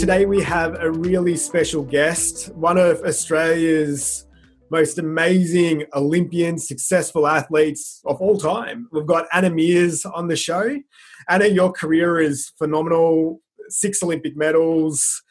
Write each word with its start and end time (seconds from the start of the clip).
today 0.00 0.24
we 0.24 0.40
have 0.40 0.80
a 0.80 0.90
really 0.90 1.36
special 1.36 1.82
guest, 1.82 2.50
one 2.54 2.78
of 2.78 3.02
Australia's 3.02 4.26
most 4.70 4.96
amazing 4.96 5.84
Olympian, 5.92 6.56
successful 6.58 7.26
athletes 7.26 8.00
of 8.06 8.18
all 8.18 8.38
time. 8.38 8.88
We've 8.92 9.04
got 9.04 9.26
Anna 9.30 9.50
Meares 9.50 10.10
on 10.10 10.28
the 10.28 10.36
show. 10.36 10.78
Anna, 11.28 11.48
your 11.48 11.70
career 11.70 12.18
is 12.18 12.50
phenomenal. 12.56 13.42
Six 13.68 14.02
Olympic 14.02 14.38
medals, 14.38 15.22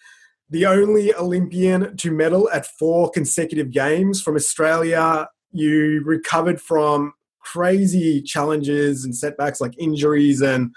the 0.52 0.68
only 0.68 1.16
Olympian 1.16 1.98
to 1.98 2.12
medal 2.12 2.48
at 2.52 2.68
four 2.78 3.10
consecutive 3.10 3.72
games 3.72 4.22
from 4.22 4.36
Australia. 4.36 5.30
You 5.52 6.04
recovered 6.06 6.62
from 6.62 7.14
crazy 7.40 8.22
challenges 8.22 9.04
and 9.04 9.16
setbacks 9.16 9.60
like 9.60 9.74
injuries 9.80 10.44
and 10.44 10.70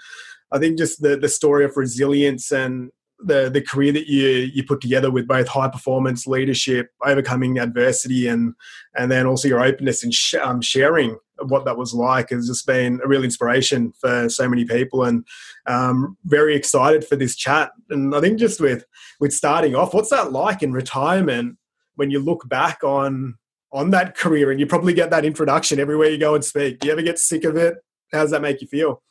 I 0.51 0.57
think 0.57 0.79
just 0.79 1.01
the, 1.03 1.15
the 1.15 1.29
story 1.29 1.63
of 1.63 1.77
resilience 1.77 2.51
and 2.51 2.89
the 3.25 3.49
the 3.49 3.61
career 3.61 3.91
that 3.91 4.07
you 4.07 4.27
you 4.53 4.63
put 4.63 4.81
together 4.81 5.11
with 5.11 5.27
both 5.27 5.47
high 5.47 5.67
performance 5.67 6.27
leadership, 6.27 6.91
overcoming 7.05 7.59
adversity, 7.59 8.27
and 8.27 8.53
and 8.95 9.11
then 9.11 9.25
also 9.25 9.47
your 9.47 9.63
openness 9.63 10.03
and 10.03 10.13
sh- 10.13 10.35
um, 10.35 10.61
sharing 10.61 11.17
what 11.47 11.65
that 11.65 11.77
was 11.77 11.93
like 11.93 12.29
has 12.29 12.47
just 12.47 12.65
been 12.67 12.99
a 13.03 13.07
real 13.07 13.23
inspiration 13.23 13.91
for 13.99 14.29
so 14.29 14.47
many 14.47 14.65
people, 14.65 15.03
and 15.03 15.25
um, 15.65 16.17
very 16.25 16.55
excited 16.55 17.05
for 17.05 17.15
this 17.15 17.35
chat. 17.35 17.71
And 17.89 18.15
I 18.15 18.21
think 18.21 18.39
just 18.39 18.59
with 18.59 18.85
with 19.19 19.33
starting 19.33 19.75
off, 19.75 19.93
what's 19.93 20.09
that 20.09 20.31
like 20.31 20.63
in 20.63 20.73
retirement 20.73 21.57
when 21.95 22.11
you 22.11 22.19
look 22.19 22.47
back 22.49 22.83
on 22.83 23.35
on 23.71 23.89
that 23.89 24.15
career 24.15 24.51
and 24.51 24.59
you 24.59 24.67
probably 24.67 24.93
get 24.93 25.09
that 25.09 25.25
introduction 25.25 25.79
everywhere 25.79 26.09
you 26.09 26.17
go 26.17 26.35
and 26.35 26.45
speak? 26.45 26.79
Do 26.79 26.87
you 26.87 26.93
ever 26.93 27.01
get 27.01 27.19
sick 27.19 27.43
of 27.43 27.57
it? 27.57 27.75
How 28.11 28.21
does 28.21 28.31
that 28.31 28.41
make 28.41 28.61
you 28.61 28.67
feel? 28.67 29.01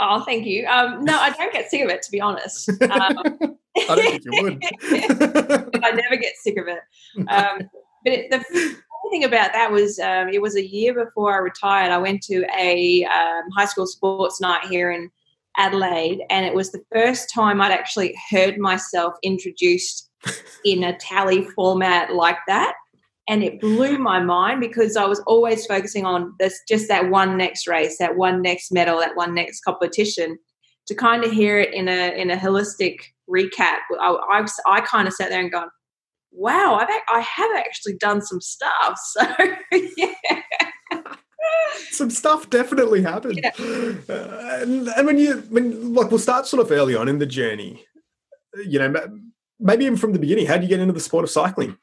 Oh, 0.00 0.22
thank 0.24 0.46
you. 0.46 0.66
Um, 0.66 1.04
no, 1.04 1.18
I 1.18 1.30
don't 1.30 1.52
get 1.52 1.70
sick 1.70 1.82
of 1.82 1.90
it, 1.90 2.02
to 2.02 2.10
be 2.10 2.20
honest. 2.20 2.68
Um, 2.68 2.78
I 2.90 3.94
don't 3.94 3.98
think 3.98 4.24
you 4.24 4.42
would. 4.42 4.64
I 5.84 5.90
never 5.90 6.16
get 6.16 6.34
sick 6.36 6.56
of 6.56 6.68
it. 6.68 6.80
Um, 7.28 7.68
but 8.04 8.12
it, 8.12 8.30
the 8.30 8.38
funny 8.38 8.76
thing 9.10 9.24
about 9.24 9.52
that 9.52 9.70
was 9.70 9.98
um, 9.98 10.28
it 10.28 10.40
was 10.40 10.56
a 10.56 10.64
year 10.64 10.94
before 10.94 11.34
I 11.34 11.38
retired. 11.38 11.90
I 11.90 11.98
went 11.98 12.22
to 12.24 12.44
a 12.56 13.04
um, 13.04 13.50
high 13.56 13.64
school 13.64 13.86
sports 13.86 14.40
night 14.40 14.66
here 14.66 14.92
in 14.92 15.10
Adelaide, 15.56 16.22
and 16.30 16.46
it 16.46 16.54
was 16.54 16.70
the 16.70 16.82
first 16.92 17.32
time 17.34 17.60
I'd 17.60 17.72
actually 17.72 18.16
heard 18.30 18.58
myself 18.58 19.14
introduced 19.22 20.10
in 20.64 20.84
a 20.84 20.96
tally 20.98 21.44
format 21.44 22.14
like 22.14 22.38
that 22.46 22.74
and 23.28 23.44
it 23.44 23.60
blew 23.60 23.98
my 23.98 24.20
mind 24.20 24.60
because 24.60 24.96
I 24.96 25.04
was 25.04 25.20
always 25.26 25.66
focusing 25.66 26.06
on 26.06 26.34
this 26.38 26.58
just 26.66 26.88
that 26.88 27.10
one 27.10 27.36
next 27.36 27.68
race, 27.68 27.98
that 27.98 28.16
one 28.16 28.40
next 28.40 28.72
medal, 28.72 28.98
that 28.98 29.16
one 29.16 29.34
next 29.34 29.60
competition. 29.60 30.38
To 30.86 30.94
kind 30.94 31.22
of 31.22 31.30
hear 31.30 31.58
it 31.58 31.74
in 31.74 31.86
a 31.86 32.18
in 32.18 32.30
a 32.30 32.36
holistic 32.36 32.96
recap, 33.30 33.80
I, 34.00 34.16
I, 34.30 34.46
I 34.66 34.80
kind 34.80 35.06
of 35.06 35.12
sat 35.12 35.28
there 35.28 35.40
and 35.40 35.52
gone, 35.52 35.68
"Wow, 36.32 36.76
I've 36.80 36.88
I 37.10 37.20
have 37.20 37.50
actually 37.56 37.96
done 37.98 38.22
some 38.22 38.40
stuff." 38.40 38.98
So 39.70 39.82
yeah. 39.98 40.14
some 41.90 42.08
stuff 42.08 42.48
definitely 42.48 43.02
happened. 43.02 43.40
Yeah. 43.42 43.50
Uh, 44.08 44.60
and, 44.62 44.88
and 44.88 45.06
when 45.06 45.18
you 45.18 45.36
when 45.50 45.92
like 45.92 46.10
we'll 46.10 46.18
start 46.18 46.46
sort 46.46 46.64
of 46.64 46.72
early 46.72 46.96
on 46.96 47.08
in 47.08 47.18
the 47.18 47.26
journey, 47.26 47.84
you 48.64 48.78
know, 48.78 48.94
maybe 49.60 49.84
even 49.84 49.98
from 49.98 50.14
the 50.14 50.18
beginning. 50.18 50.46
How 50.46 50.56
do 50.56 50.62
you 50.62 50.68
get 50.68 50.80
into 50.80 50.94
the 50.94 51.00
sport 51.00 51.24
of 51.24 51.30
cycling? 51.30 51.76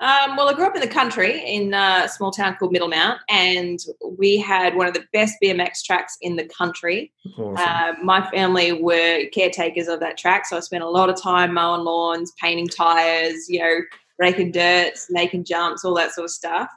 Um, 0.00 0.36
well, 0.36 0.48
I 0.48 0.54
grew 0.54 0.66
up 0.66 0.74
in 0.74 0.80
the 0.80 0.88
country 0.88 1.40
in 1.46 1.72
a 1.72 2.08
small 2.08 2.32
town 2.32 2.56
called 2.56 2.74
Middlemount, 2.74 3.18
and 3.28 3.78
we 4.18 4.38
had 4.38 4.74
one 4.74 4.88
of 4.88 4.94
the 4.94 5.04
best 5.12 5.36
BMX 5.42 5.82
tracks 5.84 6.16
in 6.20 6.36
the 6.36 6.46
country. 6.46 7.12
Awesome. 7.38 7.56
Uh, 7.56 7.92
my 8.02 8.28
family 8.30 8.72
were 8.72 9.26
caretakers 9.32 9.86
of 9.86 10.00
that 10.00 10.18
track, 10.18 10.46
so 10.46 10.56
I 10.56 10.60
spent 10.60 10.82
a 10.82 10.88
lot 10.88 11.10
of 11.10 11.20
time 11.20 11.54
mowing 11.54 11.84
lawns, 11.84 12.32
painting 12.40 12.68
tires, 12.68 13.48
you 13.48 13.60
know, 13.60 13.80
raking 14.18 14.50
dirt, 14.50 14.94
making 15.10 15.44
jumps, 15.44 15.84
all 15.84 15.94
that 15.94 16.12
sort 16.12 16.24
of 16.24 16.30
stuff. 16.30 16.68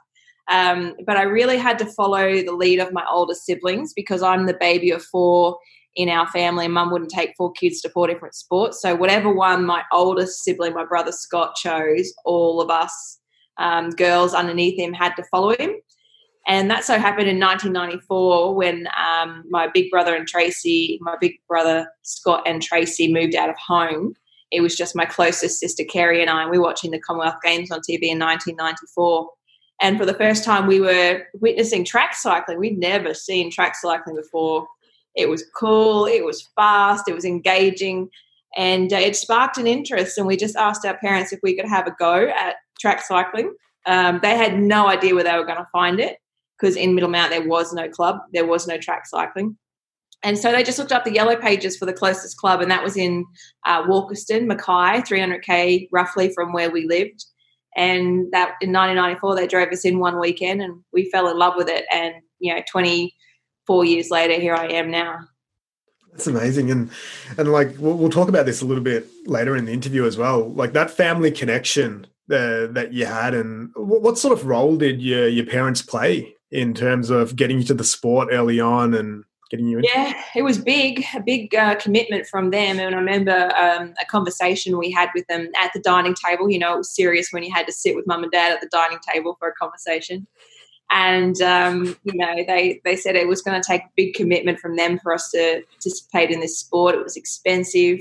Um, 0.48 0.94
but 1.04 1.16
I 1.16 1.22
really 1.22 1.58
had 1.58 1.78
to 1.80 1.86
follow 1.86 2.42
the 2.42 2.52
lead 2.52 2.78
of 2.78 2.92
my 2.92 3.04
older 3.10 3.34
siblings 3.34 3.92
because 3.92 4.22
I'm 4.22 4.46
the 4.46 4.56
baby 4.58 4.90
of 4.90 5.02
four 5.02 5.58
in 5.98 6.08
our 6.08 6.28
family. 6.28 6.68
Mum 6.68 6.90
wouldn't 6.90 7.10
take 7.10 7.34
four 7.36 7.52
kids 7.52 7.80
to 7.80 7.90
four 7.90 8.06
different 8.06 8.34
sports. 8.34 8.80
So 8.80 8.94
whatever 8.94 9.30
one 9.34 9.66
my 9.66 9.82
oldest 9.92 10.44
sibling, 10.44 10.72
my 10.72 10.86
brother 10.86 11.12
Scott, 11.12 11.56
chose, 11.56 12.14
all 12.24 12.60
of 12.60 12.70
us 12.70 13.18
um, 13.58 13.90
girls 13.90 14.32
underneath 14.32 14.78
him 14.78 14.94
had 14.94 15.14
to 15.16 15.24
follow 15.24 15.54
him. 15.56 15.72
And 16.46 16.70
that 16.70 16.84
so 16.84 16.98
happened 16.98 17.28
in 17.28 17.40
1994 17.40 18.54
when 18.54 18.88
um, 18.96 19.42
my 19.50 19.68
big 19.74 19.90
brother 19.90 20.14
and 20.14 20.26
Tracy, 20.26 20.98
my 21.02 21.16
big 21.20 21.34
brother 21.48 21.88
Scott 22.04 22.44
and 22.46 22.62
Tracy 22.62 23.12
moved 23.12 23.34
out 23.34 23.50
of 23.50 23.56
home. 23.58 24.14
It 24.52 24.60
was 24.60 24.76
just 24.76 24.96
my 24.96 25.04
closest 25.04 25.58
sister 25.58 25.82
Kerrie 25.84 26.22
and 26.22 26.30
I. 26.30 26.42
And 26.42 26.50
we 26.50 26.58
were 26.58 26.64
watching 26.64 26.92
the 26.92 27.00
Commonwealth 27.00 27.42
Games 27.44 27.72
on 27.72 27.80
TV 27.80 28.04
in 28.04 28.20
1994. 28.20 29.28
And 29.82 29.98
for 29.98 30.06
the 30.06 30.14
first 30.14 30.44
time, 30.44 30.66
we 30.66 30.80
were 30.80 31.24
witnessing 31.34 31.84
track 31.84 32.14
cycling. 32.14 32.58
We'd 32.58 32.78
never 32.78 33.14
seen 33.14 33.50
track 33.50 33.74
cycling 33.74 34.16
before. 34.16 34.66
It 35.14 35.28
was 35.28 35.44
cool, 35.58 36.06
it 36.06 36.24
was 36.24 36.48
fast, 36.54 37.08
it 37.08 37.14
was 37.14 37.24
engaging, 37.24 38.08
and 38.56 38.92
uh, 38.92 38.96
it 38.96 39.16
sparked 39.16 39.58
an 39.58 39.66
interest. 39.66 40.18
And 40.18 40.26
we 40.26 40.36
just 40.36 40.56
asked 40.56 40.84
our 40.84 40.96
parents 40.98 41.32
if 41.32 41.40
we 41.42 41.56
could 41.56 41.68
have 41.68 41.86
a 41.86 41.94
go 41.98 42.28
at 42.28 42.56
track 42.80 43.02
cycling. 43.02 43.52
Um, 43.86 44.20
they 44.22 44.36
had 44.36 44.58
no 44.58 44.88
idea 44.88 45.14
where 45.14 45.24
they 45.24 45.36
were 45.36 45.46
going 45.46 45.58
to 45.58 45.68
find 45.72 45.98
it 45.98 46.18
because 46.58 46.76
in 46.76 46.94
Middlemount 46.94 47.30
there 47.30 47.46
was 47.46 47.72
no 47.72 47.88
club, 47.88 48.18
there 48.32 48.46
was 48.46 48.66
no 48.66 48.78
track 48.78 49.06
cycling. 49.06 49.56
And 50.22 50.36
so 50.36 50.50
they 50.50 50.64
just 50.64 50.78
looked 50.78 50.92
up 50.92 51.04
the 51.04 51.12
yellow 51.12 51.36
pages 51.36 51.76
for 51.76 51.86
the 51.86 51.92
closest 51.92 52.36
club, 52.38 52.60
and 52.60 52.70
that 52.70 52.82
was 52.82 52.96
in 52.96 53.24
uh, 53.66 53.84
Walkerston, 53.84 54.46
Mackay, 54.46 55.02
300k 55.02 55.88
roughly 55.92 56.32
from 56.34 56.52
where 56.52 56.70
we 56.70 56.86
lived. 56.86 57.24
And 57.76 58.26
that 58.32 58.56
in 58.60 58.72
1994, 58.72 59.36
they 59.36 59.46
drove 59.46 59.68
us 59.68 59.84
in 59.84 60.00
one 60.00 60.18
weekend, 60.18 60.60
and 60.60 60.82
we 60.92 61.08
fell 61.10 61.28
in 61.28 61.38
love 61.38 61.54
with 61.56 61.68
it. 61.68 61.84
And 61.92 62.14
you 62.40 62.52
know, 62.52 62.62
20 62.68 63.14
four 63.68 63.84
years 63.84 64.10
later, 64.10 64.40
here 64.40 64.54
I 64.54 64.66
am 64.66 64.90
now. 64.90 65.20
That's 66.10 66.26
amazing, 66.26 66.72
and 66.72 66.90
and 67.36 67.52
like 67.52 67.76
we'll, 67.78 67.96
we'll 67.96 68.10
talk 68.10 68.28
about 68.28 68.46
this 68.46 68.60
a 68.60 68.64
little 68.64 68.82
bit 68.82 69.06
later 69.26 69.54
in 69.56 69.66
the 69.66 69.72
interview 69.72 70.04
as 70.04 70.16
well. 70.16 70.48
Like 70.48 70.72
that 70.72 70.90
family 70.90 71.30
connection 71.30 72.06
uh, 72.28 72.66
that 72.72 72.92
you 72.92 73.06
had, 73.06 73.34
and 73.34 73.70
what 73.76 74.18
sort 74.18 74.36
of 74.36 74.46
role 74.46 74.76
did 74.76 75.00
your 75.00 75.28
your 75.28 75.46
parents 75.46 75.80
play 75.80 76.34
in 76.50 76.74
terms 76.74 77.10
of 77.10 77.36
getting 77.36 77.58
you 77.58 77.64
to 77.64 77.74
the 77.74 77.84
sport 77.84 78.30
early 78.32 78.58
on 78.58 78.94
and 78.94 79.22
getting 79.50 79.68
you? 79.68 79.78
Into- 79.78 79.90
yeah, 79.94 80.20
it 80.34 80.42
was 80.42 80.58
big, 80.58 81.04
a 81.14 81.20
big 81.20 81.54
uh, 81.54 81.76
commitment 81.76 82.26
from 82.26 82.50
them. 82.50 82.80
And 82.80 82.94
I 82.94 82.98
remember 82.98 83.52
um, 83.56 83.94
a 84.00 84.06
conversation 84.06 84.76
we 84.76 84.90
had 84.90 85.10
with 85.14 85.26
them 85.28 85.48
at 85.60 85.70
the 85.72 85.80
dining 85.80 86.14
table. 86.14 86.50
You 86.50 86.58
know, 86.58 86.74
it 86.74 86.78
was 86.78 86.94
serious 86.96 87.28
when 87.32 87.44
you 87.44 87.52
had 87.54 87.66
to 87.66 87.72
sit 87.72 87.94
with 87.94 88.06
mum 88.06 88.24
and 88.24 88.32
dad 88.32 88.52
at 88.52 88.60
the 88.60 88.68
dining 88.72 88.98
table 89.12 89.36
for 89.38 89.48
a 89.48 89.54
conversation 89.54 90.26
and 90.90 91.40
um, 91.42 91.96
you 92.04 92.14
know 92.14 92.34
they 92.46 92.80
they 92.84 92.96
said 92.96 93.16
it 93.16 93.28
was 93.28 93.42
going 93.42 93.60
to 93.60 93.66
take 93.66 93.82
big 93.96 94.14
commitment 94.14 94.58
from 94.58 94.76
them 94.76 94.98
for 94.98 95.12
us 95.12 95.30
to 95.30 95.62
participate 95.70 96.30
in 96.30 96.40
this 96.40 96.58
sport. 96.58 96.94
It 96.94 97.04
was 97.04 97.16
expensive. 97.16 98.00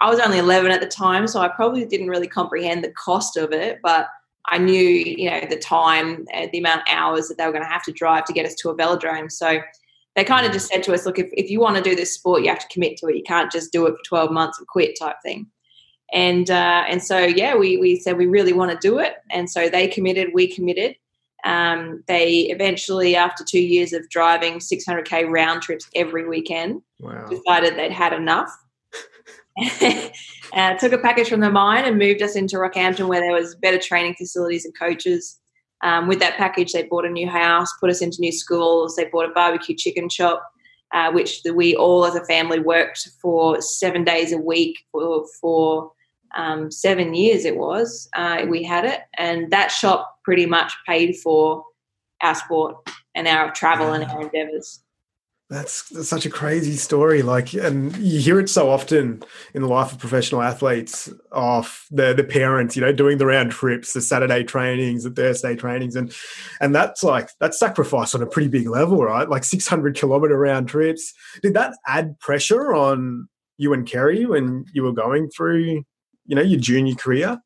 I 0.00 0.08
was 0.08 0.18
only 0.18 0.38
11 0.38 0.70
at 0.70 0.80
the 0.80 0.86
time, 0.86 1.26
so 1.26 1.40
I 1.40 1.48
probably 1.48 1.84
didn't 1.84 2.08
really 2.08 2.26
comprehend 2.26 2.82
the 2.82 2.92
cost 2.92 3.36
of 3.36 3.52
it, 3.52 3.80
but 3.82 4.08
I 4.46 4.58
knew 4.58 4.82
you 4.82 5.30
know 5.30 5.40
the 5.48 5.56
time, 5.58 6.26
uh, 6.34 6.46
the 6.52 6.58
amount 6.58 6.82
of 6.82 6.86
hours 6.88 7.28
that 7.28 7.38
they 7.38 7.46
were 7.46 7.52
going 7.52 7.64
to 7.64 7.70
have 7.70 7.84
to 7.84 7.92
drive 7.92 8.24
to 8.26 8.32
get 8.32 8.46
us 8.46 8.54
to 8.56 8.70
a 8.70 8.76
velodrome. 8.76 9.30
So 9.30 9.60
they 10.16 10.24
kind 10.24 10.46
of 10.46 10.52
just 10.52 10.68
said 10.68 10.82
to 10.84 10.92
us, 10.92 11.06
look, 11.06 11.18
if, 11.18 11.28
if 11.32 11.50
you 11.50 11.60
want 11.60 11.76
to 11.76 11.82
do 11.82 11.94
this 11.94 12.14
sport, 12.14 12.42
you 12.42 12.48
have 12.48 12.58
to 12.58 12.68
commit 12.68 12.96
to 12.98 13.06
it. 13.06 13.16
You 13.16 13.22
can't 13.22 13.52
just 13.52 13.72
do 13.72 13.86
it 13.86 13.92
for 13.92 14.02
12 14.08 14.32
months 14.32 14.58
and 14.58 14.66
quit 14.66 14.98
type 14.98 15.16
thing. 15.22 15.46
And 16.12 16.50
uh, 16.50 16.84
and 16.88 17.02
so 17.02 17.18
yeah, 17.20 17.54
we 17.54 17.76
we 17.76 17.96
said 17.96 18.16
we 18.16 18.26
really 18.26 18.52
want 18.52 18.72
to 18.72 18.88
do 18.88 18.98
it, 18.98 19.14
and 19.30 19.48
so 19.48 19.68
they 19.68 19.86
committed, 19.86 20.30
we 20.34 20.52
committed 20.52 20.96
um, 21.44 22.02
they 22.06 22.42
eventually, 22.50 23.16
after 23.16 23.44
two 23.44 23.60
years 23.60 23.92
of 23.92 24.08
driving 24.10 24.58
600k 24.58 25.28
round 25.28 25.62
trips 25.62 25.88
every 25.94 26.28
weekend, 26.28 26.82
wow. 27.00 27.26
decided 27.26 27.76
they'd 27.76 27.92
had 27.92 28.12
enough. 28.12 28.50
uh, 30.52 30.74
took 30.78 30.92
a 30.92 30.98
package 30.98 31.28
from 31.28 31.40
the 31.40 31.50
mine 31.50 31.84
and 31.84 31.98
moved 31.98 32.22
us 32.22 32.36
into 32.36 32.56
Rockhampton, 32.56 33.08
where 33.08 33.20
there 33.20 33.32
was 33.32 33.54
better 33.56 33.78
training 33.78 34.14
facilities 34.14 34.64
and 34.64 34.76
coaches. 34.78 35.38
Um, 35.82 36.08
with 36.08 36.20
that 36.20 36.36
package, 36.36 36.72
they 36.72 36.82
bought 36.82 37.06
a 37.06 37.10
new 37.10 37.28
house, 37.28 37.72
put 37.80 37.90
us 37.90 38.02
into 38.02 38.20
new 38.20 38.32
schools. 38.32 38.96
They 38.96 39.06
bought 39.06 39.30
a 39.30 39.32
barbecue 39.32 39.74
chicken 39.74 40.08
shop, 40.08 40.42
uh, 40.92 41.10
which 41.12 41.40
we 41.54 41.74
all 41.74 42.04
as 42.04 42.14
a 42.14 42.24
family 42.26 42.60
worked 42.60 43.08
for 43.20 43.60
seven 43.62 44.04
days 44.04 44.32
a 44.32 44.38
week 44.38 44.78
for, 44.92 45.24
for 45.40 45.92
um, 46.36 46.70
seven 46.70 47.14
years 47.14 47.44
it 47.44 47.56
was 47.56 48.08
uh, 48.14 48.44
we 48.48 48.62
had 48.62 48.84
it. 48.84 49.00
And 49.18 49.50
that 49.50 49.70
shop 49.70 50.18
pretty 50.24 50.46
much 50.46 50.72
paid 50.86 51.16
for 51.16 51.64
our 52.22 52.34
sport 52.34 52.76
and 53.14 53.26
our 53.26 53.52
travel 53.52 53.92
and 53.92 54.04
our 54.04 54.22
endeavors. 54.22 54.82
That's, 55.48 55.88
that's, 55.88 56.08
such 56.08 56.26
a 56.26 56.30
crazy 56.30 56.76
story. 56.76 57.22
Like 57.22 57.54
and 57.54 57.96
you 57.96 58.20
hear 58.20 58.38
it 58.38 58.48
so 58.48 58.70
often 58.70 59.24
in 59.52 59.62
the 59.62 59.68
life 59.68 59.90
of 59.90 59.98
professional 59.98 60.42
athletes 60.42 61.12
of 61.32 61.86
the 61.90 62.14
the 62.14 62.22
parents 62.22 62.76
you 62.76 62.82
know 62.82 62.92
doing 62.92 63.18
the 63.18 63.26
round 63.26 63.50
trips 63.50 63.92
the 63.92 64.00
saturday 64.00 64.44
trainings 64.44 65.02
the 65.02 65.10
thursday 65.10 65.56
trainings. 65.56 65.96
And 65.96 66.14
and 66.60 66.72
that's 66.72 67.02
like 67.02 67.30
that's 67.40 67.58
sacrifice 67.58 68.14
on 68.14 68.22
a 68.22 68.26
pretty 68.26 68.48
big 68.48 68.68
level 68.68 69.02
right? 69.02 69.28
Like 69.28 69.42
600 69.42 69.96
kilometer 69.96 70.38
round 70.38 70.68
trips. 70.68 71.12
Did 71.42 71.54
that 71.54 71.74
add 71.84 72.20
pressure 72.20 72.72
on 72.72 73.28
you 73.60 73.74
and 73.74 73.86
Kerrie 73.86 74.24
when 74.24 74.64
you 74.72 74.82
were 74.82 74.92
going 74.92 75.28
through, 75.28 75.84
you 76.30 76.36
know, 76.36 76.42
your 76.42 76.60
junior 76.60 76.94
career? 76.94 77.42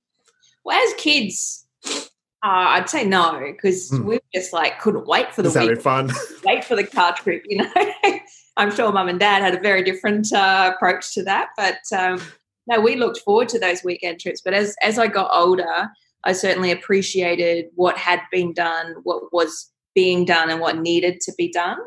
Well, 0.62 0.78
as 0.86 0.94
kids, 0.94 1.66
uh, 1.86 1.96
I'd 2.42 2.90
say 2.90 3.06
no 3.06 3.40
because 3.40 3.88
hmm. 3.88 4.04
we 4.04 4.20
just 4.34 4.52
like 4.52 4.78
couldn't 4.78 5.06
wait 5.06 5.34
for 5.34 5.42
the 5.42 5.50
just 5.50 5.66
week. 5.66 5.81
fun. 5.81 6.10
wait 6.44 6.64
for 6.64 6.76
the 6.76 6.84
car 6.84 7.14
trip, 7.16 7.42
you 7.46 7.58
know. 7.58 7.72
I'm 8.58 8.70
sure 8.70 8.92
mum 8.92 9.08
and 9.08 9.19
dad 9.19 9.42
had 9.42 9.54
a 9.54 9.60
very 9.60 9.82
different 9.82 10.32
uh, 10.32 10.72
approach 10.75 11.14
to 11.14 11.25
that, 11.25 11.48
but 11.56 11.78
um, 11.96 12.20
no, 12.66 12.78
we 12.78 12.94
looked 12.94 13.19
forward 13.20 13.48
to 13.48 13.58
those 13.58 13.82
weekend 13.82 14.20
trips. 14.20 14.42
But 14.42 14.52
as 14.52 14.76
as 14.82 14.98
I 14.98 15.06
got 15.06 15.30
older, 15.32 15.88
I 16.25 16.32
certainly 16.32 16.70
appreciated 16.70 17.66
what 17.75 17.96
had 17.96 18.20
been 18.30 18.52
done, 18.52 18.96
what 19.02 19.32
was 19.32 19.72
being 19.94 20.26
done, 20.26 20.50
and 20.50 20.60
what 20.60 20.78
needed 20.78 21.22
to 21.22 21.32
be 21.38 21.50
done. 21.50 21.78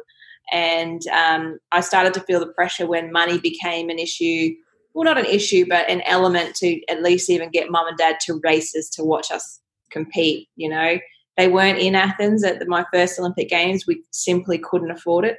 And 0.51 1.01
um, 1.09 1.59
I 1.71 1.81
started 1.81 2.15
to 2.15 2.21
feel 2.21 2.39
the 2.39 2.53
pressure 2.53 2.87
when 2.87 3.11
money 3.11 3.37
became 3.37 3.89
an 3.89 3.99
issue. 3.99 4.55
Well, 4.97 5.05
not 5.05 5.19
an 5.19 5.25
issue, 5.25 5.67
but 5.69 5.87
an 5.91 6.01
element 6.07 6.55
to 6.55 6.81
at 6.87 7.03
least 7.03 7.29
even 7.29 7.51
get 7.51 7.69
mum 7.69 7.85
and 7.85 7.95
dad 7.95 8.17
to 8.21 8.41
races 8.43 8.89
to 8.95 9.03
watch 9.03 9.29
us 9.29 9.59
compete. 9.91 10.49
You 10.55 10.69
know, 10.69 10.97
they 11.37 11.49
weren't 11.49 11.77
in 11.77 11.93
Athens 11.93 12.43
at 12.43 12.57
the, 12.57 12.65
my 12.65 12.83
first 12.91 13.19
Olympic 13.19 13.47
Games. 13.47 13.85
We 13.85 14.01
simply 14.09 14.57
couldn't 14.57 14.89
afford 14.89 15.25
it. 15.25 15.37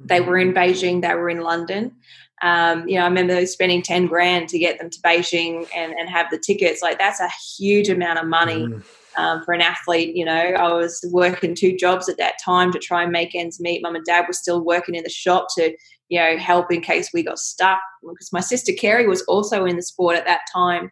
They 0.00 0.22
were 0.22 0.38
in 0.38 0.54
Beijing, 0.54 1.02
they 1.02 1.14
were 1.14 1.28
in 1.28 1.42
London. 1.42 1.96
Um, 2.40 2.88
you 2.88 2.94
know, 2.94 3.02
I 3.02 3.08
remember 3.08 3.44
spending 3.44 3.82
10 3.82 4.06
grand 4.06 4.48
to 4.48 4.58
get 4.58 4.78
them 4.78 4.88
to 4.88 5.00
Beijing 5.02 5.68
and, 5.76 5.92
and 5.92 6.08
have 6.08 6.28
the 6.30 6.38
tickets. 6.38 6.80
Like, 6.80 6.98
that's 6.98 7.20
a 7.20 7.28
huge 7.58 7.90
amount 7.90 8.20
of 8.20 8.26
money 8.26 8.68
mm. 8.68 8.82
um, 9.18 9.44
for 9.44 9.52
an 9.52 9.60
athlete. 9.60 10.16
You 10.16 10.24
know, 10.24 10.32
I 10.32 10.72
was 10.72 11.04
working 11.12 11.54
two 11.54 11.76
jobs 11.76 12.08
at 12.08 12.16
that 12.16 12.36
time 12.42 12.72
to 12.72 12.78
try 12.78 13.02
and 13.02 13.12
make 13.12 13.34
ends 13.34 13.60
meet. 13.60 13.82
Mum 13.82 13.96
and 13.96 14.04
dad 14.06 14.24
were 14.26 14.32
still 14.32 14.64
working 14.64 14.94
in 14.94 15.02
the 15.02 15.10
shop 15.10 15.48
to, 15.58 15.76
you 16.08 16.18
know, 16.18 16.36
help 16.38 16.72
in 16.72 16.80
case 16.80 17.10
we 17.12 17.22
got 17.22 17.38
stuck. 17.38 17.80
Because 18.02 18.32
my 18.32 18.40
sister 18.40 18.72
Kerrie 18.72 19.06
was 19.06 19.22
also 19.22 19.64
in 19.64 19.76
the 19.76 19.82
sport 19.82 20.16
at 20.16 20.24
that 20.26 20.40
time 20.52 20.90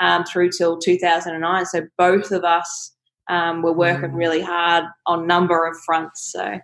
um, 0.00 0.24
through 0.24 0.50
till 0.50 0.78
2009. 0.78 1.66
So 1.66 1.82
both 1.96 2.30
of 2.32 2.44
us 2.44 2.92
um, 3.28 3.62
were 3.62 3.72
working 3.72 4.10
mm. 4.10 4.16
really 4.16 4.40
hard 4.40 4.84
on 5.06 5.26
number 5.26 5.66
of 5.66 5.76
fronts. 5.84 6.32
So, 6.32 6.60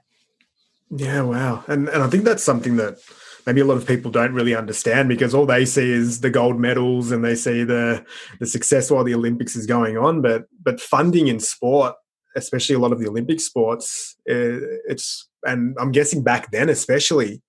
yeah, 0.90 1.22
wow. 1.22 1.64
And, 1.66 1.88
and 1.88 2.02
I 2.02 2.08
think 2.08 2.24
that's 2.24 2.44
something 2.44 2.76
that 2.76 2.98
maybe 3.46 3.60
a 3.60 3.64
lot 3.64 3.76
of 3.76 3.86
people 3.86 4.10
don't 4.10 4.34
really 4.34 4.54
understand 4.54 5.08
because 5.08 5.34
all 5.34 5.46
they 5.46 5.64
see 5.64 5.90
is 5.90 6.20
the 6.20 6.30
gold 6.30 6.60
medals 6.60 7.10
and 7.10 7.24
they 7.24 7.34
see 7.34 7.64
the 7.64 8.04
the 8.38 8.46
success 8.46 8.90
while 8.90 9.04
the 9.04 9.14
Olympics 9.14 9.56
is 9.56 9.66
going 9.66 9.96
on. 9.96 10.22
But 10.22 10.44
but 10.62 10.80
funding 10.80 11.28
in 11.28 11.40
sport, 11.40 11.94
especially 12.36 12.76
a 12.76 12.78
lot 12.78 12.92
of 12.92 13.00
the 13.00 13.08
Olympic 13.08 13.40
sports, 13.40 14.16
eh, 14.28 14.58
it's 14.88 15.28
and 15.44 15.76
I'm 15.80 15.92
guessing 15.92 16.22
back 16.22 16.50
then 16.50 16.68
especially. 16.68 17.42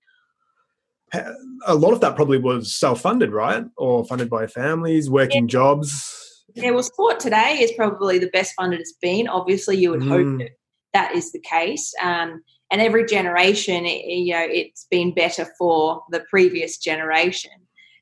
A 1.65 1.75
lot 1.75 1.93
of 1.93 2.01
that 2.01 2.15
probably 2.15 2.39
was 2.39 2.75
self-funded, 2.75 3.31
right, 3.31 3.65
or 3.77 4.05
funded 4.05 4.29
by 4.29 4.47
families, 4.47 5.09
working 5.09 5.43
yeah. 5.43 5.51
jobs. 5.51 6.43
Yeah, 6.55 6.71
well, 6.71 6.83
sport 6.83 7.19
today 7.19 7.59
is 7.61 7.71
probably 7.71 8.19
the 8.19 8.29
best 8.29 8.53
funded 8.55 8.79
it's 8.79 8.93
been. 9.01 9.27
Obviously, 9.27 9.77
you 9.77 9.91
would 9.91 10.01
mm. 10.01 10.09
hope 10.09 10.39
that 10.39 10.49
that 10.93 11.15
is 11.15 11.31
the 11.31 11.39
case. 11.39 11.93
Um, 12.01 12.41
and 12.73 12.81
every 12.81 13.05
generation 13.05 13.85
you 13.85 14.33
know 14.33 14.45
it's 14.49 14.87
been 14.89 15.13
better 15.13 15.47
for 15.57 16.01
the 16.09 16.21
previous 16.29 16.77
generation 16.77 17.51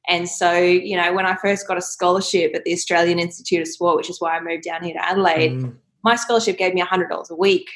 and 0.08 0.28
so 0.28 0.54
you 0.58 0.96
know 0.96 1.14
when 1.14 1.26
i 1.26 1.36
first 1.36 1.68
got 1.68 1.78
a 1.78 1.82
scholarship 1.82 2.54
at 2.56 2.64
the 2.64 2.74
australian 2.74 3.20
institute 3.20 3.62
of 3.62 3.68
sport 3.68 3.98
which 3.98 4.10
is 4.10 4.20
why 4.20 4.36
i 4.36 4.42
moved 4.42 4.64
down 4.64 4.82
here 4.82 4.94
to 4.94 5.06
adelaide 5.06 5.52
mm. 5.52 5.76
my 6.04 6.16
scholarship 6.16 6.58
gave 6.58 6.74
me 6.74 6.82
$100 6.82 7.30
a 7.30 7.36
week 7.36 7.70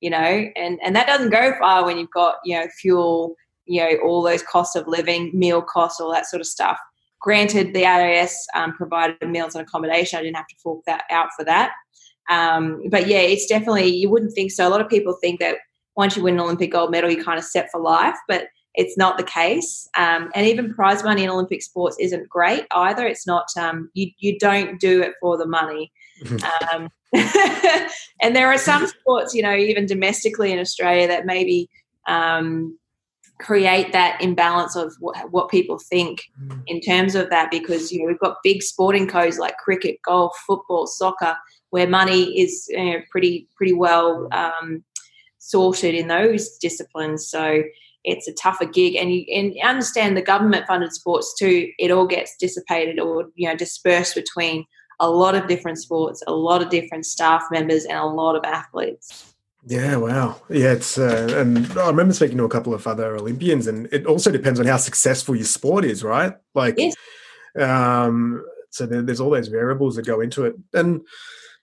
you 0.00 0.10
know 0.10 0.46
and 0.56 0.78
and 0.84 0.94
that 0.94 1.06
doesn't 1.06 1.30
go 1.30 1.54
far 1.58 1.84
when 1.84 1.98
you've 1.98 2.10
got 2.10 2.36
you 2.44 2.54
know 2.54 2.66
fuel 2.80 3.34
you 3.66 3.80
know 3.80 3.96
all 4.04 4.22
those 4.22 4.42
costs 4.42 4.76
of 4.76 4.86
living 4.86 5.30
meal 5.34 5.62
costs 5.62 6.00
all 6.00 6.12
that 6.12 6.26
sort 6.26 6.40
of 6.40 6.46
stuff 6.46 6.78
granted 7.20 7.72
the 7.74 7.86
AIS 7.86 8.46
um, 8.54 8.72
provided 8.74 9.28
meals 9.28 9.54
and 9.54 9.66
accommodation 9.66 10.18
i 10.18 10.22
didn't 10.22 10.36
have 10.36 10.46
to 10.46 10.56
fork 10.62 10.82
that 10.86 11.04
out 11.10 11.28
for 11.36 11.44
that 11.44 11.72
um, 12.30 12.82
but 12.90 13.06
yeah 13.06 13.18
it's 13.18 13.46
definitely 13.46 13.86
you 13.86 14.10
wouldn't 14.10 14.32
think 14.32 14.50
so 14.50 14.66
a 14.66 14.70
lot 14.70 14.80
of 14.80 14.88
people 14.88 15.16
think 15.20 15.40
that 15.40 15.58
once 15.96 16.16
you 16.16 16.22
win 16.22 16.34
an 16.34 16.40
Olympic 16.40 16.72
gold 16.72 16.90
medal, 16.90 17.10
you're 17.10 17.24
kind 17.24 17.38
of 17.38 17.44
set 17.44 17.70
for 17.70 17.80
life. 17.80 18.16
But 18.28 18.48
it's 18.74 18.98
not 18.98 19.16
the 19.16 19.24
case. 19.24 19.88
Um, 19.96 20.30
and 20.34 20.46
even 20.46 20.74
prize 20.74 21.04
money 21.04 21.22
in 21.22 21.30
Olympic 21.30 21.62
sports 21.62 21.96
isn't 22.00 22.28
great 22.28 22.66
either. 22.72 23.06
It's 23.06 23.26
not, 23.26 23.46
um, 23.56 23.88
you, 23.94 24.10
you 24.18 24.36
don't 24.38 24.80
do 24.80 25.00
it 25.00 25.12
for 25.20 25.38
the 25.38 25.46
money. 25.46 25.92
um, 26.72 26.88
and 28.20 28.34
there 28.34 28.48
are 28.48 28.58
some 28.58 28.86
sports, 28.88 29.32
you 29.34 29.42
know, 29.42 29.54
even 29.54 29.86
domestically 29.86 30.50
in 30.50 30.58
Australia 30.58 31.06
that 31.06 31.26
maybe 31.26 31.70
um, 32.08 32.76
create 33.40 33.92
that 33.92 34.20
imbalance 34.20 34.76
of 34.76 34.94
what, 35.00 35.16
what 35.30 35.50
people 35.50 35.78
think 35.78 36.22
mm. 36.40 36.62
in 36.66 36.80
terms 36.80 37.14
of 37.14 37.30
that 37.30 37.50
because, 37.50 37.90
you 37.90 38.00
know, 38.00 38.06
we've 38.06 38.18
got 38.18 38.36
big 38.42 38.62
sporting 38.62 39.08
codes 39.08 39.38
like 39.38 39.56
cricket, 39.58 39.96
golf, 40.04 40.32
football, 40.46 40.86
soccer, 40.86 41.36
where 41.70 41.88
money 41.88 42.40
is 42.40 42.66
you 42.68 42.84
know, 42.84 43.00
pretty, 43.10 43.48
pretty 43.56 43.72
well 43.72 44.28
um, 44.32 44.84
sorted 45.38 45.94
in 45.94 46.08
those 46.08 46.56
disciplines. 46.58 47.28
So 47.28 47.62
it's 48.04 48.28
a 48.28 48.32
tougher 48.32 48.66
gig, 48.66 48.96
and 48.96 49.12
you 49.12 49.24
and 49.34 49.54
understand 49.64 50.16
the 50.16 50.22
government 50.22 50.66
funded 50.66 50.92
sports 50.92 51.34
too. 51.38 51.70
It 51.78 51.90
all 51.90 52.06
gets 52.06 52.36
dissipated 52.36 53.00
or 53.00 53.30
you 53.34 53.48
know 53.48 53.56
dispersed 53.56 54.14
between 54.14 54.64
a 55.00 55.10
lot 55.10 55.34
of 55.34 55.48
different 55.48 55.78
sports, 55.78 56.22
a 56.26 56.32
lot 56.32 56.62
of 56.62 56.68
different 56.68 57.06
staff 57.06 57.44
members, 57.50 57.84
and 57.86 57.98
a 57.98 58.04
lot 58.04 58.36
of 58.36 58.44
athletes. 58.44 59.33
Yeah, 59.66 59.96
wow. 59.96 60.40
Yeah, 60.50 60.72
it's 60.72 60.98
uh, 60.98 61.28
and 61.38 61.70
I 61.78 61.88
remember 61.88 62.12
speaking 62.12 62.36
to 62.38 62.44
a 62.44 62.50
couple 62.50 62.74
of 62.74 62.86
other 62.86 63.16
Olympians, 63.16 63.66
and 63.66 63.88
it 63.92 64.06
also 64.06 64.30
depends 64.30 64.60
on 64.60 64.66
how 64.66 64.76
successful 64.76 65.34
your 65.34 65.46
sport 65.46 65.84
is, 65.84 66.02
right? 66.02 66.34
Like, 66.54 66.74
yes. 66.76 66.94
um, 67.58 68.44
so 68.70 68.84
there, 68.84 69.00
there's 69.00 69.20
all 69.20 69.30
those 69.30 69.48
variables 69.48 69.96
that 69.96 70.04
go 70.04 70.20
into 70.20 70.44
it, 70.44 70.54
and 70.74 71.00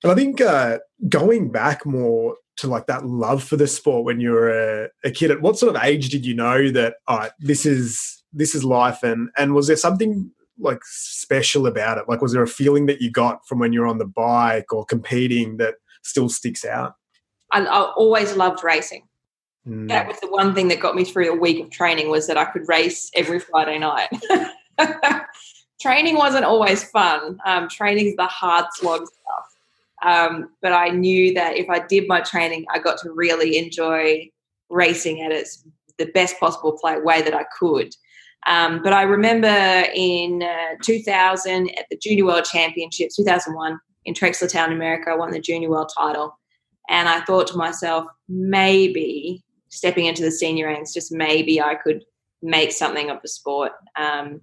and 0.04 0.12
I 0.12 0.16
think 0.16 0.42
uh, 0.42 0.80
going 1.10 1.52
back 1.52 1.86
more 1.86 2.36
to 2.62 2.68
like 2.68 2.86
that 2.88 3.06
love 3.06 3.44
for 3.44 3.58
the 3.58 3.68
sport 3.68 4.06
when 4.06 4.20
you 4.20 4.32
were 4.32 4.84
a, 4.84 4.90
a 5.04 5.12
kid? 5.12 5.32
At 5.32 5.42
what 5.42 5.58
sort 5.58 5.76
of 5.76 5.84
age 5.84 6.10
did 6.10 6.26
you 6.26 6.36
know 6.36 6.72
that 6.72 6.96
oh, 7.08 7.28
this 7.40 7.66
is 7.66 8.24
this 8.32 8.56
is 8.56 8.64
life? 8.64 9.04
And 9.04 9.30
and 9.38 9.54
was 9.54 9.68
there 9.68 9.76
something 9.76 10.32
like 10.60 10.80
special 10.84 11.68
about 11.68 11.98
it? 11.98 12.06
Like 12.08 12.22
was 12.22 12.34
there 12.34 12.44
a 12.44 12.48
feeling 12.48 12.86
that 12.86 13.02
you 13.02 13.12
got 13.12 13.48
from 13.48 13.60
when 13.60 13.74
you 13.74 13.82
were 13.82 13.88
on 13.88 13.98
the 13.98 14.06
bike 14.06 14.72
or 14.72 14.86
competing 14.86 15.58
that 15.58 15.76
still 16.04 16.30
sticks 16.30 16.64
out? 16.64 16.94
I, 17.52 17.62
I 17.66 17.82
always 17.96 18.36
loved 18.36 18.64
racing. 18.64 19.04
Mm. 19.68 19.88
That 19.90 20.08
was 20.08 20.20
the 20.20 20.30
one 20.30 20.56
thing 20.56 20.68
that 20.70 20.80
got 20.80 20.96
me 20.96 21.04
through 21.04 21.32
a 21.32 21.36
week 21.36 21.64
of 21.64 21.70
training 21.70 22.10
was 22.10 22.28
that 22.28 22.38
I 22.38 22.46
could 22.46 22.68
race 22.68 23.12
every 23.16 23.40
Friday 23.40 23.78
night. 23.78 24.10
training 25.82 26.16
wasn't 26.16 26.46
always 26.46 26.84
fun. 26.84 27.38
Um, 27.46 27.68
training 27.70 28.08
is 28.08 28.16
the 28.16 28.26
hard 28.26 28.66
slog 28.74 29.06
stuff. 29.06 29.46
Um, 30.04 30.50
but 30.62 30.74
I 30.74 30.90
knew 30.90 31.34
that 31.36 31.58
if 31.58 31.70
I 31.70 31.86
did 31.86 32.08
my 32.08 32.22
training, 32.22 32.66
I 32.74 32.80
got 32.80 32.98
to 33.00 33.12
really 33.12 33.58
enjoy 33.58 34.30
racing 34.70 35.22
at 35.22 35.32
its 35.32 35.64
the 35.98 36.06
best 36.08 36.40
possible 36.40 36.78
play, 36.82 37.00
way 37.00 37.22
that 37.22 37.36
I 37.36 37.46
could. 37.60 37.94
Um, 38.48 38.82
but 38.82 38.94
I 38.94 39.04
remember 39.04 39.84
in 39.94 40.42
uh, 40.42 40.76
2000 40.82 41.70
at 41.78 41.86
the 41.92 41.98
Junior 41.98 42.26
World 42.26 42.46
Championships, 42.46 43.16
2001 43.18 43.80
in 44.06 44.16
Trexlertown, 44.16 44.72
America, 44.72 45.12
I 45.12 45.16
won 45.16 45.32
the 45.32 45.40
Junior 45.40 45.70
World 45.70 45.92
title. 45.96 46.36
And 46.92 47.08
I 47.08 47.22
thought 47.22 47.48
to 47.48 47.58
myself, 47.58 48.06
maybe 48.28 49.44
stepping 49.70 50.06
into 50.06 50.22
the 50.22 50.32
senior 50.32 50.68
ranks, 50.68 50.94
just 50.94 51.12
maybe 51.12 51.62
I 51.62 51.76
could 51.76 52.04
make 52.44 52.74
something 52.74 53.10
of 53.10 53.22
the 53.22 53.30
sport. 53.30 53.72
Um, 53.96 54.42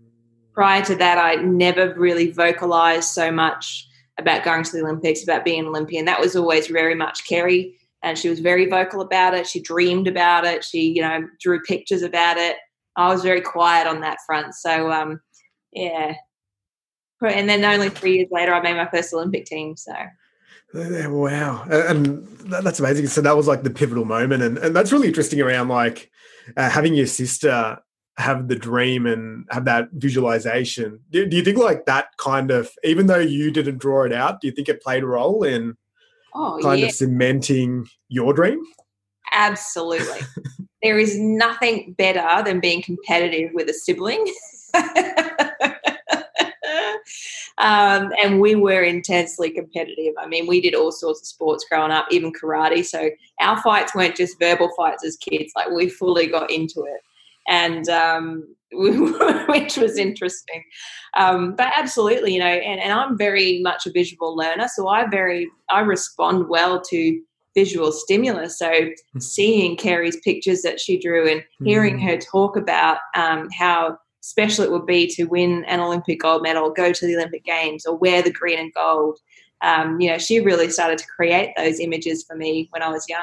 prior 0.55 0.83
to 0.87 0.95
that, 0.97 1.19
I 1.19 1.35
never 1.35 1.95
really 1.95 2.33
vocalized 2.33 3.11
so 3.11 3.31
much 3.31 3.87
about 4.19 4.45
going 4.45 4.64
to 4.64 4.73
the 4.73 4.81
Olympics, 4.81 5.23
about 5.23 5.45
being 5.45 5.61
an 5.61 5.67
Olympian. 5.67 6.07
That 6.07 6.21
was 6.21 6.35
always 6.35 6.69
very 6.69 6.95
much 6.95 7.28
Kerrie, 7.28 7.75
and 8.02 8.17
she 8.17 8.31
was 8.31 8.40
very 8.40 8.64
vocal 8.64 9.02
about 9.02 9.35
it. 9.35 9.47
She 9.47 9.61
dreamed 9.61 10.09
about 10.09 10.47
it. 10.47 10.64
She, 10.64 10.90
you 10.93 11.02
know, 11.02 11.28
drew 11.38 11.61
pictures 11.61 12.00
about 12.00 12.38
it. 12.38 12.57
I 12.97 13.12
was 13.12 13.23
very 13.23 13.43
quiet 13.43 13.87
on 13.87 14.00
that 14.00 14.19
front. 14.25 14.55
So, 14.55 14.90
um, 14.90 15.21
yeah. 15.73 16.14
And 17.23 17.47
then 17.47 17.62
only 17.62 17.90
three 17.90 18.17
years 18.17 18.28
later, 18.31 18.55
I 18.55 18.62
made 18.62 18.76
my 18.76 18.88
first 18.88 19.12
Olympic 19.12 19.45
team. 19.45 19.76
So. 19.76 19.93
Wow, 20.75 21.64
and 21.70 22.26
that's 22.44 22.78
amazing. 22.78 23.06
So 23.06 23.22
that 23.22 23.37
was 23.37 23.48
like 23.48 23.62
the 23.62 23.70
pivotal 23.70 24.04
moment, 24.04 24.42
and 24.42 24.58
and 24.58 24.76
that's 24.76 24.92
really 24.92 25.08
interesting 25.08 25.40
around 25.40 25.68
like 25.68 26.10
uh, 26.56 26.68
having 26.68 26.94
your 26.94 27.06
sister 27.06 27.78
have 28.18 28.48
the 28.48 28.56
dream 28.56 29.06
and 29.06 29.46
have 29.50 29.64
that 29.64 29.88
visualization. 29.92 31.00
Do, 31.10 31.25
do, 31.25 31.37
you 31.37 31.44
think 31.44 31.56
like 31.56 31.87
that 31.87 32.16
kind 32.16 32.50
of, 32.50 32.70
even 32.82 33.06
though 33.06 33.20
you 33.20 33.52
didn't 33.52 33.78
draw 33.78 34.02
it 34.02 34.12
out, 34.12 34.40
do 34.40 34.48
you 34.48 34.52
think 34.52 34.68
it 34.68 34.82
played 34.82 35.04
a 35.04 35.06
role 35.06 35.44
in 35.44 35.76
oh, 36.34 36.58
kind 36.60 36.80
yeah. 36.80 36.87
of 36.87 36.92
cementing 36.92 37.87
your 38.08 38.34
dream? 38.34 38.60
Absolutely. 39.32 40.20
there 40.82 40.98
is 40.98 41.16
nothing 41.16 41.94
better 41.96 42.42
than 42.42 42.58
being 42.58 42.82
competitive 42.82 43.50
with 43.54 43.68
a 43.68 43.75
sibling. 43.75 44.25
um, 47.60 48.12
and 48.22 48.40
we 48.40 48.54
were 48.54 48.82
intensely 48.82 49.50
competitive. 49.50 50.14
I 50.18 50.26
mean, 50.26 50.46
we 50.46 50.60
did 50.60 50.74
all 50.74 50.92
sorts 50.92 51.20
of 51.20 51.26
sports 51.26 51.66
growing 51.68 51.90
up, 51.90 52.06
even 52.10 52.32
karate. 52.32 52.84
So 52.84 53.10
our 53.40 53.60
fights 53.62 53.94
weren't 53.94 54.16
just 54.16 54.38
verbal 54.38 54.70
fights 54.76 55.04
as 55.04 55.16
kids, 55.16 55.52
like 55.56 55.70
we 55.70 55.88
fully 55.88 56.26
got 56.26 56.50
into 56.50 56.84
it 56.84 57.00
and 57.48 57.88
um, 57.88 58.46
which 58.72 59.76
was 59.76 59.96
interesting. 59.96 60.62
Um, 61.16 61.56
but 61.56 61.72
absolutely, 61.74 62.34
you 62.34 62.40
know, 62.40 62.46
and, 62.46 62.80
and 62.80 62.92
I'm 62.92 63.18
very 63.18 63.60
much 63.62 63.86
a 63.86 63.90
visual 63.90 64.36
learner, 64.36 64.68
so 64.68 64.86
I 64.88 65.08
very 65.08 65.50
I 65.70 65.80
respond 65.80 66.48
well 66.48 66.80
to 66.82 67.20
visual 67.54 67.90
stimulus. 67.90 68.58
So 68.58 68.70
hmm. 68.70 69.18
seeing 69.18 69.76
Kerrie's 69.76 70.18
pictures 70.20 70.62
that 70.62 70.78
she 70.78 70.98
drew 70.98 71.28
and 71.28 71.42
hearing 71.64 71.96
mm. 71.96 72.04
her 72.04 72.16
talk 72.16 72.56
about 72.56 72.98
um, 73.16 73.48
how 73.58 73.98
special 74.28 74.64
it 74.64 74.70
would 74.70 74.87
be 74.87 75.06
to 75.06 75.25
win 75.25 75.64
an 75.64 75.80
Olympic 75.80 76.20
gold 76.20 76.42
medal, 76.42 76.70
go 76.70 76.92
to 76.92 77.06
the 77.06 77.16
Olympic 77.16 77.44
Games, 77.44 77.87
or 77.87 77.97
wear 77.97 78.23
the 78.23 78.32
green 78.32 78.58
and 78.58 78.73
gold. 78.75 79.18
Um, 79.62 80.00
you 80.00 80.11
know, 80.11 80.18
she 80.18 80.40
really 80.40 80.70
started 80.70 80.99
to 80.99 81.06
create 81.06 81.54
those 81.56 81.80
images 81.80 82.25
for 82.25 82.37
me 82.37 82.68
when 82.70 82.82
I 82.82 82.90
was 82.90 83.08
young. 83.08 83.23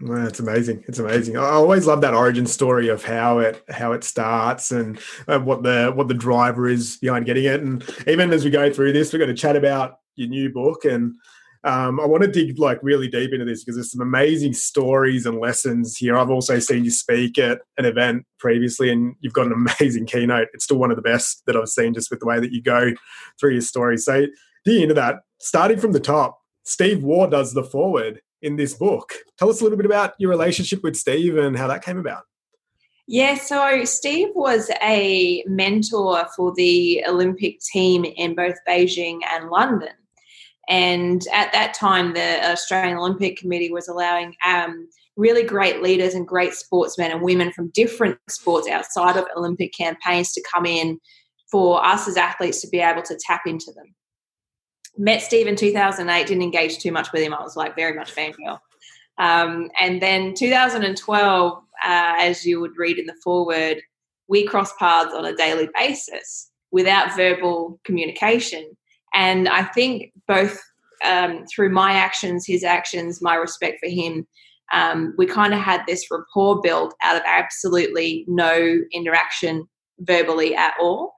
Well, 0.00 0.26
it's 0.26 0.40
amazing. 0.40 0.82
It's 0.88 0.98
amazing. 0.98 1.36
I 1.36 1.50
always 1.50 1.86
love 1.86 2.00
that 2.00 2.14
origin 2.14 2.46
story 2.46 2.88
of 2.88 3.04
how 3.04 3.38
it 3.38 3.62
how 3.68 3.92
it 3.92 4.02
starts 4.02 4.72
and 4.72 4.98
uh, 5.28 5.38
what 5.38 5.62
the 5.62 5.92
what 5.94 6.08
the 6.08 6.14
driver 6.14 6.68
is 6.68 6.96
behind 6.96 7.26
getting 7.26 7.44
it. 7.44 7.60
And 7.60 7.84
even 8.06 8.32
as 8.32 8.44
we 8.44 8.50
go 8.50 8.72
through 8.72 8.92
this, 8.92 9.12
we're 9.12 9.20
going 9.20 9.34
to 9.34 9.40
chat 9.40 9.56
about 9.56 10.00
your 10.16 10.28
new 10.28 10.50
book 10.50 10.84
and 10.84 11.14
um, 11.64 11.98
I 11.98 12.04
want 12.04 12.22
to 12.22 12.30
dig 12.30 12.58
like 12.58 12.78
really 12.82 13.08
deep 13.08 13.32
into 13.32 13.46
this 13.46 13.64
because 13.64 13.76
there's 13.76 13.90
some 13.90 14.02
amazing 14.02 14.52
stories 14.52 15.24
and 15.24 15.40
lessons 15.40 15.96
here. 15.96 16.16
I've 16.16 16.30
also 16.30 16.58
seen 16.58 16.84
you 16.84 16.90
speak 16.90 17.38
at 17.38 17.60
an 17.78 17.86
event 17.86 18.26
previously, 18.38 18.90
and 18.90 19.14
you've 19.20 19.32
got 19.32 19.46
an 19.46 19.52
amazing 19.80 20.06
keynote. 20.06 20.48
It's 20.52 20.64
still 20.64 20.78
one 20.78 20.90
of 20.90 20.96
the 20.96 21.02
best 21.02 21.42
that 21.46 21.56
I've 21.56 21.68
seen, 21.68 21.94
just 21.94 22.10
with 22.10 22.20
the 22.20 22.26
way 22.26 22.38
that 22.38 22.52
you 22.52 22.62
go 22.62 22.92
through 23.40 23.52
your 23.52 23.62
story. 23.62 23.96
So, 23.96 24.26
dig 24.64 24.82
into 24.82 24.94
that. 24.94 25.20
Starting 25.40 25.78
from 25.78 25.92
the 25.92 26.00
top, 26.00 26.38
Steve 26.64 27.02
Waugh 27.02 27.26
does 27.26 27.54
the 27.54 27.64
foreword 27.64 28.20
in 28.42 28.56
this 28.56 28.74
book. 28.74 29.14
Tell 29.38 29.48
us 29.48 29.60
a 29.60 29.64
little 29.64 29.78
bit 29.78 29.86
about 29.86 30.14
your 30.18 30.30
relationship 30.30 30.82
with 30.82 30.96
Steve 30.96 31.36
and 31.38 31.56
how 31.56 31.66
that 31.68 31.82
came 31.82 31.98
about. 31.98 32.24
Yeah, 33.06 33.34
so 33.34 33.84
Steve 33.84 34.28
was 34.34 34.70
a 34.82 35.44
mentor 35.46 36.26
for 36.34 36.54
the 36.54 37.04
Olympic 37.06 37.60
team 37.60 38.04
in 38.04 38.34
both 38.34 38.54
Beijing 38.66 39.18
and 39.30 39.50
London. 39.50 39.92
And 40.68 41.22
at 41.32 41.52
that 41.52 41.74
time, 41.74 42.14
the 42.14 42.50
Australian 42.50 42.98
Olympic 42.98 43.36
Committee 43.36 43.72
was 43.72 43.88
allowing 43.88 44.34
um, 44.46 44.88
really 45.16 45.44
great 45.44 45.82
leaders 45.82 46.14
and 46.14 46.26
great 46.26 46.54
sportsmen 46.54 47.10
and 47.10 47.22
women 47.22 47.52
from 47.52 47.70
different 47.70 48.18
sports 48.28 48.68
outside 48.68 49.16
of 49.16 49.26
Olympic 49.36 49.72
campaigns 49.72 50.32
to 50.32 50.44
come 50.52 50.66
in 50.66 50.98
for 51.50 51.84
us 51.84 52.08
as 52.08 52.16
athletes 52.16 52.60
to 52.60 52.68
be 52.68 52.80
able 52.80 53.02
to 53.02 53.18
tap 53.26 53.42
into 53.46 53.72
them. 53.72 53.94
Met 54.96 55.22
Steve 55.22 55.46
in 55.46 55.56
2008, 55.56 56.26
didn't 56.26 56.42
engage 56.42 56.78
too 56.78 56.92
much 56.92 57.12
with 57.12 57.22
him. 57.22 57.34
I 57.34 57.42
was 57.42 57.56
like 57.56 57.76
very 57.76 57.96
much 57.96 58.14
fangirl. 58.14 58.58
Um, 59.18 59.70
and 59.80 60.02
then 60.02 60.34
2012, 60.34 61.52
uh, 61.52 61.62
as 61.82 62.44
you 62.44 62.60
would 62.60 62.76
read 62.76 62.98
in 62.98 63.06
the 63.06 63.14
foreword, 63.22 63.80
we 64.28 64.44
crossed 64.44 64.78
paths 64.78 65.14
on 65.14 65.24
a 65.24 65.36
daily 65.36 65.68
basis 65.76 66.50
without 66.70 67.14
verbal 67.14 67.78
communication. 67.84 68.76
And 69.14 69.48
I 69.48 69.62
think 69.62 70.12
both 70.26 70.60
um, 71.04 71.44
through 71.46 71.70
my 71.70 71.92
actions, 71.92 72.46
his 72.46 72.64
actions, 72.64 73.22
my 73.22 73.34
respect 73.34 73.78
for 73.82 73.88
him, 73.88 74.26
um, 74.72 75.14
we 75.16 75.26
kind 75.26 75.52
of 75.52 75.60
had 75.60 75.82
this 75.86 76.10
rapport 76.10 76.60
built 76.60 76.94
out 77.02 77.16
of 77.16 77.22
absolutely 77.26 78.24
no 78.26 78.80
interaction 78.92 79.68
verbally 80.00 80.54
at 80.54 80.74
all. 80.80 81.14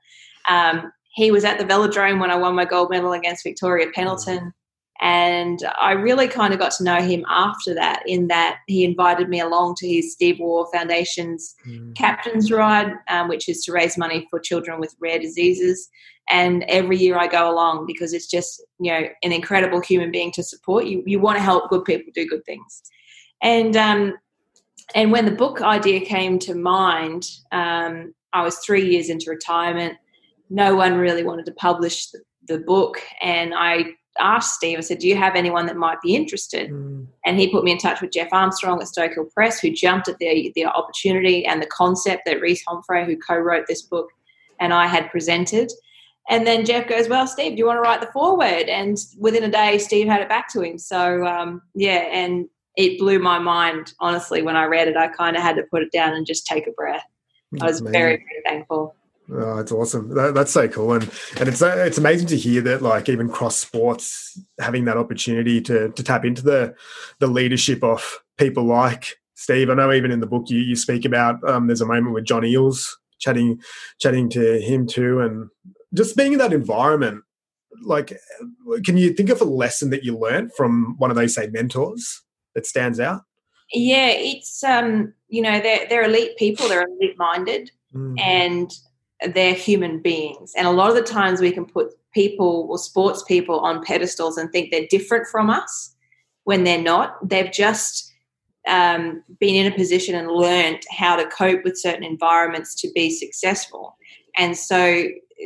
Um, 0.48 0.92
he 1.14 1.30
was 1.30 1.44
at 1.44 1.58
the 1.58 1.64
velodrome 1.64 2.20
when 2.20 2.30
I 2.30 2.36
won 2.36 2.54
my 2.54 2.66
gold 2.66 2.90
medal 2.90 3.12
against 3.12 3.44
Victoria 3.44 3.86
Pendleton. 3.94 4.52
And 5.00 5.58
I 5.78 5.92
really 5.92 6.26
kind 6.26 6.54
of 6.54 6.58
got 6.58 6.72
to 6.72 6.84
know 6.84 7.02
him 7.02 7.24
after 7.28 7.74
that, 7.74 8.02
in 8.06 8.28
that 8.28 8.60
he 8.66 8.84
invited 8.84 9.28
me 9.28 9.40
along 9.40 9.74
to 9.76 9.88
his 9.88 10.12
Steve 10.12 10.38
Waugh 10.40 10.66
Foundation's 10.72 11.54
mm. 11.66 11.94
Captain's 11.94 12.50
Ride, 12.50 12.92
um, 13.08 13.28
which 13.28 13.48
is 13.48 13.62
to 13.64 13.72
raise 13.72 13.98
money 13.98 14.26
for 14.30 14.40
children 14.40 14.80
with 14.80 14.96
rare 14.98 15.18
diseases. 15.18 15.90
And 16.28 16.64
every 16.68 16.96
year 16.96 17.18
I 17.18 17.26
go 17.26 17.50
along 17.50 17.86
because 17.86 18.12
it's 18.12 18.26
just, 18.26 18.64
you 18.80 18.90
know, 18.90 19.06
an 19.22 19.32
incredible 19.32 19.80
human 19.80 20.10
being 20.10 20.32
to 20.32 20.42
support. 20.42 20.86
You, 20.86 21.02
you 21.06 21.20
want 21.20 21.36
to 21.36 21.42
help 21.42 21.68
good 21.68 21.84
people 21.84 22.10
do 22.14 22.26
good 22.26 22.44
things. 22.46 22.82
And, 23.42 23.76
um, 23.76 24.14
and 24.94 25.12
when 25.12 25.26
the 25.26 25.30
book 25.30 25.60
idea 25.60 26.00
came 26.00 26.38
to 26.40 26.54
mind, 26.54 27.28
um, 27.52 28.14
I 28.32 28.42
was 28.42 28.58
three 28.58 28.88
years 28.90 29.10
into 29.10 29.30
retirement. 29.30 29.98
No 30.48 30.74
one 30.74 30.96
really 30.96 31.22
wanted 31.22 31.46
to 31.46 31.52
publish 31.52 32.10
the, 32.10 32.20
the 32.48 32.58
book. 32.58 33.00
And 33.20 33.52
I 33.54 33.84
asked 34.18 34.54
Steve, 34.54 34.78
I 34.78 34.80
said, 34.80 34.99
Do 34.99 35.08
you 35.08 35.16
have 35.16 35.35
anyone 35.35 35.66
that 35.66 35.76
might 35.76 36.00
be 36.00 36.14
interested? 36.14 36.70
Mm. 36.70 37.06
And 37.25 37.38
he 37.38 37.50
put 37.50 37.64
me 37.64 37.73
in 37.73 37.78
touch 37.78 38.00
with 38.00 38.12
Jeff 38.12 38.28
Armstrong 38.32 38.80
at 38.80 38.88
Stoke 38.88 39.14
Hill 39.14 39.28
Press, 39.32 39.61
who 39.61 39.70
jumped 39.70 40.08
at 40.08 40.18
the, 40.18 40.52
the 40.54 40.66
opportunity 40.66 41.44
and 41.44 41.61
the 41.61 41.66
concept 41.66 42.23
that 42.26 42.40
Reese 42.40 42.64
Homfray, 42.66 43.06
who 43.06 43.16
co 43.16 43.37
wrote 43.37 43.66
this 43.66 43.82
book, 43.82 44.08
and 44.61 44.73
I 44.73 44.87
had 44.87 45.11
presented. 45.11 45.70
And 46.28 46.46
then 46.46 46.64
Jeff 46.64 46.88
goes, 46.88 47.08
Well, 47.08 47.26
Steve, 47.26 47.52
do 47.52 47.58
you 47.58 47.66
want 47.66 47.76
to 47.76 47.82
write 47.82 48.00
the 48.00 48.12
foreword? 48.12 48.68
And 48.68 48.99
within 49.18 49.44
a 49.44 49.50
day, 49.50 49.78
Steve 49.78 50.08
had 50.08 50.20
it 50.20 50.28
back 50.28 50.52
to 50.52 50.62
him. 50.62 50.78
So, 50.78 51.26
um, 51.26 51.62
yeah, 51.75 52.08
and 52.11 52.49
it 52.76 52.99
blew 52.99 53.18
my 53.18 53.38
mind, 53.38 53.94
honestly, 54.00 54.42
when 54.42 54.56
I 54.56 54.64
read 54.64 54.88
it. 54.88 54.96
I 54.96 55.08
kind 55.08 55.37
of 55.37 55.42
had 55.42 55.56
to 55.56 55.62
put 55.70 55.82
it 55.82 55.92
down 55.92 56.14
and 56.14 56.26
just 56.26 56.46
take 56.46 56.66
a 56.66 56.73
breath. 56.73 57.04
That's 57.52 57.62
I 57.62 57.66
was 57.66 57.80
amazing. 57.80 57.92
very, 57.92 58.16
very 58.16 58.42
thankful. 58.44 58.94
Oh, 59.33 59.59
it's 59.59 59.73
awesome. 59.73 60.14
That, 60.14 60.35
that's 60.35 60.52
so 60.52 60.68
cool, 60.68 60.92
and 60.92 61.11
and 61.38 61.49
it's 61.49 61.61
it's 61.61 61.99
amazing 61.99 62.28
to 62.28 62.37
hear 62.37 62.61
that 62.62 62.80
like 62.80 63.09
even 63.09 63.28
cross 63.28 63.56
sports 63.56 64.40
having 64.61 64.85
that 64.85 64.97
opportunity 64.97 65.61
to 65.62 65.90
to 65.90 66.02
tap 66.02 66.25
into 66.25 66.42
the 66.42 66.75
the 67.18 67.26
leadership 67.26 67.83
of 67.83 68.21
people 68.38 68.64
like 68.64 69.16
Steve. 69.35 69.68
I 69.68 69.75
know 69.75 69.92
even 69.92 70.12
in 70.12 70.21
the 70.21 70.26
book 70.26 70.49
you 70.49 70.59
you 70.59 70.76
speak 70.76 71.04
about 71.04 71.42
um, 71.49 71.66
there's 71.66 71.80
a 71.80 71.87
moment 71.87 72.14
with 72.14 72.25
John 72.25 72.42
Eales 72.42 72.88
chatting 73.18 73.61
chatting 74.00 74.28
to 74.30 74.61
him 74.61 74.87
too, 74.87 75.21
and 75.21 75.49
just 75.95 76.16
being 76.16 76.33
in 76.33 76.38
that 76.38 76.52
environment. 76.52 77.23
Like, 77.83 78.18
can 78.85 78.97
you 78.97 79.12
think 79.12 79.28
of 79.28 79.42
a 79.42 79.45
lesson 79.45 79.90
that 79.90 80.02
you 80.02 80.16
learned 80.16 80.54
from 80.54 80.95
one 80.97 81.11
of 81.11 81.16
those 81.16 81.35
say 81.35 81.49
mentors 81.49 82.23
that 82.54 82.64
stands 82.64 82.99
out? 82.99 83.23
Yeah, 83.73 84.09
it's 84.09 84.62
um, 84.62 85.12
you 85.28 85.42
know 85.42 85.61
they're 85.61 85.87
they're 85.88 86.04
elite 86.04 86.37
people. 86.38 86.68
They're 86.68 86.87
elite 86.87 87.18
minded, 87.18 87.71
mm. 87.92 88.18
and 88.21 88.71
they're 89.35 89.54
human 89.54 90.00
beings. 90.00 90.52
And 90.56 90.66
a 90.66 90.70
lot 90.70 90.90
of 90.90 90.96
the 90.96 91.02
times 91.02 91.40
we 91.40 91.52
can 91.52 91.64
put 91.64 91.92
people 92.12 92.66
or 92.70 92.78
sports 92.78 93.23
people 93.25 93.61
on 93.61 93.85
pedestals 93.85 94.37
and 94.37 94.50
think 94.50 94.70
they're 94.70 94.87
different 94.90 95.26
from 95.26 95.50
us 95.50 95.94
when 96.44 96.64
they're 96.64 96.82
not. 96.82 97.16
They've 97.28 97.50
just 97.50 98.12
um, 98.68 99.23
been 99.38 99.54
in 99.54 99.73
a 99.73 99.76
position 99.76 100.14
and 100.14 100.30
learned 100.30 100.82
how 100.90 101.16
to 101.16 101.26
cope 101.28 101.64
with 101.64 101.78
certain 101.78 102.04
environments 102.04 102.75
to 102.82 102.90
be 102.94 103.11
successful. 103.11 103.96
And 104.37 104.56
so 104.56 105.04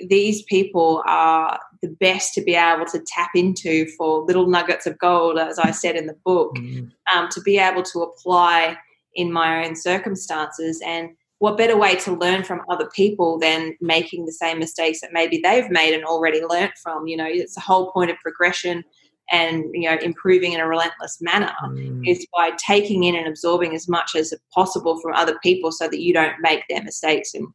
these 0.09 0.43
people 0.43 1.03
are 1.07 1.59
the 1.83 1.89
best 1.89 2.35
to 2.35 2.43
be 2.43 2.55
able 2.55 2.87
to 2.87 3.03
tap 3.07 3.31
into 3.35 3.87
for 3.97 4.25
little 4.25 4.47
nuggets 4.47 4.87
of 4.87 4.99
gold, 4.99 5.39
as 5.39 5.59
I 5.59 5.71
said 5.71 5.97
in 5.97 6.07
the 6.07 6.17
book, 6.25 6.55
mm. 6.57 6.91
um, 7.15 7.29
to 7.31 7.41
be 7.43 7.59
able 7.59 7.83
to 7.85 8.00
apply 8.00 8.77
in 9.15 9.33
my 9.33 9.65
own 9.65 9.75
circumstances. 9.75 10.81
And 10.85 11.11
what 11.40 11.56
better 11.56 11.76
way 11.76 11.97
to 11.97 12.12
learn 12.12 12.44
from 12.44 12.61
other 12.68 12.87
people 12.94 13.38
than 13.38 13.75
making 13.80 14.26
the 14.26 14.32
same 14.32 14.59
mistakes 14.59 15.00
that 15.00 15.11
maybe 15.12 15.40
they've 15.42 15.70
made 15.70 15.94
and 15.94 16.04
already 16.04 16.42
learnt 16.49 16.73
from 16.82 17.06
you 17.06 17.16
know 17.16 17.26
it's 17.26 17.54
the 17.54 17.61
whole 17.61 17.90
point 17.92 18.11
of 18.11 18.16
progression 18.18 18.85
and 19.30 19.64
you 19.73 19.88
know 19.88 19.97
improving 20.02 20.52
in 20.52 20.61
a 20.61 20.66
relentless 20.66 21.18
manner 21.20 21.52
mm. 21.64 22.06
is 22.06 22.26
by 22.37 22.50
taking 22.64 23.04
in 23.04 23.16
and 23.16 23.26
absorbing 23.26 23.75
as 23.75 23.88
much 23.88 24.14
as 24.14 24.35
possible 24.52 25.00
from 25.00 25.14
other 25.14 25.38
people 25.42 25.73
so 25.73 25.88
that 25.88 26.00
you 26.00 26.12
don't 26.12 26.35
make 26.40 26.62
their 26.68 26.82
mistakes 26.82 27.35
and 27.35 27.47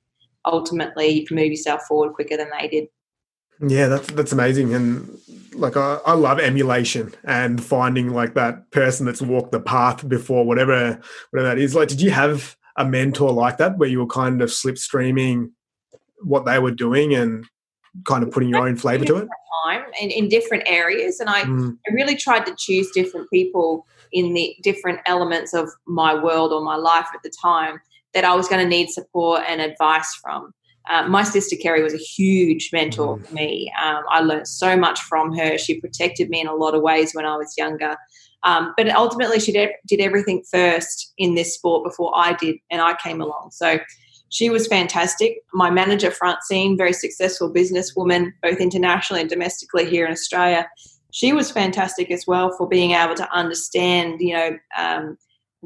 ultimately 0.46 1.08
you 1.08 1.26
can 1.26 1.36
move 1.36 1.48
yourself 1.48 1.84
forward 1.84 2.14
quicker 2.14 2.38
than 2.38 2.50
they 2.60 2.68
did. 2.68 2.88
Yeah 3.66 3.88
that's 3.88 4.12
that's 4.12 4.32
amazing. 4.32 4.74
And 4.74 5.20
like 5.54 5.78
I, 5.78 6.00
I 6.06 6.14
love 6.14 6.40
emulation 6.40 7.14
and 7.24 7.64
finding 7.64 8.14
like 8.14 8.34
that 8.34 8.72
person 8.72 9.06
that's 9.06 9.22
walked 9.22 9.52
the 9.52 9.62
path 9.62 10.08
before 10.08 10.44
whatever 10.46 11.00
whatever 11.32 11.50
that 11.50 11.60
is. 11.60 11.76
Like 11.76 11.88
did 11.88 12.02
you 12.02 12.12
have 12.12 12.58
a 12.78 12.86
mentor 12.86 13.32
like 13.32 13.58
that 13.58 13.78
where 13.78 13.90
you 13.90 14.00
were 14.00 14.08
kind 14.08 14.42
of 14.42 14.50
slipstreaming 14.50 15.52
what 16.22 16.46
they 16.46 16.60
were 16.60 16.72
doing 16.72 17.14
and 17.14 17.46
kind 18.06 18.24
of 18.24 18.32
putting 18.32 18.50
your 18.50 18.68
own 18.68 18.76
flavor 18.76 19.06
to 19.06 19.18
it? 19.18 19.28
Time 19.66 19.84
in, 20.02 20.12
in 20.12 20.30
different 20.30 20.64
areas, 20.68 21.20
and 21.20 21.30
I, 21.30 21.44
mm. 21.44 21.78
I 21.88 21.94
really 21.94 22.16
tried 22.16 22.46
to 22.46 22.56
choose 22.58 22.92
different 22.92 23.30
people 23.30 23.86
in 24.12 24.34
the 24.34 24.56
different 24.62 25.00
elements 25.06 25.54
of 25.54 25.70
my 25.88 26.14
world 26.14 26.52
or 26.52 26.62
my 26.62 26.76
life 26.76 27.08
at 27.14 27.22
the 27.24 27.32
time 27.42 27.80
that 28.14 28.24
I 28.24 28.36
was 28.36 28.48
going 28.48 28.64
to 28.64 28.70
need 28.70 28.90
support 28.90 29.44
and 29.48 29.62
advice 29.62 30.14
from. 30.16 30.54
Uh, 30.90 31.08
my 31.08 31.24
sister 31.24 31.56
Kerrie 31.56 31.82
was 31.82 31.94
a 31.94 31.98
huge 31.98 32.70
mentor 32.72 33.18
mm. 33.18 33.26
for 33.26 33.34
me. 33.34 33.72
Um, 33.84 34.04
I 34.10 34.22
learned 34.22 34.48
so 34.48 34.78
much 34.78 35.00
from 35.02 35.36
her. 35.36 35.58
She 35.58 35.80
protected 35.80 36.30
me 36.30 36.42
in 36.42 36.48
a 36.48 36.54
lot 36.54 36.76
of 36.76 36.82
ways 36.82 37.14
when 37.14 37.26
I 37.26 37.36
was 37.36 37.54
younger. 37.58 37.96
Um, 38.46 38.74
but 38.78 38.88
ultimately, 38.90 39.40
she 39.40 39.52
did, 39.52 39.72
did 39.88 40.00
everything 40.00 40.44
first 40.50 41.14
in 41.18 41.36
this 41.36 41.56
sport 41.56 41.84
before 41.84 42.12
I 42.16 42.34
did, 42.34 42.56
and 42.70 42.80
I 42.82 42.96
came 43.04 43.20
along. 43.20 43.50
So 43.52 43.80
she 44.30 44.50
was 44.50 44.68
fantastic. 44.68 45.40
My 45.54 45.70
manager, 45.70 46.12
Francine, 46.12 46.78
very 46.78 46.94
successful 46.94 47.52
businesswoman, 47.52 48.32
both 48.42 48.60
internationally 48.60 49.22
and 49.22 49.30
domestically 49.30 49.90
here 49.90 50.06
in 50.06 50.12
Australia. 50.12 50.68
She 51.12 51.34
was 51.34 51.52
fantastic 51.52 52.12
as 52.12 52.26
well 52.28 52.52
for 52.58 52.68
being 52.68 52.92
able 52.92 53.16
to 53.16 53.32
understand, 53.34 54.20
you 54.20 54.34
know, 54.34 54.58
um, 54.78 55.18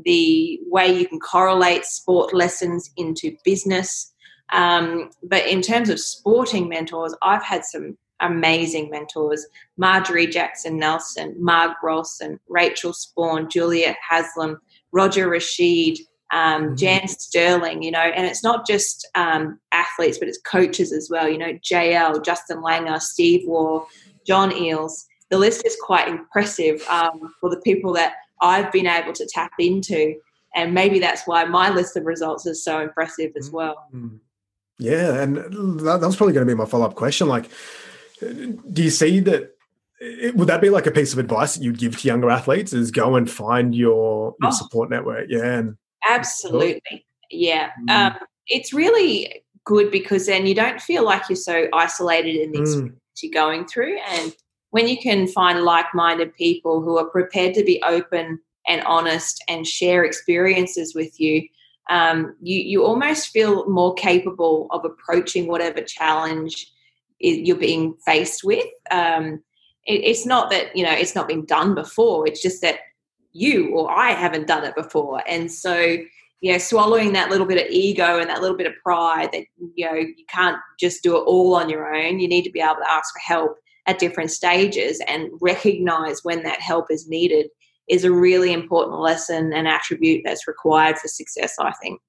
the 0.06 0.60
way 0.68 0.88
you 0.88 1.08
can 1.08 1.20
correlate 1.20 1.84
sport 1.86 2.34
lessons 2.34 2.90
into 2.96 3.36
business. 3.44 4.14
Um, 4.54 5.10
but 5.24 5.46
in 5.48 5.62
terms 5.62 5.90
of 5.90 6.00
sporting 6.00 6.70
mentors, 6.70 7.14
I've 7.22 7.44
had 7.44 7.66
some 7.66 7.98
amazing 8.22 8.90
mentors 8.90 9.46
Marjorie 9.78 10.28
Jackson 10.28 10.78
Nelson, 10.78 11.36
Marg 11.40 11.72
Rolson, 11.84 12.40
Rachel 12.48 12.92
Sporn, 12.92 13.50
Julia 13.50 13.96
Haslam, 14.08 14.60
Roger 14.92 15.30
Rashid, 15.30 16.00
um, 16.32 16.64
mm-hmm. 16.64 16.76
Jan 16.76 17.08
Stirling, 17.08 17.82
you 17.82 17.92
know, 17.92 18.00
and 18.00 18.26
it's 18.26 18.44
not 18.44 18.68
just 18.68 19.08
um, 19.16 19.60
athletes, 19.72 20.18
but 20.18 20.28
it's 20.28 20.40
coaches 20.42 20.92
as 20.92 21.10
well, 21.10 21.28
you 21.28 21.38
know, 21.38 21.54
JL, 21.54 22.24
Justin 22.24 22.58
Langer, 22.58 23.02
Steve 23.02 23.48
Waugh, 23.48 23.86
John 24.26 24.52
Eales. 24.52 25.06
The 25.30 25.38
list 25.38 25.66
is 25.66 25.78
quite 25.82 26.08
impressive 26.08 26.86
um, 26.90 27.34
for 27.40 27.50
the 27.50 27.62
people 27.62 27.94
that 27.94 28.14
I've 28.42 28.72
been 28.72 28.88
able 28.88 29.14
to 29.14 29.28
tap 29.32 29.52
into. 29.60 30.16
And 30.56 30.74
maybe 30.74 31.00
that's 31.00 31.28
why 31.28 31.46
my 31.46 31.70
list 31.70 31.96
of 31.96 32.06
results 32.06 32.46
is 32.46 32.64
so 32.64 32.80
impressive 32.80 33.32
as 33.38 33.52
well. 33.52 33.76
Mm-hmm. 33.94 34.18
Yeah, 34.80 35.22
and 35.22 35.36
that, 35.36 36.00
that 36.00 36.08
was 36.08 36.16
probably 36.16 36.34
going 36.34 36.48
to 36.48 36.52
be 36.52 36.58
my 36.58 36.66
follow 36.66 36.86
up 36.86 36.96
question. 36.96 37.28
Like, 37.28 37.50
do 38.20 38.84
you 38.84 38.90
see 38.90 39.20
that? 39.22 39.56
Would 40.36 40.48
that 40.48 40.62
be 40.62 40.70
like 40.70 40.88
a 40.88 40.92
piece 40.92 41.12
of 41.12 41.20
advice 41.20 41.56
that 41.56 41.64
you'd 41.64 41.78
give 41.78 42.00
to 42.00 42.08
younger 42.08 42.30
athletes? 42.30 42.74
Is 42.74 42.92
go 42.92 43.16
and 43.16 43.30
find 43.30 43.76
your 43.76 44.36
your 44.42 44.50
oh. 44.50 44.52
support 44.52 44.90
network? 44.90 45.28
Yeah, 45.30 45.60
and 45.60 45.78
absolutely, 46.08 47.06
yeah. 47.30 47.72
Mm. 47.88 47.90
Um, 47.90 48.18
it's 48.48 48.74
really 48.74 49.44
good 49.66 49.92
because 49.92 50.26
then 50.26 50.46
you 50.46 50.56
don't 50.56 50.82
feel 50.82 51.04
like 51.04 51.24
you're 51.30 51.36
so 51.36 51.68
isolated 51.74 52.36
in 52.36 52.52
the 52.52 52.62
experience 52.62 52.96
mm. 52.96 53.24
you're 53.24 53.32
going 53.32 53.68
through, 53.68 53.98
and 54.10 54.36
when 54.72 54.88
you 54.88 54.98
can 54.98 55.28
find 55.28 55.64
like-minded 55.64 56.34
people 56.36 56.82
who 56.82 56.98
are 56.98 57.10
prepared 57.10 57.56
to 57.56 57.64
be 57.64 57.82
open 57.84 58.40
and 58.68 58.84
honest 58.84 59.44
and 59.48 59.66
share 59.66 60.04
experiences 60.04 60.94
with 60.94 61.20
you, 61.20 61.48
um, 61.90 62.36
you 62.42 62.60
you 62.60 62.86
almost 62.86 63.30
feel 63.30 63.68
more 63.70 63.94
capable 63.96 64.68
of 64.72 64.86
approaching 64.86 65.48
whatever 65.48 65.82
challenge 65.82 66.72
you're 67.20 67.58
being 67.58 67.96
faced 68.06 68.44
with. 68.44 68.66
Um, 68.92 69.44
it, 69.86 70.02
it's 70.04 70.26
not 70.26 70.50
that 70.52 70.76
you 70.76 70.84
know 70.84 70.92
it's 70.92 71.16
not 71.16 71.28
been 71.28 71.46
done 71.46 71.76
before. 71.76 72.28
It's 72.28 72.42
just 72.42 72.62
that 72.62 72.80
you 73.32 73.70
or 73.76 73.92
I 73.92 74.12
haven't 74.12 74.48
done 74.48 74.64
it 74.64 74.76
before, 74.76 75.24
and 75.28 75.52
so 75.52 75.98
you 76.42 76.54
know, 76.54 76.58
swallowing 76.58 77.14
that 77.14 77.30
little 77.30 77.46
bit 77.46 77.64
of 77.64 77.70
ego 77.70 78.20
and 78.20 78.30
that 78.30 78.42
little 78.42 78.56
bit 78.56 78.68
of 78.68 78.74
pride 78.82 79.30
that 79.34 79.44
you 79.76 79.86
know 79.86 79.94
you 79.96 80.26
can't 80.30 80.58
just 80.80 81.04
do 81.04 81.18
it 81.18 81.22
all 81.22 81.56
on 81.56 81.70
your 81.70 81.94
own. 81.94 82.20
You 82.20 82.28
need 82.28 82.44
to 82.44 82.52
be 82.52 82.62
able 82.62 82.76
to 82.76 82.90
ask 82.90 83.14
for 83.14 83.20
help 83.20 83.58
at 83.88 84.00
different 84.00 84.32
stages 84.32 85.02
and 85.08 85.30
recognize 85.42 86.24
when 86.24 86.44
that 86.44 86.62
help 86.62 86.86
is 86.90 87.08
needed 87.08 87.48
is 87.90 88.04
a 88.04 88.12
really 88.12 88.54
important 88.54 89.00
lesson 89.00 89.52
and 89.52 89.68
attribute 89.68 90.22
that's 90.24 90.48
required 90.48 90.98
for 90.98 91.08
success. 91.08 91.56
I 91.60 91.74
think. 91.82 92.00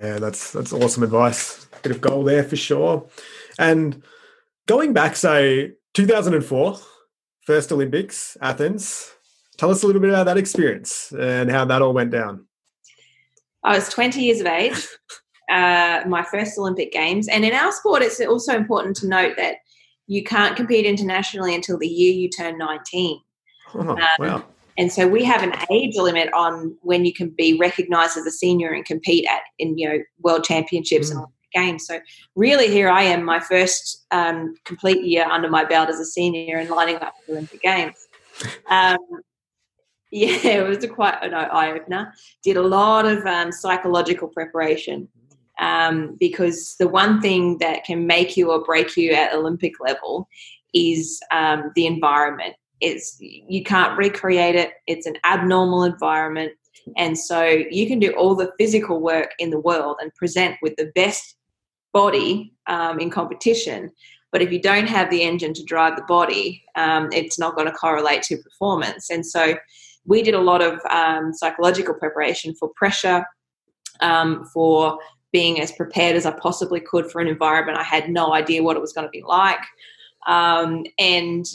Yeah, 0.00 0.18
that's 0.18 0.52
that's 0.52 0.72
awesome 0.72 1.02
advice. 1.02 1.66
Bit 1.82 1.92
of 1.92 2.00
goal 2.00 2.24
there 2.24 2.44
for 2.44 2.56
sure, 2.56 3.06
and 3.58 4.02
going 4.70 4.92
back, 4.92 5.16
say, 5.16 5.72
2004, 5.94 6.78
first 7.44 7.72
Olympics, 7.72 8.36
Athens. 8.40 9.10
Tell 9.58 9.68
us 9.68 9.82
a 9.82 9.86
little 9.88 10.00
bit 10.00 10.10
about 10.10 10.26
that 10.26 10.38
experience 10.38 11.12
and 11.18 11.50
how 11.50 11.64
that 11.64 11.82
all 11.82 11.92
went 11.92 12.12
down. 12.12 12.46
I 13.64 13.74
was 13.74 13.88
20 13.88 14.20
years 14.20 14.38
of 14.38 14.46
age, 14.46 14.86
uh, 15.50 16.02
my 16.06 16.22
first 16.22 16.56
Olympic 16.56 16.92
Games. 16.92 17.26
And 17.26 17.44
in 17.44 17.52
our 17.52 17.72
sport, 17.72 18.02
it's 18.02 18.20
also 18.20 18.54
important 18.54 18.94
to 18.98 19.08
note 19.08 19.34
that 19.38 19.56
you 20.06 20.22
can't 20.22 20.54
compete 20.54 20.86
internationally 20.86 21.52
until 21.52 21.76
the 21.76 21.88
year 21.88 22.12
you 22.12 22.28
turn 22.28 22.56
19. 22.56 23.20
Oh, 23.74 23.80
um, 23.80 23.98
wow. 24.20 24.44
And 24.78 24.92
so 24.92 25.08
we 25.08 25.24
have 25.24 25.42
an 25.42 25.52
age 25.72 25.96
limit 25.96 26.32
on 26.32 26.76
when 26.82 27.04
you 27.04 27.12
can 27.12 27.30
be 27.30 27.58
recognised 27.58 28.16
as 28.16 28.24
a 28.24 28.30
senior 28.30 28.70
and 28.70 28.84
compete 28.84 29.26
at 29.28 29.42
in 29.58 29.76
you 29.76 29.88
know 29.88 29.98
world 30.20 30.44
championships 30.44 31.10
mm. 31.10 31.16
and 31.16 31.26
games. 31.52 31.86
So 31.86 32.00
really, 32.36 32.68
here 32.68 32.88
I 32.88 33.02
am, 33.02 33.24
my 33.24 33.40
first 33.40 34.06
um, 34.10 34.54
complete 34.64 35.04
year 35.04 35.24
under 35.24 35.48
my 35.48 35.64
belt 35.64 35.88
as 35.88 36.00
a 36.00 36.04
senior 36.04 36.58
and 36.58 36.70
lining 36.70 36.96
up 36.96 37.14
for 37.24 37.32
Olympic 37.32 37.62
Games. 37.62 38.08
Um, 38.68 38.98
yeah, 40.10 40.36
it 40.44 40.68
was 40.68 40.82
a 40.82 40.88
quite 40.88 41.18
an 41.22 41.34
eye 41.34 41.72
opener. 41.72 42.12
Did 42.42 42.56
a 42.56 42.62
lot 42.62 43.06
of 43.06 43.24
um, 43.26 43.52
psychological 43.52 44.28
preparation 44.28 45.08
um, 45.60 46.16
because 46.18 46.74
the 46.78 46.88
one 46.88 47.20
thing 47.20 47.58
that 47.58 47.84
can 47.84 48.06
make 48.06 48.36
you 48.36 48.50
or 48.50 48.64
break 48.64 48.96
you 48.96 49.12
at 49.12 49.34
Olympic 49.34 49.74
level 49.78 50.28
is 50.74 51.20
um, 51.30 51.70
the 51.74 51.86
environment. 51.86 52.54
It's 52.80 53.18
you 53.20 53.62
can't 53.62 53.96
recreate 53.96 54.56
it. 54.56 54.72
It's 54.86 55.06
an 55.06 55.16
abnormal 55.24 55.84
environment. 55.84 56.52
And 56.96 57.16
so 57.16 57.42
you 57.44 57.86
can 57.86 57.98
do 57.98 58.12
all 58.12 58.34
the 58.34 58.52
physical 58.58 59.00
work 59.00 59.32
in 59.38 59.50
the 59.50 59.60
world 59.60 59.98
and 60.00 60.14
present 60.14 60.56
with 60.62 60.74
the 60.76 60.90
best 60.94 61.36
body 61.92 62.52
um, 62.66 63.00
in 63.00 63.10
competition. 63.10 63.90
But 64.32 64.42
if 64.42 64.52
you 64.52 64.60
don't 64.60 64.86
have 64.86 65.10
the 65.10 65.22
engine 65.22 65.54
to 65.54 65.64
drive 65.64 65.96
the 65.96 66.02
body, 66.02 66.62
um, 66.76 67.08
it's 67.12 67.38
not 67.38 67.56
going 67.56 67.66
to 67.66 67.72
correlate 67.72 68.22
to 68.24 68.36
performance. 68.38 69.10
And 69.10 69.26
so 69.26 69.56
we 70.06 70.22
did 70.22 70.34
a 70.34 70.40
lot 70.40 70.62
of 70.62 70.80
um, 70.90 71.32
psychological 71.32 71.94
preparation 71.94 72.54
for 72.54 72.70
pressure, 72.76 73.24
um, 74.00 74.44
for 74.52 74.98
being 75.32 75.60
as 75.60 75.72
prepared 75.72 76.16
as 76.16 76.26
I 76.26 76.32
possibly 76.32 76.80
could 76.80 77.10
for 77.10 77.20
an 77.20 77.28
environment 77.28 77.78
I 77.78 77.84
had 77.84 78.08
no 78.08 78.32
idea 78.34 78.62
what 78.62 78.76
it 78.76 78.80
was 78.80 78.92
going 78.92 79.06
to 79.06 79.10
be 79.10 79.22
like. 79.22 79.60
Um, 80.26 80.84
and 80.98 81.46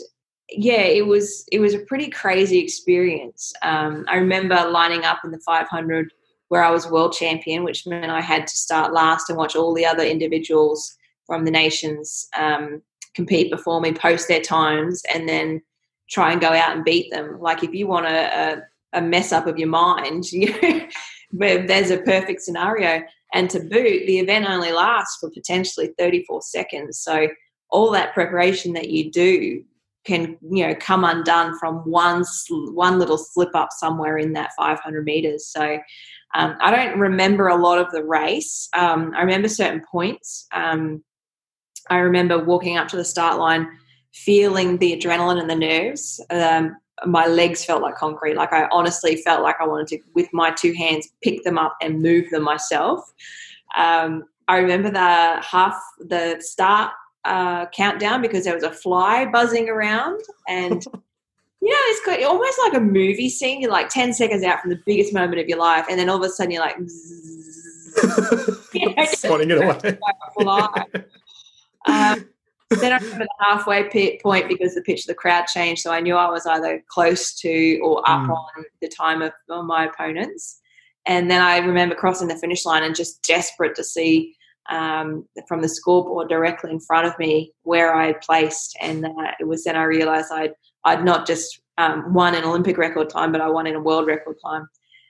yeah, 0.50 0.82
it 0.82 1.06
was 1.06 1.46
it 1.52 1.60
was 1.60 1.74
a 1.74 1.80
pretty 1.80 2.10
crazy 2.10 2.60
experience. 2.60 3.54
Um, 3.64 4.06
I 4.08 4.18
remember 4.18 4.70
lining 4.70 5.04
up 5.04 5.20
in 5.24 5.32
the 5.32 5.40
500 5.40 6.14
where 6.50 6.64
I 6.64 6.72
was 6.72 6.90
world 6.90 7.14
champion, 7.14 7.64
which 7.64 7.88
meant 7.88 8.12
I 8.12 8.22
had 8.22 8.48
to 8.48 8.56
start 8.56 8.94
last 8.94 9.30
and 9.30 9.38
watch 9.38 9.56
all 9.56 9.74
the 9.74 9.86
other 9.86 10.04
individuals 10.04 10.96
from 11.26 11.46
the 11.46 11.52
nations 11.52 12.28
um, 12.38 12.82
compete 13.16 13.50
before 13.50 13.82
me, 13.82 13.94
post 13.94 14.28
their 14.28 14.42
times, 14.42 15.02
and 15.14 15.28
then 15.28 15.62
try 16.10 16.32
and 16.32 16.42
go 16.42 16.50
out 16.50 16.76
and 16.76 16.86
beat 16.86 17.12
them. 17.12 17.40
Like 17.40 17.64
if 17.64 17.74
you 17.74 17.88
want 17.88 18.06
a, 18.06 18.60
a, 18.94 19.00
a 19.00 19.02
mess 19.02 19.32
up 19.32 19.48
of 19.48 19.58
your 19.58 19.70
mind, 19.70 20.26
you 20.32 20.54
there's 21.32 21.92
a 21.92 21.98
perfect 21.98 22.42
scenario. 22.42 23.02
And 23.34 23.50
to 23.50 23.60
boot, 23.60 24.06
the 24.06 24.20
event 24.20 24.46
only 24.48 24.72
lasts 24.72 25.18
for 25.20 25.30
potentially 25.32 25.90
34 25.98 26.42
seconds. 26.44 27.00
So 27.00 27.28
all 27.70 27.92
that 27.92 28.14
preparation 28.14 28.74
that 28.74 28.90
you 28.90 29.12
do 29.12 29.64
can 30.06 30.38
you 30.52 30.68
know 30.68 30.76
come 30.76 31.04
undone 31.04 31.58
from 31.58 31.78
one 31.80 32.24
one 32.74 33.00
little 33.00 33.18
slip 33.18 33.54
up 33.56 33.70
somewhere 33.72 34.18
in 34.18 34.34
that 34.34 34.52
500 34.58 35.04
meters 35.04 35.48
so 35.48 35.80
um, 36.36 36.58
I 36.60 36.70
don't 36.70 37.00
remember 37.00 37.48
a 37.48 37.56
lot 37.56 37.80
of 37.80 37.92
the 37.92 38.04
race. 38.04 38.68
Um, 38.74 39.14
I 39.16 39.22
remember 39.22 39.48
certain 39.48 39.82
points. 39.90 40.48
Um, 40.52 41.02
I 41.90 42.00
remember 42.00 42.44
walking 42.44 42.78
up 42.78 42.90
to 42.90 42.98
the 42.98 43.06
start 43.06 43.40
line, 43.40 43.68
feeling 44.14 44.78
the 44.78 44.98
adrenaline 44.98 45.40
and 45.40 45.50
the 45.50 45.56
nerves. 45.56 46.20
Um, 46.30 46.76
my 47.06 47.28
legs 47.28 47.64
felt 47.64 47.82
like 47.82 47.96
concrete. 47.96 48.36
Like 48.36 48.52
I 48.52 48.68
honestly 48.70 49.18
felt 49.18 49.44
like 49.44 49.56
I 49.62 49.68
wanted 49.68 49.88
to, 49.88 50.00
with 50.14 50.28
my 50.34 50.52
two 50.52 50.74
hands, 50.74 51.08
pick 51.22 51.44
them 51.44 51.58
up 51.58 51.78
and 51.82 52.02
move 52.02 52.30
them 52.32 52.44
myself. 52.44 53.00
Um, 53.78 54.26
I 54.48 54.58
remember 54.58 54.92
the 54.92 55.42
half, 55.42 55.82
the 56.00 56.38
start 56.42 56.92
uh, 57.26 57.66
countdown 57.68 58.22
because 58.22 58.46
there 58.46 58.54
was 58.54 58.64
a 58.64 58.72
fly 58.72 59.26
buzzing 59.26 59.68
around 59.70 60.22
and 60.48 60.86
you 61.66 61.72
know, 61.72 61.78
it's 61.88 62.06
good, 62.06 62.24
almost 62.24 62.60
like 62.64 62.76
a 62.76 62.80
movie 62.80 63.28
scene. 63.28 63.60
You're 63.60 63.72
like 63.72 63.90
10 63.90 64.14
seconds 64.14 64.44
out 64.44 64.62
from 64.62 64.70
the 64.70 64.80
biggest 64.86 65.14
moment 65.14 65.40
of 65.42 65.48
your 65.48 65.58
life, 65.58 65.88
and 65.90 66.00
then 66.00 66.10
all 66.10 66.18
of 66.18 66.22
a 66.22 66.30
sudden 66.30 66.52
you're 66.52 66.62
like, 66.62 66.78
you 68.74 68.96
know, 68.96 69.06
swatting 69.06 69.50
it 69.50 69.58
away. 69.58 69.98
um, 71.88 72.30
then 72.70 72.92
I 72.94 72.98
remember 72.98 73.26
the 73.26 73.30
halfway 73.40 74.20
point 74.22 74.48
because 74.48 74.76
the 74.76 74.82
pitch 74.82 75.02
of 75.02 75.08
the 75.08 75.16
crowd 75.16 75.48
changed, 75.48 75.82
so 75.82 75.92
I 75.92 76.02
knew 76.02 76.16
I 76.16 76.30
was 76.30 76.46
either 76.46 76.84
close 76.88 77.34
to 77.40 77.80
or 77.80 78.08
up 78.08 78.28
mm. 78.28 78.30
on 78.30 78.66
the 78.82 78.88
time 78.88 79.24
of, 79.24 79.34
of 79.50 79.66
my 79.66 79.86
opponents. 79.86 80.62
And 81.08 81.32
then 81.32 81.42
I 81.42 81.58
remember 81.58 81.96
crossing 81.96 82.28
the 82.28 82.38
finish 82.38 82.64
line 82.64 82.84
and 82.84 82.96
just 82.96 83.24
desperate 83.24 83.76
to 83.76 83.84
see 83.84 84.35
um, 84.70 85.28
from 85.48 85.62
the 85.62 85.70
scoreboard 85.70 86.30
directly 86.30 86.72
in 86.72 86.80
front 86.80 87.08
of 87.08 87.18
me 87.20 87.52
where 87.64 87.94
I 87.94 88.08
had 88.08 88.22
placed. 88.22 88.78
And 88.82 89.06
uh, 89.06 89.32
it 89.40 89.48
was 89.48 89.64
then 89.64 89.76
I 89.76 89.84
realised 89.84 90.32
I'd 90.32 90.54
I'd 90.84 91.04
not 91.04 91.28
just 91.28 91.60
um, 91.78 92.14
won 92.14 92.36
an 92.36 92.44
Olympic 92.44 92.78
record 92.78 93.10
time, 93.10 93.32
but 93.32 93.42
I 93.42 93.50
won 93.50 93.68
in 93.68 93.76
a 93.76 93.82
world 93.82 94.08
record 94.08 94.38
time. 94.46 94.68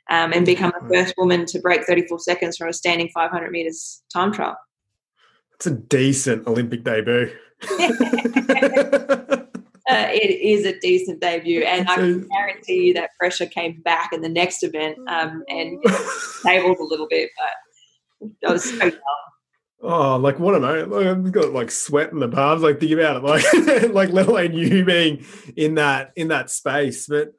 Um, 0.08 0.34
and 0.34 0.46
become 0.46 0.72
the 0.80 0.88
first 0.94 1.16
woman 1.18 1.48
to 1.48 1.60
break 1.60 1.84
34 1.84 2.20
seconds 2.20 2.58
from 2.58 2.70
a 2.70 2.74
standing 2.74 3.10
500 3.12 3.50
meters 3.50 4.04
time 4.14 4.32
trial. 4.32 4.56
It's 5.56 5.66
a 5.66 5.72
decent 5.72 6.46
Olympic 6.46 6.84
debut. 6.84 7.32
Uh, 9.88 10.08
it 10.10 10.42
is 10.42 10.66
a 10.66 10.80
decent 10.80 11.22
debut, 11.22 11.62
and 11.62 11.88
I 11.88 11.96
can 11.96 12.28
guarantee 12.32 12.88
you 12.88 12.94
that 12.96 13.12
pressure 13.20 13.46
came 13.46 13.82
back 13.82 14.14
in 14.14 14.22
the 14.22 14.30
next 14.30 14.64
event 14.64 14.98
um, 15.08 15.44
and 15.48 15.80
tabled 16.44 16.80
a 16.80 16.84
little 16.84 17.08
bit. 17.08 17.30
But 17.38 18.50
I 18.50 18.52
was 18.52 18.64
so 18.64 18.84
young. 18.84 18.96
Oh, 19.82 20.18
like 20.18 20.40
what 20.40 20.56
am 20.56 20.64
I? 20.64 20.82
Like, 20.82 21.06
I've 21.06 21.32
got 21.32 21.54
like 21.54 21.70
sweat 21.70 22.12
in 22.12 22.20
the 22.20 22.28
palms. 22.28 22.64
Like 22.64 22.80
think 22.80 22.94
about 22.94 23.18
it, 23.18 23.24
like 23.24 23.44
like 23.94 24.10
let 24.10 24.28
alone 24.28 24.54
you 24.54 24.84
being 24.84 25.26
in 25.56 25.76
that 25.76 26.12
in 26.16 26.30
that 26.30 26.50
space. 26.50 27.08
But 27.08 27.34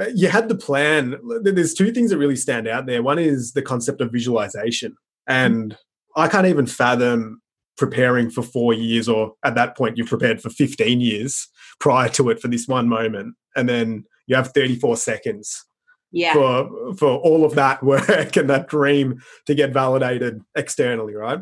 uh, 0.00 0.06
you 0.14 0.28
had 0.28 0.48
the 0.48 0.54
plan. 0.54 1.16
There's 1.42 1.74
two 1.74 1.92
things 1.92 2.10
that 2.10 2.18
really 2.18 2.36
stand 2.36 2.68
out 2.68 2.86
there. 2.86 3.02
One 3.02 3.18
is 3.18 3.52
the 3.52 3.62
concept 3.62 4.00
of 4.00 4.12
visualization. 4.12 4.96
And 5.26 5.76
I 6.16 6.28
can't 6.28 6.46
even 6.46 6.66
fathom 6.66 7.42
preparing 7.76 8.30
for 8.30 8.42
four 8.42 8.72
years, 8.74 9.08
or 9.08 9.34
at 9.44 9.54
that 9.54 9.76
point, 9.76 9.96
you've 9.96 10.08
prepared 10.08 10.40
for 10.40 10.50
15 10.50 11.00
years 11.00 11.48
prior 11.80 12.08
to 12.10 12.30
it 12.30 12.40
for 12.40 12.48
this 12.48 12.68
one 12.68 12.88
moment. 12.88 13.34
And 13.56 13.68
then 13.68 14.04
you 14.26 14.36
have 14.36 14.52
34 14.52 14.96
seconds 14.96 15.64
yeah. 16.12 16.34
for 16.34 16.94
for 16.94 17.18
all 17.18 17.44
of 17.44 17.54
that 17.54 17.82
work 17.82 18.36
and 18.36 18.48
that 18.50 18.68
dream 18.68 19.22
to 19.46 19.54
get 19.54 19.72
validated 19.72 20.42
externally, 20.54 21.14
right? 21.14 21.40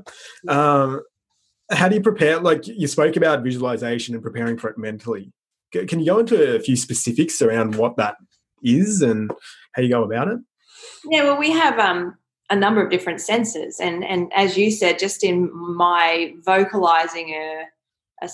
Um, 0.49 1.03
how 1.71 1.89
do 1.89 1.97
you 1.97 2.03
prepare? 2.03 2.41
Like 2.41 2.67
you 2.67 2.87
spoke 2.87 3.17
about 3.17 3.43
visualization 3.43 4.15
and 4.15 4.23
preparing 4.23 4.57
for 4.59 4.71
it 4.71 4.79
mentally. 4.79 5.33
Can 5.73 6.01
you 6.01 6.07
go 6.07 6.19
into 6.19 6.57
a 6.57 6.59
few 6.59 6.75
specifics 6.75 7.41
around 7.41 7.77
what 7.77 7.97
that 7.97 8.17
is 8.63 9.03
and 9.03 9.31
how 9.73 9.83
you 9.83 9.89
go 9.89 10.03
about 10.03 10.29
it? 10.29 10.39
Yeah, 11.05 11.23
well, 11.23 11.39
we 11.39 11.53
have 11.53 11.79
um, 11.79 12.17
a 12.51 12.57
number 12.57 12.83
of 12.83 12.91
different 12.91 13.21
senses, 13.21 13.79
and 13.81 14.05
and 14.05 14.33
as 14.35 14.57
you 14.57 14.71
said, 14.71 14.99
just 14.99 15.23
in 15.23 15.51
my 15.53 16.35
vocalizing 16.45 17.31
a 17.31 17.65
a, 18.23 18.29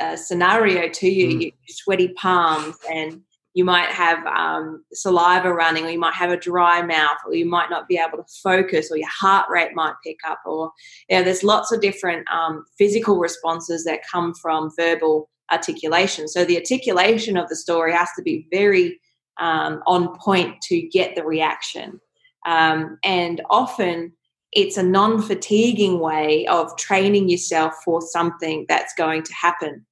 a 0.00 0.16
scenario 0.16 0.88
to 0.88 1.08
you, 1.08 1.28
mm. 1.28 1.42
you 1.42 1.52
sweaty 1.68 2.08
palms 2.08 2.76
and 2.90 3.20
you 3.54 3.64
might 3.64 3.88
have 3.88 4.24
um, 4.26 4.84
saliva 4.92 5.52
running, 5.52 5.84
or 5.84 5.90
you 5.90 5.98
might 5.98 6.14
have 6.14 6.30
a 6.30 6.36
dry 6.36 6.82
mouth, 6.82 7.18
or 7.26 7.34
you 7.34 7.46
might 7.46 7.68
not 7.68 7.88
be 7.88 7.98
able 7.98 8.18
to 8.18 8.32
focus, 8.42 8.90
or 8.90 8.96
your 8.96 9.08
heart 9.08 9.48
rate 9.50 9.74
might 9.74 9.94
pick 10.04 10.18
up, 10.28 10.40
or 10.46 10.70
yeah, 11.08 11.22
there's 11.22 11.42
lots 11.42 11.72
of 11.72 11.80
different 11.80 12.26
um, 12.30 12.64
physical 12.78 13.18
responses 13.18 13.84
that 13.84 14.00
come 14.10 14.34
from 14.34 14.70
verbal 14.76 15.28
articulation. 15.50 16.28
So 16.28 16.44
the 16.44 16.58
articulation 16.58 17.36
of 17.36 17.48
the 17.48 17.56
story 17.56 17.92
has 17.92 18.08
to 18.16 18.22
be 18.22 18.46
very 18.52 19.00
um, 19.40 19.82
on 19.86 20.16
point 20.18 20.60
to 20.68 20.80
get 20.82 21.16
the 21.16 21.24
reaction, 21.24 22.00
um, 22.46 22.98
and 23.02 23.42
often 23.50 24.12
it's 24.52 24.76
a 24.76 24.82
non-fatiguing 24.82 26.00
way 26.00 26.46
of 26.46 26.76
training 26.76 27.28
yourself 27.28 27.74
for 27.84 28.00
something 28.00 28.66
that's 28.68 28.92
going 28.94 29.22
to 29.22 29.32
happen. 29.32 29.86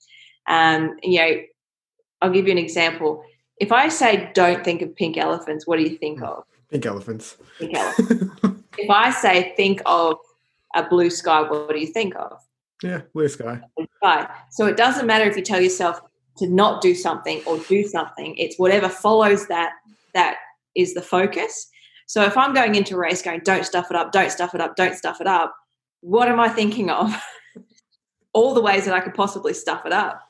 Um, 0.48 0.96
you 1.02 1.18
know, 1.18 1.36
I'll 2.20 2.30
give 2.30 2.46
you 2.46 2.52
an 2.52 2.58
example 2.58 3.22
if 3.60 3.72
I 3.72 3.88
say 3.88 4.30
don't 4.34 4.64
think 4.64 4.82
of 4.82 4.94
pink 4.94 5.16
elephants, 5.16 5.66
what 5.66 5.76
do 5.76 5.82
you 5.82 5.96
think 5.96 6.22
of? 6.22 6.44
Pink 6.70 6.86
elephants. 6.86 7.36
Pink 7.58 7.76
elephants. 7.76 8.34
if 8.78 8.90
I 8.90 9.10
say 9.10 9.54
think 9.56 9.80
of 9.86 10.16
a 10.74 10.88
blue 10.88 11.10
sky, 11.10 11.42
what 11.42 11.70
do 11.70 11.78
you 11.78 11.86
think 11.86 12.14
of? 12.16 12.38
Yeah, 12.82 13.02
blue 13.12 13.28
sky. 13.28 13.60
Blue 13.76 13.88
sky. 13.96 14.28
So 14.50 14.66
it 14.66 14.76
doesn't 14.76 15.06
matter 15.06 15.24
if 15.24 15.36
you 15.36 15.42
tell 15.42 15.60
yourself 15.60 16.00
to 16.38 16.46
not 16.48 16.80
do 16.80 16.94
something 16.94 17.42
or 17.46 17.58
do 17.68 17.84
something. 17.84 18.36
It's 18.36 18.58
whatever 18.58 18.88
follows 18.88 19.48
that 19.48 19.72
that 20.14 20.36
is 20.76 20.94
the 20.94 21.02
focus. 21.02 21.68
So 22.06 22.22
if 22.22 22.36
I'm 22.36 22.54
going 22.54 22.74
into 22.74 22.94
a 22.94 22.98
race 22.98 23.20
going, 23.20 23.40
don't 23.44 23.66
stuff 23.66 23.90
it 23.90 23.96
up, 23.96 24.12
don't 24.12 24.30
stuff 24.30 24.54
it 24.54 24.60
up, 24.60 24.76
don't 24.76 24.94
stuff 24.94 25.20
it 25.20 25.26
up, 25.26 25.54
what 26.00 26.28
am 26.28 26.38
I 26.40 26.48
thinking 26.48 26.90
of? 26.90 27.14
All 28.32 28.54
the 28.54 28.62
ways 28.62 28.84
that 28.84 28.94
I 28.94 29.00
could 29.00 29.14
possibly 29.14 29.52
stuff 29.52 29.84
it 29.84 29.92
up. 29.92 30.27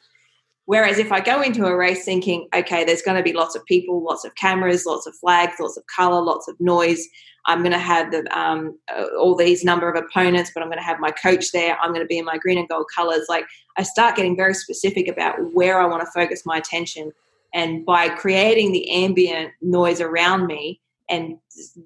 Whereas 0.68 0.98
if 0.98 1.11
I 1.12 1.20
go 1.20 1.40
into 1.40 1.64
a 1.64 1.74
race 1.74 2.04
thinking, 2.04 2.46
okay, 2.54 2.85
there's 2.85 3.00
going 3.00 3.16
to 3.16 3.22
be 3.22 3.33
lots 3.33 3.57
of 3.57 3.64
people, 3.64 4.04
lots 4.04 4.26
of 4.26 4.35
cameras, 4.35 4.85
lots 4.85 5.07
of 5.07 5.16
flags, 5.16 5.54
lots 5.59 5.78
of 5.78 5.85
color, 5.87 6.20
lots 6.20 6.46
of 6.46 6.61
noise. 6.61 7.09
I'm 7.46 7.61
going 7.61 7.72
to 7.72 7.78
have 7.78 8.11
the, 8.11 8.38
um, 8.38 8.78
uh, 8.94 9.07
all 9.18 9.35
these 9.35 9.64
number 9.64 9.90
of 9.90 9.96
opponents, 9.96 10.50
but 10.52 10.62
I'm 10.62 10.68
going 10.68 10.78
to 10.78 10.85
have 10.85 11.00
my 11.00 11.11
coach 11.11 11.52
there. 11.52 11.78
I'm 11.81 11.94
going 11.94 12.04
to 12.04 12.07
be 12.07 12.18
in 12.18 12.26
my 12.26 12.37
green 12.37 12.59
and 12.59 12.68
gold 12.68 12.85
colors. 12.94 13.24
Like 13.31 13.46
I 13.78 13.83
start 13.83 14.14
getting 14.14 14.37
very 14.37 14.52
specific 14.52 15.09
about 15.09 15.37
where 15.54 15.81
I 15.81 15.87
want 15.87 16.02
to 16.02 16.11
focus 16.12 16.42
my 16.44 16.59
attention. 16.59 17.12
And 17.54 17.87
by 17.87 18.11
creating 18.11 18.72
the 18.72 18.90
ambient 18.90 19.52
noise 19.62 20.02
around 20.02 20.44
me 20.48 20.83
and 21.09 21.38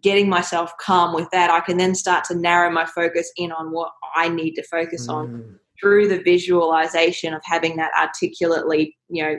getting 0.02 0.28
myself 0.28 0.72
calm 0.78 1.14
with 1.14 1.30
that, 1.30 1.50
I 1.50 1.60
can 1.60 1.76
then 1.76 1.94
start 1.94 2.24
to 2.24 2.34
narrow 2.34 2.68
my 2.68 2.86
focus 2.86 3.30
in 3.36 3.52
on 3.52 3.70
what 3.70 3.92
I 4.16 4.28
need 4.28 4.54
to 4.54 4.64
focus 4.64 5.06
mm. 5.06 5.14
on 5.14 5.60
through 5.82 6.06
the 6.06 6.22
visualization 6.22 7.34
of 7.34 7.42
having 7.44 7.76
that 7.76 7.90
articulately, 7.98 8.96
you 9.08 9.22
know, 9.22 9.36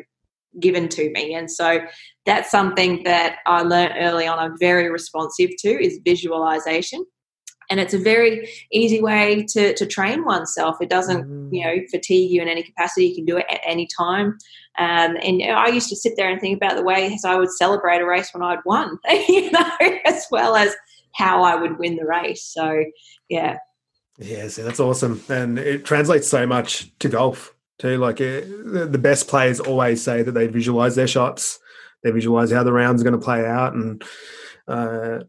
given 0.59 0.89
to 0.89 1.09
me. 1.11 1.33
And 1.33 1.49
so 1.49 1.79
that's 2.25 2.51
something 2.51 3.03
that 3.03 3.37
I 3.47 3.63
learned 3.63 3.93
early 3.97 4.27
on. 4.27 4.37
I'm 4.37 4.57
very 4.59 4.91
responsive 4.91 5.51
to 5.59 5.69
is 5.69 5.99
visualization. 6.05 7.05
And 7.69 7.79
it's 7.79 7.93
a 7.93 7.99
very 7.99 8.49
easy 8.71 9.01
way 9.01 9.45
to, 9.49 9.73
to 9.73 9.85
train 9.85 10.25
oneself. 10.25 10.77
It 10.81 10.89
doesn't, 10.89 11.25
mm. 11.25 11.49
you 11.51 11.63
know, 11.63 11.75
fatigue 11.89 12.29
you 12.29 12.41
in 12.41 12.49
any 12.49 12.61
capacity. 12.61 13.07
You 13.07 13.15
can 13.15 13.25
do 13.25 13.37
it 13.37 13.45
at 13.49 13.61
any 13.65 13.87
time. 13.97 14.37
Um, 14.77 15.17
and 15.21 15.39
you 15.39 15.47
know, 15.47 15.53
I 15.53 15.67
used 15.67 15.89
to 15.89 15.95
sit 15.95 16.13
there 16.17 16.29
and 16.29 16.41
think 16.41 16.57
about 16.57 16.75
the 16.75 16.83
ways 16.83 17.23
I 17.25 17.35
would 17.35 17.51
celebrate 17.51 18.01
a 18.01 18.05
race 18.05 18.29
when 18.33 18.43
I'd 18.43 18.59
won, 18.65 18.99
you 19.29 19.49
know, 19.51 19.71
as 20.05 20.25
well 20.29 20.55
as 20.55 20.75
how 21.15 21.43
I 21.43 21.55
would 21.55 21.79
win 21.79 21.95
the 21.95 22.05
race. 22.05 22.43
So, 22.43 22.83
yeah, 23.29 23.57
yeah, 24.19 24.47
so 24.47 24.63
that's 24.63 24.79
awesome, 24.79 25.21
and 25.29 25.57
it 25.57 25.85
translates 25.85 26.27
so 26.27 26.45
much 26.45 26.91
to 26.99 27.09
golf 27.09 27.55
too. 27.79 27.97
Like 27.97 28.21
it, 28.21 28.45
the 28.91 28.97
best 28.97 29.27
players 29.27 29.59
always 29.59 30.03
say 30.03 30.21
that 30.21 30.33
they 30.33 30.47
visualize 30.47 30.95
their 30.95 31.07
shots, 31.07 31.59
they 32.03 32.11
visualize 32.11 32.51
how 32.51 32.63
the 32.63 32.73
round's 32.73 33.03
going 33.03 33.19
to 33.19 33.23
play 33.23 33.45
out, 33.45 33.73
and 33.73 34.03
uh, 34.67 35.19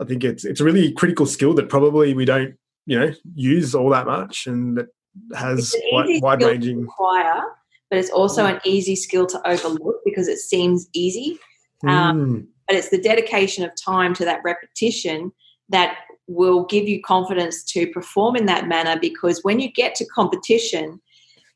I 0.00 0.04
think 0.04 0.24
it's 0.24 0.44
it's 0.44 0.60
a 0.60 0.64
really 0.64 0.92
critical 0.92 1.26
skill 1.26 1.54
that 1.54 1.68
probably 1.68 2.14
we 2.14 2.24
don't 2.24 2.54
you 2.86 2.98
know 2.98 3.12
use 3.34 3.74
all 3.74 3.90
that 3.90 4.06
much, 4.06 4.46
and 4.46 4.76
that 4.76 4.88
has 5.36 5.74
wide, 5.92 6.20
wide 6.20 6.42
ranging. 6.42 6.82
Acquire, 6.82 7.42
but 7.90 7.98
it's 7.98 8.10
also 8.10 8.44
mm. 8.44 8.54
an 8.54 8.60
easy 8.64 8.96
skill 8.96 9.26
to 9.26 9.48
overlook 9.48 10.00
because 10.04 10.26
it 10.26 10.38
seems 10.38 10.88
easy. 10.92 11.38
Um, 11.86 12.26
mm. 12.26 12.46
But 12.66 12.76
it's 12.76 12.90
the 12.90 13.00
dedication 13.00 13.64
of 13.64 13.70
time 13.76 14.14
to 14.14 14.24
that 14.24 14.40
repetition 14.44 15.32
that 15.68 15.98
will 16.28 16.64
give 16.64 16.88
you 16.88 17.00
confidence 17.02 17.64
to 17.64 17.86
perform 17.88 18.36
in 18.36 18.46
that 18.46 18.68
manner 18.68 18.98
because 19.00 19.40
when 19.42 19.60
you 19.60 19.70
get 19.70 19.94
to 19.94 20.04
competition 20.06 21.00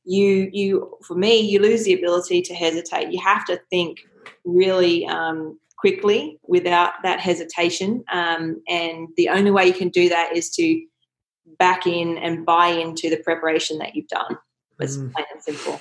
you 0.06 0.48
you 0.52 0.96
for 1.02 1.14
me 1.14 1.40
you 1.40 1.60
lose 1.60 1.84
the 1.84 1.92
ability 1.92 2.40
to 2.42 2.54
hesitate. 2.54 3.12
You 3.12 3.20
have 3.20 3.44
to 3.46 3.60
think 3.70 3.98
really 4.44 5.06
um, 5.06 5.58
quickly 5.76 6.38
without 6.46 6.94
that 7.02 7.20
hesitation. 7.20 8.04
Um, 8.10 8.62
and 8.68 9.08
the 9.16 9.28
only 9.28 9.50
way 9.50 9.66
you 9.66 9.74
can 9.74 9.88
do 9.88 10.08
that 10.08 10.34
is 10.34 10.48
to 10.50 10.82
back 11.58 11.86
in 11.86 12.18
and 12.18 12.46
buy 12.46 12.68
into 12.68 13.10
the 13.10 13.18
preparation 13.18 13.78
that 13.78 13.94
you've 13.94 14.08
done. 14.08 14.38
It's 14.80 14.96
mm. 14.96 15.12
plain 15.12 15.26
and 15.32 15.42
simple. 15.42 15.80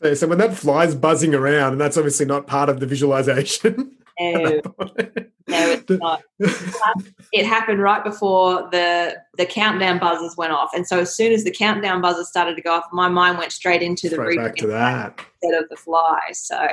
So, 0.00 0.14
so 0.14 0.26
when 0.28 0.38
that 0.38 0.56
fly's 0.56 0.94
buzzing 0.94 1.34
around 1.34 1.72
and 1.72 1.80
that's 1.80 1.96
obviously 1.96 2.26
not 2.26 2.46
part 2.46 2.68
of 2.68 2.80
the 2.80 2.86
visualization 2.86 3.96
no, 4.20 4.60
no, 4.78 5.00
it's 5.48 5.90
not. 5.90 6.22
It 7.32 7.46
happened 7.46 7.80
right 7.80 8.04
before 8.04 8.68
the 8.70 9.16
the 9.36 9.46
countdown 9.46 9.98
buzzers 9.98 10.36
went 10.36 10.52
off, 10.52 10.70
and 10.74 10.86
so 10.86 11.00
as 11.00 11.14
soon 11.14 11.32
as 11.32 11.44
the 11.44 11.50
countdown 11.50 12.00
buzzers 12.00 12.28
started 12.28 12.54
to 12.56 12.62
go 12.62 12.74
off, 12.74 12.84
my 12.92 13.08
mind 13.08 13.38
went 13.38 13.50
straight 13.50 13.82
into 13.82 14.08
the 14.08 14.14
straight 14.14 14.36
back 14.36 14.56
to 14.56 14.66
that 14.68 15.20
instead 15.42 15.60
of 15.60 15.68
the 15.68 15.76
fly. 15.76 16.20
So 16.32 16.66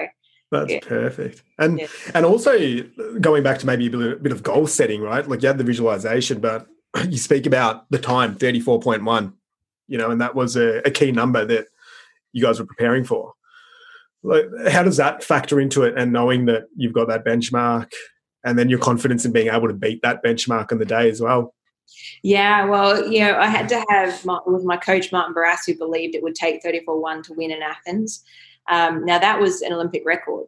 that's 0.52 0.72
yeah. 0.72 0.80
perfect. 0.82 1.44
And 1.58 1.80
yeah. 1.80 1.88
and 2.14 2.26
also 2.26 2.84
going 3.20 3.42
back 3.42 3.58
to 3.60 3.66
maybe 3.66 3.88
a 3.88 3.90
bit, 3.90 4.12
a 4.14 4.16
bit 4.18 4.32
of 4.32 4.44
goal 4.44 4.68
setting, 4.68 5.02
right? 5.02 5.28
Like 5.28 5.42
you 5.42 5.48
had 5.48 5.58
the 5.58 5.64
visualization, 5.64 6.40
but 6.40 6.68
you 7.10 7.18
speak 7.18 7.46
about 7.48 7.90
the 7.90 8.00
time 8.00 8.36
thirty 8.36 8.60
four 8.60 8.80
point 8.80 9.04
one, 9.04 9.34
you 9.88 9.98
know, 9.98 10.12
and 10.12 10.22
that 10.22 10.36
was 10.36 10.56
a, 10.56 10.80
a 10.86 10.92
key 10.92 11.12
number 11.12 11.44
that 11.46 11.68
you 12.34 12.44
guys 12.44 12.60
were 12.60 12.66
preparing 12.66 13.04
for 13.04 13.34
like 14.24 14.46
how 14.70 14.84
does 14.84 14.98
that 14.98 15.24
factor 15.24 15.60
into 15.60 15.84
it 15.84 15.98
and 15.98 16.12
knowing 16.12 16.46
that 16.46 16.64
you've 16.76 16.94
got 16.94 17.08
that 17.08 17.26
benchmark 17.26 17.92
and 18.44 18.58
then 18.58 18.70
your 18.70 18.80
confidence 18.80 19.26
in 19.26 19.32
being 19.32 19.50
able 19.50 19.68
to 19.68 19.74
beat 19.74 20.02
that 20.04 20.24
benchmark 20.24 20.72
in 20.72 20.80
the 20.80 20.86
day 20.86 21.10
as 21.10 21.22
well? 21.22 21.54
Yeah 22.24 22.66
well 22.66 23.08
you 23.08 23.20
know 23.20 23.38
i 23.38 23.48
had 23.48 23.68
to 23.70 23.84
have 23.90 24.24
my, 24.24 24.40
with 24.46 24.64
my 24.64 24.78
coach 24.78 25.12
martin 25.12 25.34
barras 25.34 25.66
who 25.66 25.76
believed 25.78 26.16
it 26.16 26.24
would 26.24 26.36
take 26.36 26.64
34-1 26.64 27.24
to 27.24 27.34
win 27.34 27.52
in 27.52 27.62
athens. 27.62 28.24
Um, 28.70 29.04
now 29.06 29.20
that 29.20 29.40
was 29.40 29.62
an 29.62 29.74
olympic 29.74 30.04
record. 30.06 30.46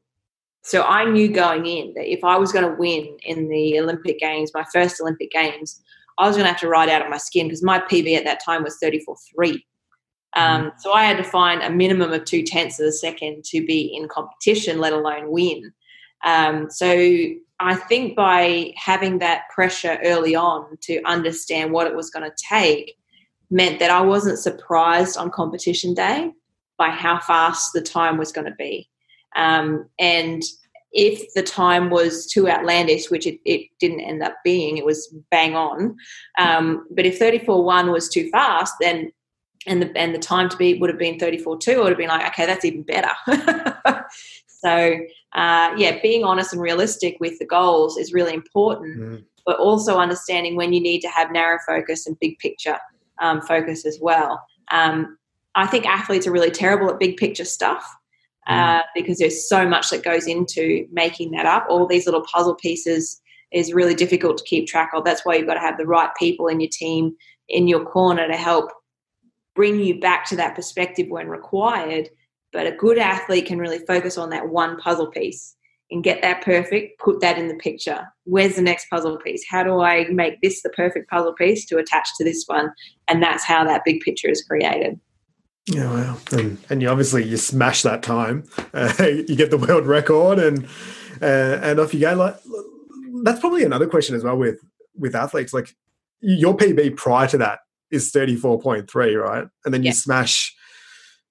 So 0.62 0.83
i 0.83 1.03
knew 1.03 1.27
going 1.27 1.65
in 1.65 1.93
that 1.95 2.12
if 2.12 2.23
i 2.23 2.38
was 2.38 2.51
going 2.51 2.69
to 2.69 2.77
win 2.77 3.17
in 3.23 3.49
the 3.49 3.79
olympic 3.79 4.19
games 4.19 4.51
my 4.53 4.63
first 4.71 5.01
olympic 5.01 5.31
games 5.31 5.81
i 6.17 6.27
was 6.27 6.38
going 6.38 6.45
to 6.45 6.51
have 6.51 6.62
to 6.62 6.69
ride 6.69 6.89
out 6.89 7.01
of 7.01 7.09
my 7.09 7.17
skin 7.17 7.47
because 7.47 7.63
my 7.63 7.79
pb 7.79 8.15
at 8.15 8.23
that 8.23 8.41
time 8.43 8.63
was 8.63 8.77
34-3 8.81 9.62
um, 10.36 10.62
mm-hmm. 10.62 10.78
so 10.80 10.93
I 10.93 11.04
had 11.04 11.17
to 11.17 11.24
find 11.24 11.62
a 11.62 11.69
minimum 11.69 12.12
of 12.12 12.26
two 12.26 12.43
tenths 12.43 12.80
of 12.80 12.88
a 12.88 12.91
second 12.91 13.43
to 13.46 13.65
be 13.65 13.96
in 13.96 14.08
competition, 14.08 14.80
let 14.80 14.93
alone 14.93 15.30
win. 15.32 15.72
Um, 16.26 16.69
so 16.69 16.88
I 17.60 17.76
think 17.76 18.15
by 18.15 18.74
having 18.76 19.19
that 19.19 19.43
pressure 19.54 20.00
early 20.04 20.36
on 20.36 20.78
to 20.82 21.02
understand 21.04 21.72
what 21.72 21.88
it 21.88 21.96
was 21.96 22.10
going 22.10 22.30
to 22.30 22.36
take 22.50 22.96
meant 23.52 23.80
that 23.80 23.91
I 23.91 24.02
wasn't 24.02 24.39
surprised 24.39 25.17
on 25.17 25.30
competition 25.30 25.93
day 25.93 26.32
by 26.78 26.89
how 26.89 27.19
fast 27.19 27.72
the 27.74 27.82
time 27.82 28.17
was 28.17 28.32
going 28.32 28.48
to 28.48 28.56
be. 28.56 28.89
Um, 29.36 29.89
and 30.00 30.41
if 30.91 31.34
the 31.34 31.43
time 31.43 31.89
was 31.89 32.28
too 32.28 32.48
outlandish, 32.48 33.10
which 33.10 33.26
it, 33.26 33.39
it, 33.46 33.67
didn't 33.80 34.02
end 34.02 34.22
up 34.22 34.36
being, 34.43 34.78
it 34.78 34.86
was 34.86 35.13
bang 35.32 35.56
on. 35.56 35.96
Um, 36.38 36.86
but 36.91 37.06
if 37.06 37.17
34 37.17 37.63
1 37.63 37.91
was 37.91 38.10
too 38.10 38.30
fast, 38.30 38.76
then 38.80 39.12
and 39.67 39.82
the 39.82 39.97
and 39.97 40.13
the 40.13 40.19
time 40.19 40.49
to 40.49 40.58
be 40.58 40.78
would 40.80 40.89
have 40.89 40.99
been 40.99 41.17
34 41.17 41.58
2 41.58 41.71
it 41.71 41.78
would 41.78 41.89
have 41.89 41.97
been 41.97 42.10
like 42.10 42.28
okay 42.28 42.45
that's 42.45 42.65
even 42.65 42.84
better 42.84 43.12
So, 44.63 44.97
uh, 45.34 45.73
yeah, 45.78 45.99
being 46.02 46.23
honest 46.23 46.54
and 46.54 46.62
realistic 46.62 47.17
with 47.19 47.38
the 47.38 47.45
goals 47.45 47.97
is 47.97 48.13
really 48.13 48.34
important, 48.34 48.97
mm. 48.97 49.23
but 49.45 49.60
also 49.60 49.97
understanding 49.97 50.56
when 50.56 50.71
you 50.71 50.80
need 50.80 51.02
to 51.02 51.10
have 51.10 51.32
narrow 51.32 51.60
focus 51.67 52.08
and 52.08 52.17
big 52.19 52.39
picture 52.39 52.78
um, 53.19 53.41
focus 53.41 53.86
as 53.86 53.99
well. 54.02 54.41
Um, 54.71 55.17
I 55.56 55.67
think 55.67 55.86
athletes 55.86 56.26
are 56.28 56.32
really 56.32 56.49
terrible 56.49 56.89
at 56.89 56.99
big 56.99 57.17
picture 57.17 57.43
stuff 57.43 57.86
uh, 58.47 58.80
mm. 58.80 58.84
because 58.95 59.17
there's 59.17 59.47
so 59.49 59.67
much 59.67 59.89
that 59.89 60.04
goes 60.04 60.28
into 60.28 60.88
making 60.93 61.32
that 61.32 61.45
up. 61.45 61.65
All 61.69 61.86
these 61.86 62.06
little 62.06 62.23
puzzle 62.23 62.56
pieces 62.56 63.21
is 63.52 63.73
really 63.73 63.93
difficult 63.93 64.38
to 64.38 64.43
keep 64.45 64.65
track 64.65 64.91
of. 64.95 65.04
That's 65.04 65.26
why 65.26 65.36
you've 65.36 65.47
got 65.47 65.56
to 65.56 65.60
have 65.60 65.78
the 65.78 65.86
right 65.86 66.10
people 66.17 66.47
in 66.47 66.62
your 66.62 66.71
team 66.71 67.15
in 67.49 67.67
your 67.67 67.84
corner 67.84 68.30
to 68.30 68.38
help 68.38 68.71
bring 69.55 69.79
you 69.79 69.99
back 69.99 70.25
to 70.29 70.35
that 70.37 70.55
perspective 70.55 71.07
when 71.09 71.27
required. 71.27 72.09
But 72.51 72.67
a 72.67 72.71
good 72.71 72.97
athlete 72.97 73.47
can 73.47 73.57
really 73.57 73.79
focus 73.79 74.17
on 74.17 74.29
that 74.29 74.49
one 74.49 74.77
puzzle 74.77 75.07
piece 75.07 75.55
and 75.89 76.03
get 76.03 76.21
that 76.21 76.43
perfect, 76.43 76.99
put 76.99 77.19
that 77.21 77.37
in 77.37 77.47
the 77.47 77.55
picture. 77.55 78.07
Where's 78.25 78.55
the 78.55 78.61
next 78.61 78.89
puzzle 78.89 79.17
piece? 79.17 79.43
How 79.47 79.63
do 79.63 79.81
I 79.81 80.05
make 80.09 80.41
this 80.41 80.61
the 80.61 80.69
perfect 80.69 81.09
puzzle 81.09 81.33
piece 81.33 81.65
to 81.67 81.77
attach 81.77 82.09
to 82.17 82.23
this 82.23 82.43
one? 82.47 82.71
And 83.07 83.21
that's 83.21 83.43
how 83.43 83.63
that 83.63 83.83
big 83.85 84.01
picture 84.01 84.29
is 84.29 84.43
created. 84.43 84.99
Yeah, 85.67 85.91
well, 85.93 86.19
and, 86.31 86.57
and 86.69 86.81
you 86.81 86.89
obviously 86.89 87.23
you 87.23 87.37
smash 87.37 87.83
that 87.83 88.03
time. 88.03 88.43
Uh, 88.73 88.91
you 89.03 89.35
get 89.35 89.51
the 89.51 89.57
world 89.57 89.85
record, 89.85 90.39
and 90.39 90.65
uh, 91.21 91.59
and 91.61 91.79
off 91.79 91.93
you 91.93 91.99
go. 91.99 92.15
Like 92.15 92.35
that's 93.21 93.39
probably 93.39 93.63
another 93.63 93.85
question 93.85 94.15
as 94.15 94.23
well 94.23 94.35
with 94.35 94.59
with 94.97 95.13
athletes. 95.13 95.53
Like 95.53 95.75
your 96.21 96.57
PB 96.57 96.97
prior 96.97 97.27
to 97.27 97.37
that 97.37 97.59
is 97.93 98.12
34.3, 98.12 99.21
right? 99.21 99.47
And 99.63 99.73
then 99.73 99.84
yeah. 99.84 99.89
you 99.89 99.93
smash, 99.93 100.56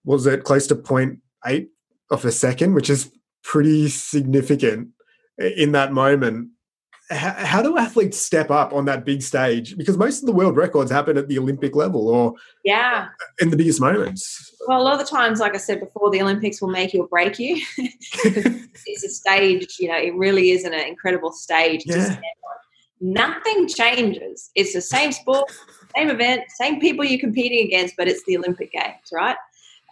was 0.04 0.26
it 0.26 0.44
close 0.44 0.66
to 0.68 0.76
0.8 0.76 1.66
of 2.10 2.24
a 2.24 2.32
second, 2.32 2.74
which 2.74 2.90
is 2.90 3.10
pretty 3.42 3.88
significant 3.88 4.88
in 5.38 5.72
that 5.72 5.92
moment. 5.92 6.50
How, 7.10 7.32
how, 7.32 7.62
do 7.62 7.76
athletes 7.76 8.16
step 8.16 8.50
up 8.50 8.72
on 8.72 8.86
that 8.86 9.04
big 9.04 9.22
stage? 9.22 9.76
Because 9.76 9.98
most 9.98 10.20
of 10.20 10.26
the 10.26 10.32
world 10.32 10.56
records 10.56 10.90
happen 10.90 11.18
at 11.18 11.28
the 11.28 11.38
Olympic 11.38 11.74
level 11.76 12.08
or 12.08 12.34
yeah, 12.64 13.08
in 13.40 13.50
the 13.50 13.56
biggest 13.56 13.80
moments. 13.80 14.54
Well, 14.66 14.80
a 14.80 14.84
lot 14.84 14.94
of 14.94 15.00
the 15.00 15.10
times, 15.10 15.40
like 15.40 15.54
I 15.54 15.58
said 15.58 15.80
before, 15.80 16.10
the 16.10 16.22
Olympics 16.22 16.62
will 16.62 16.70
make 16.70 16.94
you 16.94 17.02
or 17.02 17.08
break 17.08 17.38
you. 17.38 17.60
it's 17.76 19.04
a 19.04 19.08
stage, 19.08 19.76
you 19.78 19.88
know, 19.88 19.98
it 19.98 20.14
really 20.14 20.52
is 20.52 20.64
an 20.64 20.72
incredible 20.72 21.32
stage 21.32 21.82
yeah 21.84 22.16
nothing 23.02 23.68
changes. 23.68 24.50
It's 24.54 24.72
the 24.72 24.80
same 24.80 25.12
sport, 25.12 25.50
same 25.96 26.10
event, 26.10 26.44
same 26.50 26.80
people 26.80 27.04
you're 27.04 27.20
competing 27.20 27.66
against, 27.66 27.96
but 27.96 28.08
it's 28.08 28.24
the 28.24 28.36
Olympic 28.36 28.72
Games, 28.72 29.10
right? 29.12 29.36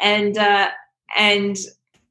And 0.01 0.39
uh, 0.39 0.71
and 1.17 1.57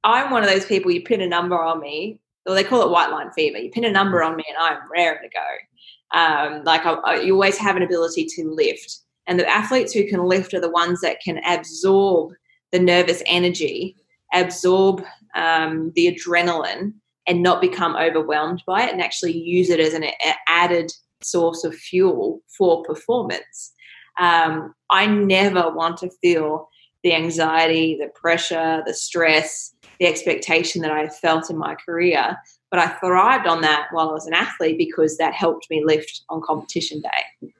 I'm 0.03 0.31
one 0.31 0.43
of 0.43 0.49
those 0.49 0.65
people. 0.65 0.91
You 0.91 1.03
pin 1.03 1.21
a 1.21 1.27
number 1.27 1.61
on 1.61 1.79
me, 1.79 2.19
or 2.45 2.55
they 2.55 2.63
call 2.63 2.81
it 2.81 2.91
white 2.91 3.11
line 3.11 3.31
fever. 3.31 3.57
You 3.57 3.71
pin 3.71 3.85
a 3.85 3.91
number 3.91 4.23
on 4.23 4.35
me, 4.35 4.43
and 4.47 4.57
I'm 4.57 4.79
raring 4.91 5.19
to 5.21 5.29
go. 5.29 6.17
Um, 6.19 6.63
like 6.63 6.85
I, 6.85 6.93
I, 6.93 7.15
you 7.21 7.33
always 7.33 7.57
have 7.57 7.75
an 7.75 7.83
ability 7.83 8.25
to 8.25 8.49
lift, 8.49 8.99
and 9.27 9.39
the 9.39 9.47
athletes 9.47 9.93
who 9.93 10.07
can 10.07 10.23
lift 10.23 10.53
are 10.53 10.61
the 10.61 10.69
ones 10.69 11.01
that 11.01 11.21
can 11.23 11.41
absorb 11.45 12.33
the 12.71 12.79
nervous 12.79 13.23
energy, 13.25 13.95
absorb 14.33 15.03
um, 15.35 15.91
the 15.95 16.07
adrenaline, 16.07 16.93
and 17.27 17.43
not 17.43 17.61
become 17.61 17.95
overwhelmed 17.95 18.63
by 18.65 18.83
it 18.83 18.91
and 18.91 19.01
actually 19.01 19.37
use 19.37 19.69
it 19.69 19.79
as 19.79 19.93
an 19.93 20.03
added 20.47 20.91
source 21.21 21.63
of 21.63 21.75
fuel 21.75 22.41
for 22.47 22.83
performance. 22.83 23.71
Um, 24.19 24.73
I 24.89 25.05
never 25.05 25.71
want 25.71 25.97
to 25.97 26.09
feel 26.21 26.69
the 27.03 27.13
anxiety, 27.13 27.97
the 27.99 28.09
pressure, 28.13 28.83
the 28.85 28.93
stress, 28.93 29.73
the 29.99 30.07
expectation 30.07 30.81
that 30.81 30.91
I 30.91 31.07
felt 31.07 31.49
in 31.49 31.57
my 31.57 31.75
career. 31.75 32.37
But 32.71 32.79
I 32.79 32.87
thrived 32.99 33.47
on 33.47 33.61
that 33.61 33.87
while 33.91 34.09
I 34.09 34.13
was 34.13 34.27
an 34.27 34.33
athlete 34.33 34.77
because 34.77 35.17
that 35.17 35.33
helped 35.33 35.67
me 35.69 35.83
lift 35.83 36.21
on 36.29 36.41
competition 36.41 37.01
day. 37.01 37.51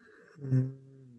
Mm-hmm. 0.44 0.70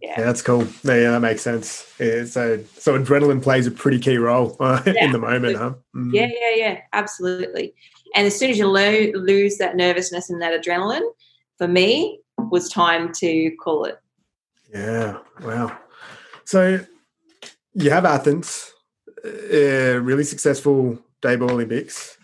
Yeah. 0.01 0.15
yeah, 0.17 0.25
that's 0.25 0.41
cool. 0.41 0.67
Yeah, 0.83 1.11
that 1.11 1.21
makes 1.21 1.43
sense. 1.43 1.93
Yeah, 1.99 2.25
so, 2.25 2.65
so 2.79 2.99
adrenaline 2.99 3.43
plays 3.43 3.67
a 3.67 3.71
pretty 3.71 3.99
key 3.99 4.17
role 4.17 4.57
uh, 4.59 4.81
yeah, 4.87 5.05
in 5.05 5.13
the 5.13 5.19
moment, 5.19 5.57
huh? 5.57 5.75
Mm. 5.95 6.15
Yeah, 6.15 6.29
yeah, 6.41 6.57
yeah, 6.57 6.81
absolutely. 6.95 7.75
And 8.15 8.27
as 8.27 8.39
soon 8.39 8.51
as 8.51 8.59
you 8.59 8.67
lo- 8.67 9.13
lose 9.15 9.59
that 9.59 9.77
nervousness 9.77 10.31
and 10.31 10.41
that 10.41 10.59
adrenaline, 10.59 11.07
for 11.59 11.69
me, 11.69 12.21
was 12.51 12.71
time 12.71 13.13
to 13.17 13.51
call 13.63 13.85
it. 13.85 13.99
Yeah. 14.73 15.19
Wow. 15.43 15.77
So 16.45 16.81
you 17.75 17.91
have 17.91 18.05
Athens, 18.05 18.73
a 19.25 19.99
really 19.99 20.25
successful 20.25 20.99
Dayball 21.23 21.51
Olympics. 21.51 22.17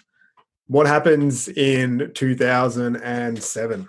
What 0.69 0.87
happens 0.87 1.49
in 1.49 2.11
2007? 2.15 3.89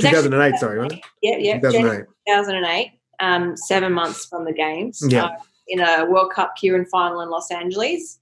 2008, 0.00 0.56
sorry, 0.56 0.78
right? 0.78 1.00
Yeah, 1.22 1.36
yeah. 1.38 1.60
2008. 1.60 2.06
2008, 2.26 2.90
um, 3.20 3.56
seven 3.56 3.92
months 3.92 4.26
from 4.26 4.44
the 4.44 4.52
games. 4.52 5.00
Yeah. 5.08 5.26
Uh, 5.26 5.36
in 5.68 5.80
a 5.80 6.04
World 6.04 6.32
Cup 6.32 6.54
Keirin 6.62 6.88
final 6.88 7.20
in 7.20 7.30
Los 7.30 7.50
Angeles. 7.50 8.18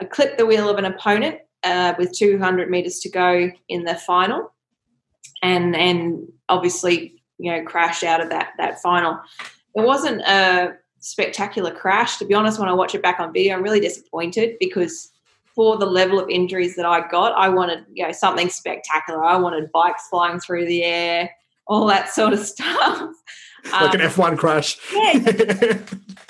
I 0.00 0.04
clipped 0.04 0.38
the 0.38 0.46
wheel 0.46 0.68
of 0.68 0.78
an 0.78 0.84
opponent 0.84 1.38
uh, 1.62 1.94
with 1.98 2.12
200 2.12 2.70
meters 2.70 2.98
to 3.00 3.10
go 3.10 3.50
in 3.68 3.84
the 3.84 3.94
final, 3.94 4.52
and 5.42 5.76
and 5.76 6.26
obviously 6.48 7.21
you 7.42 7.50
know 7.50 7.62
crashed 7.64 8.04
out 8.04 8.20
of 8.20 8.30
that 8.30 8.52
that 8.58 8.80
final. 8.80 9.18
It 9.74 9.84
wasn't 9.84 10.20
a 10.22 10.76
spectacular 11.00 11.72
crash, 11.72 12.18
to 12.18 12.24
be 12.24 12.34
honest. 12.34 12.58
When 12.58 12.68
I 12.68 12.72
watch 12.72 12.94
it 12.94 13.02
back 13.02 13.18
on 13.18 13.32
video, 13.32 13.56
I'm 13.56 13.62
really 13.62 13.80
disappointed 13.80 14.56
because 14.60 15.10
for 15.54 15.76
the 15.76 15.86
level 15.86 16.18
of 16.18 16.30
injuries 16.30 16.76
that 16.76 16.86
I 16.86 17.06
got, 17.08 17.32
I 17.32 17.48
wanted 17.48 17.84
you 17.92 18.06
know 18.06 18.12
something 18.12 18.48
spectacular. 18.48 19.24
I 19.24 19.36
wanted 19.36 19.72
bikes 19.72 20.08
flying 20.08 20.38
through 20.38 20.66
the 20.66 20.84
air, 20.84 21.30
all 21.66 21.86
that 21.86 22.10
sort 22.10 22.32
of 22.32 22.38
stuff 22.46 23.12
like 23.70 23.94
um, 23.94 24.00
an 24.00 24.08
F1 24.08 24.38
crash. 24.38 24.78
Yeah. 24.92 25.18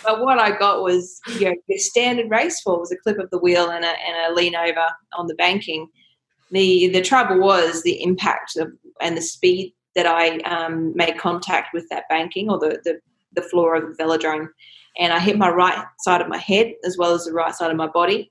but 0.04 0.20
what 0.20 0.38
I 0.38 0.56
got 0.58 0.82
was 0.82 1.20
you 1.38 1.50
know, 1.50 1.54
the 1.68 1.78
standard 1.78 2.30
race 2.30 2.60
fall 2.60 2.80
was 2.80 2.92
a 2.92 2.96
clip 2.96 3.18
of 3.18 3.30
the 3.30 3.38
wheel 3.38 3.70
and 3.70 3.84
a, 3.84 3.88
and 3.88 4.32
a 4.32 4.34
lean 4.34 4.54
over 4.54 4.86
on 5.16 5.26
the 5.26 5.34
banking. 5.34 5.88
The 6.50 6.88
the 6.88 7.02
trouble 7.02 7.40
was 7.40 7.82
the 7.82 8.02
impact 8.02 8.56
of, 8.56 8.72
and 9.00 9.16
the 9.16 9.22
speed 9.22 9.74
that 9.94 10.06
I 10.06 10.38
um, 10.40 10.94
made 10.96 11.18
contact 11.18 11.74
with 11.74 11.88
that 11.90 12.04
banking 12.08 12.50
or 12.50 12.58
the, 12.58 12.80
the, 12.84 13.00
the 13.34 13.42
floor 13.42 13.74
of 13.74 13.96
the 13.96 14.02
velodrome. 14.02 14.48
And 14.98 15.12
I 15.12 15.18
hit 15.18 15.38
my 15.38 15.50
right 15.50 15.84
side 16.00 16.20
of 16.20 16.28
my 16.28 16.38
head 16.38 16.74
as 16.84 16.96
well 16.98 17.14
as 17.14 17.24
the 17.24 17.32
right 17.32 17.54
side 17.54 17.70
of 17.70 17.76
my 17.76 17.88
body. 17.88 18.30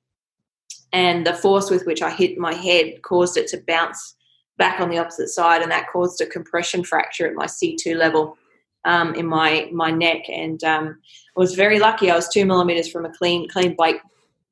And 0.93 1.25
the 1.25 1.33
force 1.33 1.69
with 1.69 1.85
which 1.85 2.01
I 2.01 2.11
hit 2.11 2.37
my 2.37 2.53
head 2.53 3.01
caused 3.01 3.37
it 3.37 3.47
to 3.49 3.63
bounce 3.67 4.15
back 4.57 4.79
on 4.79 4.89
the 4.89 4.97
opposite 4.97 5.29
side, 5.29 5.61
and 5.61 5.71
that 5.71 5.87
caused 5.91 6.21
a 6.21 6.25
compression 6.25 6.83
fracture 6.83 7.27
at 7.27 7.33
my 7.33 7.45
C2 7.45 7.95
level 7.95 8.37
um, 8.85 9.15
in 9.15 9.25
my 9.25 9.69
my 9.71 9.89
neck, 9.91 10.29
and 10.29 10.63
um, 10.63 10.99
I 11.35 11.39
was 11.39 11.55
very 11.55 11.79
lucky. 11.79 12.11
I 12.11 12.15
was 12.15 12.29
two 12.29 12.45
millimeters 12.45 12.89
from 12.89 13.05
a 13.05 13.11
clean 13.11 13.47
clean 13.49 13.75
break 13.75 13.97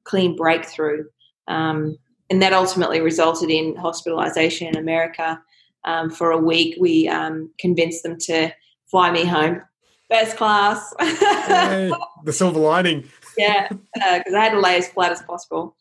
clean 0.03 0.35
breakthrough, 0.35 1.05
um, 1.47 1.97
and 2.29 2.41
that 2.41 2.53
ultimately 2.53 3.01
resulted 3.01 3.49
in 3.49 3.75
hospitalization 3.75 4.67
in 4.67 4.77
America 4.77 5.39
um, 5.85 6.09
for 6.09 6.31
a 6.31 6.37
week. 6.37 6.75
We 6.79 7.07
um, 7.07 7.51
convinced 7.59 8.03
them 8.03 8.17
to 8.21 8.51
fly 8.89 9.11
me 9.11 9.25
home, 9.25 9.61
first 10.09 10.37
class. 10.37 10.93
hey, 10.99 11.91
the 12.23 12.33
silver 12.33 12.59
lining. 12.59 13.05
yeah, 13.37 13.67
because 13.69 14.33
uh, 14.33 14.37
I 14.37 14.43
had 14.43 14.51
to 14.51 14.59
lay 14.59 14.77
as 14.77 14.87
flat 14.89 15.11
as 15.11 15.21
possible, 15.23 15.75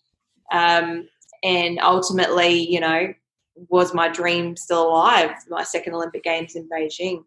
um, 0.52 1.08
and 1.42 1.78
ultimately, 1.80 2.52
you 2.52 2.80
know, 2.80 3.12
was 3.68 3.94
my 3.94 4.08
dream 4.08 4.56
still 4.56 4.88
alive? 4.88 5.30
My 5.48 5.62
second 5.62 5.94
Olympic 5.94 6.22
Games 6.22 6.54
in 6.54 6.68
Beijing. 6.68 7.24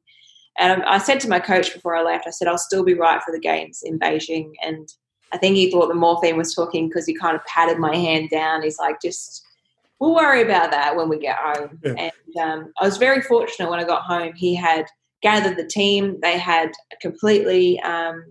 And 0.58 0.84
I 0.84 0.98
said 0.98 1.20
to 1.22 1.30
my 1.30 1.40
coach 1.40 1.74
before 1.74 1.96
I 1.96 2.04
left, 2.04 2.28
I 2.28 2.32
said, 2.32 2.48
I'll 2.48 2.58
still 2.58 2.84
be 2.84 2.94
right 2.94 3.22
for 3.24 3.32
the 3.32 3.40
games 3.40 3.82
in 3.84 4.00
Beijing. 4.00 4.52
And 4.62 4.90
I 5.32 5.38
think 5.38 5.56
he 5.56 5.72
thought 5.72 5.88
the 5.88 5.94
morphine 5.94 6.38
was 6.38 6.54
talking 6.54 6.88
because 6.88 7.06
he 7.06 7.14
kind 7.14 7.36
of 7.36 7.46
patted 7.46 7.80
my 7.80 7.96
hand 7.96 8.30
down. 8.30 8.62
He's 8.62 8.78
like, 8.78 9.02
just, 9.02 9.46
we'll 10.02 10.16
worry 10.16 10.42
about 10.42 10.72
that 10.72 10.96
when 10.96 11.08
we 11.08 11.20
get 11.20 11.38
home. 11.38 11.80
Yeah. 11.84 11.94
And 11.94 12.38
um, 12.42 12.74
I 12.82 12.86
was 12.86 12.98
very 12.98 13.22
fortunate 13.22 13.70
when 13.70 13.80
I 13.80 13.84
got 13.84 14.02
home. 14.02 14.34
He 14.36 14.56
had 14.56 14.88
gathered 15.22 15.56
the 15.56 15.68
team, 15.68 16.18
they 16.22 16.40
had 16.40 16.72
completely 17.00 17.80
um, 17.82 18.26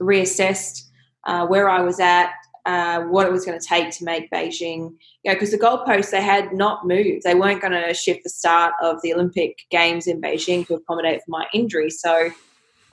reassessed 0.00 0.84
uh, 1.26 1.46
where 1.46 1.68
I 1.68 1.82
was 1.82 2.00
at, 2.00 2.30
uh, 2.64 3.02
what 3.02 3.26
it 3.26 3.32
was 3.32 3.44
going 3.44 3.60
to 3.60 3.64
take 3.64 3.90
to 3.90 4.04
make 4.04 4.30
Beijing, 4.30 4.94
you 5.22 5.30
know, 5.30 5.34
because 5.34 5.50
the 5.50 5.58
goalposts 5.58 6.10
they 6.10 6.22
had 6.22 6.54
not 6.54 6.86
moved. 6.86 7.22
They 7.24 7.34
weren't 7.34 7.60
going 7.60 7.74
to 7.74 7.92
shift 7.92 8.24
the 8.24 8.30
start 8.30 8.72
of 8.82 8.96
the 9.02 9.12
Olympic 9.12 9.58
Games 9.70 10.06
in 10.06 10.20
Beijing 10.22 10.66
to 10.66 10.74
accommodate 10.76 11.20
for 11.20 11.30
my 11.30 11.46
injury. 11.52 11.90
So 11.90 12.30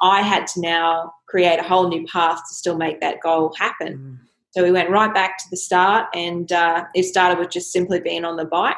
I 0.02 0.22
had 0.22 0.46
to 0.48 0.60
now 0.60 1.14
create 1.28 1.60
a 1.60 1.64
whole 1.64 1.88
new 1.88 2.06
path 2.06 2.40
to 2.50 2.54
still 2.54 2.76
make 2.76 3.00
that 3.00 3.22
goal 3.24 3.54
happen. 3.58 3.98
Mm. 3.98 4.28
So 4.54 4.62
we 4.62 4.72
went 4.72 4.92
right 4.92 5.12
back 5.12 5.40
to 5.40 5.46
the 5.50 5.58
start, 5.58 6.10
and 6.14 6.52
uh, 6.52 6.86
it 6.94 7.04
started 7.04 7.40
with 7.40 7.50
just 7.50 7.72
simply 7.72 8.00
being 8.00 8.24
on 8.24 8.38
the 8.38 8.46
bike. 8.46 8.76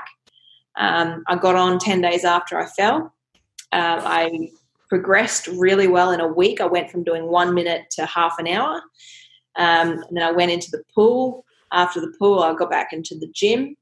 Um, 0.77 1.21
I 1.27 1.35
got 1.35 1.55
on 1.55 1.79
10 1.79 1.99
days 1.99 2.23
after 2.23 2.57
I 2.57 2.65
fell. 2.65 3.13
Uh, 3.73 3.99
I 4.01 4.51
progressed 4.87 5.47
really 5.47 5.87
well 5.87 6.11
in 6.11 6.21
a 6.21 6.27
week. 6.27 6.61
I 6.61 6.65
went 6.65 6.89
from 6.89 7.03
doing 7.03 7.27
one 7.27 7.53
minute 7.53 7.89
to 7.91 8.05
half 8.05 8.39
an 8.39 8.47
hour. 8.47 8.75
Um, 9.57 10.03
and 10.07 10.17
then 10.17 10.23
I 10.23 10.31
went 10.31 10.51
into 10.51 10.71
the 10.71 10.81
pool. 10.93 11.43
after 11.73 11.99
the 11.99 12.13
pool, 12.17 12.39
I 12.39 12.53
got 12.53 12.69
back 12.69 12.93
into 12.93 13.15
the 13.19 13.27
gym. 13.33 13.75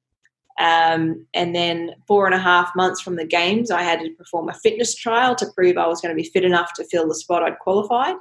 Um, 0.60 1.27
and 1.36 1.53
then 1.53 1.91
four 2.08 2.25
and 2.25 2.34
a 2.34 2.39
half 2.39 2.71
months 2.75 3.01
from 3.01 3.17
the 3.17 3.25
games, 3.25 3.69
I 3.69 3.84
had 3.84 3.99
to 3.99 4.10
perform 4.13 4.49
a 4.49 4.53
fitness 4.53 4.95
trial 4.95 5.36
to 5.36 5.45
prove 5.56 5.77
I 5.77 5.86
was 5.86 6.01
going 6.01 6.15
to 6.15 6.19
be 6.19 6.27
fit 6.27 6.43
enough 6.43 6.73
to 6.73 6.86
fill 6.86 7.08
the 7.08 7.13
spot 7.13 7.43
I'd 7.43 7.60
qualified. 7.60 8.15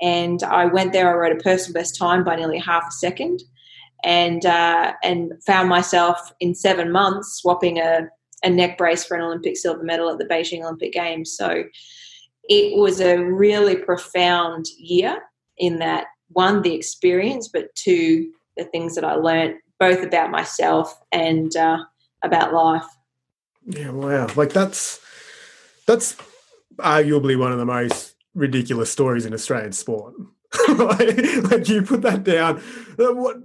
And 0.00 0.42
I 0.42 0.66
went 0.66 0.92
there. 0.92 1.08
I 1.10 1.14
wrote 1.14 1.38
a 1.38 1.42
personal 1.42 1.74
best 1.74 1.96
time 1.96 2.24
by 2.24 2.36
nearly 2.36 2.58
half 2.58 2.84
a 2.88 2.92
second, 2.92 3.42
and 4.04 4.44
uh, 4.44 4.92
and 5.02 5.32
found 5.44 5.68
myself 5.68 6.32
in 6.40 6.54
seven 6.54 6.92
months 6.92 7.40
swapping 7.40 7.78
a, 7.78 8.08
a 8.44 8.50
neck 8.50 8.78
brace 8.78 9.04
for 9.04 9.16
an 9.16 9.22
Olympic 9.22 9.56
silver 9.56 9.82
medal 9.82 10.10
at 10.10 10.18
the 10.18 10.26
Beijing 10.26 10.62
Olympic 10.62 10.92
Games. 10.92 11.34
So 11.36 11.64
it 12.48 12.78
was 12.78 13.00
a 13.00 13.18
really 13.18 13.76
profound 13.76 14.66
year 14.78 15.20
in 15.58 15.78
that 15.78 16.06
one 16.28 16.62
the 16.62 16.74
experience, 16.74 17.48
but 17.48 17.74
two 17.74 18.30
the 18.56 18.64
things 18.64 18.94
that 18.94 19.04
I 19.04 19.14
learned 19.14 19.56
both 19.78 20.02
about 20.02 20.30
myself 20.30 20.98
and 21.12 21.54
uh, 21.56 21.78
about 22.22 22.54
life. 22.54 22.86
Yeah, 23.66 23.90
wow! 23.90 24.28
Like 24.36 24.52
that's 24.52 25.00
that's 25.86 26.16
arguably 26.78 27.38
one 27.38 27.52
of 27.52 27.58
the 27.58 27.64
most 27.64 28.15
ridiculous 28.36 28.92
stories 28.92 29.26
in 29.26 29.34
Australian 29.34 29.72
sport. 29.72 30.14
like, 30.68 31.16
like, 31.50 31.68
you 31.68 31.82
put 31.82 32.02
that 32.02 32.22
down, 32.22 32.62
uh, 32.98 33.12
what? 33.12 33.36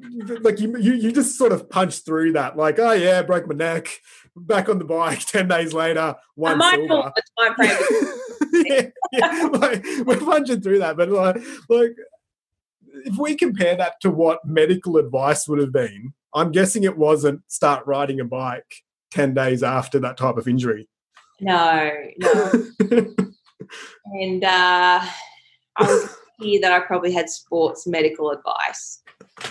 Like 0.42 0.60
you, 0.60 0.78
you, 0.78 0.94
you 0.94 1.12
just 1.12 1.38
sort 1.38 1.52
of 1.52 1.70
punched 1.70 2.06
through 2.06 2.34
that. 2.34 2.56
Like, 2.58 2.78
oh 2.78 2.92
yeah, 2.92 3.24
broke 3.24 3.48
my 3.48 3.56
neck, 3.56 3.90
back 4.36 4.70
on 4.70 4.78
the 4.78 4.86
bike. 4.86 5.20
Ten 5.26 5.48
days 5.48 5.74
later, 5.74 6.16
one 6.36 6.62
silver. 6.62 7.12
Yeah, 8.54 8.88
yeah, 9.14 9.50
like 9.54 9.84
we're 10.06 10.20
punching 10.20 10.62
through 10.62 10.80
that, 10.80 10.98
but 10.98 11.10
like, 11.10 11.38
like 11.70 11.96
if 13.06 13.18
we 13.18 13.36
compare 13.36 13.78
that 13.78 13.94
to 14.02 14.12
what 14.12 14.44
medical 14.44 14.98
advice 14.98 15.48
would 15.48 15.60
have 15.60 15.72
been, 15.72 16.14
I'm 16.34 16.52
guessing 16.52 16.84
it 16.84 16.98
wasn't 16.98 17.42
start 17.48 17.86
riding 17.88 18.20
a 18.20 18.26
bike 18.26 18.84
10 19.12 19.34
days 19.34 19.64
after 19.64 20.00
that 20.00 20.18
type 20.18 20.36
of 20.36 20.50
injury. 20.50 20.90
No, 21.40 21.92
no. 22.20 22.52
And 24.06 24.44
uh, 24.44 25.06
I 25.78 25.80
was 25.80 26.16
here 26.40 26.62
that 26.62 26.72
I 26.72 26.80
probably 26.80 27.12
had 27.12 27.30
sports 27.30 27.88
medical 27.88 28.32
advice. 28.32 29.02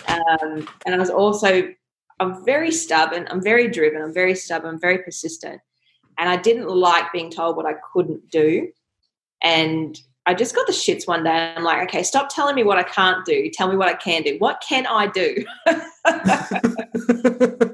Um, 0.07 0.67
and 0.85 0.95
I 0.95 0.97
was 0.97 1.09
also, 1.09 1.73
I'm 2.19 2.45
very 2.45 2.71
stubborn, 2.71 3.27
I'm 3.29 3.41
very 3.41 3.67
driven, 3.67 4.01
I'm 4.01 4.13
very 4.13 4.35
stubborn, 4.35 4.79
very 4.79 4.99
persistent. 4.99 5.61
And 6.17 6.29
I 6.29 6.37
didn't 6.37 6.69
like 6.69 7.11
being 7.11 7.31
told 7.31 7.55
what 7.55 7.65
I 7.65 7.75
couldn't 7.93 8.29
do. 8.29 8.67
And 9.41 9.99
I 10.25 10.35
just 10.35 10.53
got 10.53 10.67
the 10.67 10.73
shits 10.73 11.07
one 11.07 11.23
day. 11.23 11.53
I'm 11.55 11.63
like, 11.63 11.81
okay, 11.89 12.03
stop 12.03 12.29
telling 12.29 12.55
me 12.55 12.63
what 12.63 12.77
I 12.77 12.83
can't 12.83 13.25
do. 13.25 13.49
Tell 13.51 13.67
me 13.67 13.75
what 13.75 13.87
I 13.87 13.95
can 13.95 14.21
do. 14.21 14.35
What 14.37 14.63
can 14.67 14.85
I 14.85 15.07
do? 15.07 15.43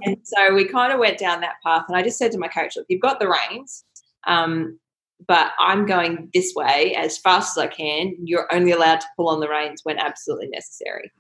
and 0.05 0.17
so 0.23 0.53
we 0.53 0.65
kind 0.65 0.93
of 0.93 0.99
went 0.99 1.17
down 1.17 1.41
that 1.41 1.55
path. 1.61 1.85
And 1.89 1.97
I 1.97 2.03
just 2.03 2.17
said 2.17 2.31
to 2.31 2.37
my 2.37 2.47
coach, 2.47 2.77
look, 2.77 2.85
you've 2.87 3.01
got 3.01 3.19
the 3.19 3.27
reins, 3.27 3.83
um, 4.25 4.79
but 5.25 5.51
I'm 5.59 5.85
going 5.85 6.29
this 6.33 6.53
way 6.55 6.95
as 6.95 7.17
fast 7.17 7.57
as 7.57 7.63
I 7.63 7.67
can. 7.67 8.15
You're 8.23 8.53
only 8.53 8.71
allowed 8.71 9.01
to 9.01 9.07
pull 9.15 9.29
on 9.29 9.39
the 9.39 9.49
reins 9.49 9.81
when 9.83 9.97
absolutely 9.97 10.47
necessary. 10.49 11.11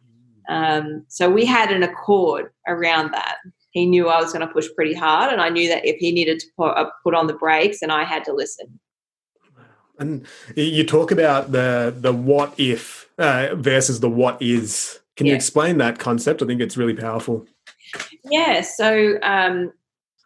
Um, 0.49 1.05
so 1.07 1.29
we 1.29 1.45
had 1.45 1.71
an 1.71 1.83
accord 1.83 2.51
around 2.67 3.11
that. 3.11 3.37
He 3.71 3.85
knew 3.85 4.07
I 4.07 4.21
was 4.21 4.31
going 4.31 4.47
to 4.47 4.53
push 4.53 4.67
pretty 4.75 4.93
hard, 4.93 5.31
and 5.31 5.41
I 5.41 5.49
knew 5.49 5.67
that 5.69 5.85
if 5.85 5.97
he 5.97 6.11
needed 6.11 6.39
to 6.39 6.47
put, 6.57 6.71
uh, 6.71 6.89
put 7.03 7.13
on 7.13 7.27
the 7.27 7.33
brakes, 7.33 7.81
and 7.81 7.91
I 7.91 8.03
had 8.03 8.23
to 8.25 8.33
listen. 8.33 8.79
And 9.99 10.25
you 10.55 10.83
talk 10.83 11.11
about 11.11 11.51
the 11.51 11.93
the 11.95 12.13
what 12.13 12.53
if 12.57 13.09
uh, 13.17 13.55
versus 13.55 13.99
the 13.99 14.09
what 14.09 14.41
is. 14.41 14.99
Can 15.15 15.25
yeah. 15.25 15.31
you 15.31 15.35
explain 15.35 15.79
that 15.79 15.97
concept? 15.97 16.41
I 16.41 16.45
think 16.45 16.61
it's 16.61 16.77
really 16.77 16.93
powerful. 16.93 17.45
Yeah. 18.23 18.61
So 18.61 19.17
um, 19.23 19.71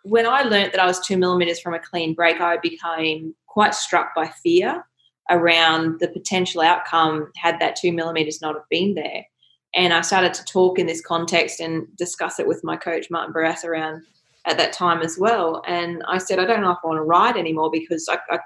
when 0.03 0.25
I 0.25 0.43
learned 0.43 0.73
that 0.73 0.79
I 0.79 0.85
was 0.85 0.99
two 0.99 1.17
millimeters 1.17 1.59
from 1.59 1.73
a 1.73 1.79
clean 1.79 2.13
break, 2.13 2.41
I 2.41 2.57
became 2.57 3.35
quite 3.47 3.75
struck 3.75 4.15
by 4.15 4.27
fear 4.43 4.85
around 5.29 5.99
the 5.99 6.07
potential 6.07 6.61
outcome 6.61 7.31
had 7.35 7.59
that 7.59 7.75
two 7.75 7.91
millimeters 7.91 8.41
not 8.41 8.55
have 8.55 8.67
been 8.69 8.95
there. 8.95 9.25
And 9.73 9.93
I 9.93 10.01
started 10.01 10.33
to 10.33 10.43
talk 10.45 10.79
in 10.79 10.87
this 10.87 11.01
context 11.01 11.59
and 11.59 11.87
discuss 11.95 12.39
it 12.39 12.47
with 12.47 12.63
my 12.63 12.75
coach 12.75 13.07
Martin 13.09 13.31
Barras 13.31 13.63
around 13.63 14.03
at 14.45 14.57
that 14.57 14.73
time 14.73 15.01
as 15.01 15.17
well. 15.17 15.61
And 15.67 16.03
I 16.07 16.17
said, 16.17 16.39
I 16.39 16.45
don't 16.45 16.61
know 16.61 16.71
if 16.71 16.79
I 16.83 16.87
want 16.87 16.97
to 16.97 17.03
ride 17.03 17.37
anymore 17.37 17.69
because 17.71 18.07
I, 18.09 18.17
I 18.29 18.39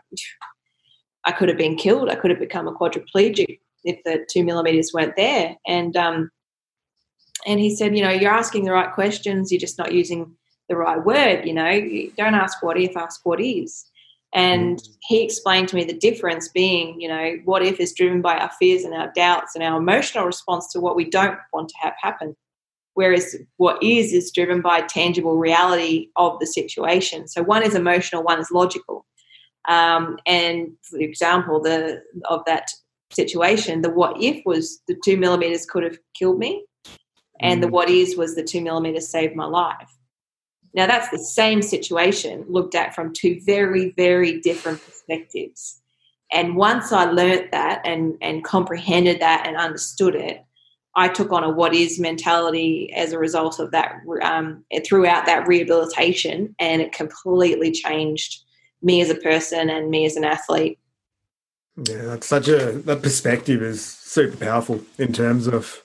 I 1.25 1.31
could 1.31 1.49
have 1.49 1.57
been 1.57 1.75
killed. 1.75 2.09
I 2.09 2.15
could 2.15 2.29
have 2.29 2.39
become 2.39 2.67
a 2.67 2.73
quadriplegic 2.73 3.59
if 3.83 3.99
the 4.05 4.25
two 4.29 4.43
millimeters 4.43 4.91
weren't 4.93 5.15
there. 5.15 5.55
And 5.67 5.95
um, 5.97 6.29
and 7.47 7.59
he 7.59 7.75
said, 7.75 7.95
you 7.95 8.03
know, 8.03 8.11
you're 8.11 8.31
asking 8.31 8.65
the 8.65 8.71
right 8.71 8.93
questions. 8.93 9.51
You're 9.51 9.59
just 9.59 9.77
not 9.77 9.93
using 9.93 10.35
the 10.69 10.75
right 10.75 11.03
word. 11.03 11.45
You 11.45 11.53
know, 11.53 11.71
don't 12.17 12.35
ask 12.35 12.61
what 12.63 12.77
if, 12.77 12.95
ask 12.97 13.25
what 13.25 13.41
is. 13.41 13.85
And 14.33 14.77
mm. 14.77 14.97
he 15.01 15.23
explained 15.23 15.69
to 15.69 15.75
me 15.75 15.85
the 15.85 15.97
difference 15.97 16.49
being, 16.49 16.99
you 16.99 17.07
know, 17.07 17.37
what 17.45 17.63
if 17.63 17.79
is 17.79 17.93
driven 17.93 18.21
by 18.21 18.37
our 18.37 18.51
fears 18.59 18.83
and 18.83 18.93
our 18.93 19.11
doubts 19.15 19.55
and 19.55 19.63
our 19.63 19.79
emotional 19.79 20.25
response 20.25 20.71
to 20.73 20.81
what 20.81 20.95
we 20.95 21.09
don't 21.09 21.39
want 21.53 21.69
to 21.69 21.75
have 21.81 21.93
happen. 22.01 22.35
Whereas 22.95 23.35
what 23.57 23.81
is 23.83 24.13
is 24.13 24.31
driven 24.31 24.61
by 24.61 24.81
tangible 24.81 25.37
reality 25.37 26.09
of 26.15 26.39
the 26.39 26.47
situation. 26.47 27.27
So 27.27 27.43
one 27.43 27.63
is 27.63 27.75
emotional, 27.75 28.23
one 28.23 28.39
is 28.39 28.51
logical. 28.51 29.05
Um, 29.67 30.17
and 30.25 30.73
for 30.83 30.99
example, 30.99 31.61
the 31.61 32.01
of 32.25 32.43
that 32.45 32.69
situation, 33.11 33.81
the 33.81 33.89
what 33.89 34.21
if 34.21 34.41
was 34.45 34.81
the 34.87 34.97
two 35.03 35.17
millimeters 35.17 35.65
could 35.65 35.83
have 35.83 35.97
killed 36.17 36.39
me, 36.39 36.65
and 37.41 37.61
the 37.61 37.67
mm. 37.67 37.71
what 37.71 37.89
is 37.89 38.15
was 38.15 38.35
the 38.35 38.43
two 38.43 38.61
millimeters 38.61 39.09
saved 39.09 39.35
my 39.35 39.45
life. 39.45 39.94
Now 40.75 40.87
that's 40.87 41.09
the 41.09 41.17
same 41.17 41.61
situation 41.61 42.45
looked 42.49 42.75
at 42.75 42.93
from 42.93 43.13
two 43.13 43.39
very, 43.45 43.93
very 43.95 44.41
different 44.41 44.83
perspectives. 44.83 45.81
And 46.31 46.57
once 46.57 46.91
I 46.91 47.05
learnt 47.05 47.51
that 47.51 47.81
and, 47.85 48.17
and 48.21 48.43
comprehended 48.43 49.21
that 49.21 49.47
and 49.47 49.55
understood 49.55 50.15
it, 50.15 50.43
I 50.95 51.07
took 51.07 51.31
on 51.31 51.43
a 51.43 51.49
what 51.49 51.73
is 51.73 51.99
mentality 51.99 52.91
as 52.93 53.13
a 53.13 53.19
result 53.19 53.59
of 53.59 53.71
that 53.71 53.95
um, 54.21 54.65
throughout 54.85 55.25
that 55.25 55.47
rehabilitation, 55.47 56.55
and 56.59 56.81
it 56.81 56.93
completely 56.93 57.71
changed 57.71 58.43
me 58.81 59.01
as 59.01 59.09
a 59.09 59.15
person 59.15 59.69
and 59.69 59.89
me 59.89 60.05
as 60.05 60.15
an 60.15 60.23
athlete. 60.23 60.79
Yeah, 61.75 62.03
that's 62.03 62.27
such 62.27 62.47
a 62.47 62.71
that 62.85 63.01
perspective 63.01 63.61
is 63.61 63.83
super 63.83 64.37
powerful 64.37 64.81
in 64.97 65.11
terms 65.11 65.47
of 65.47 65.83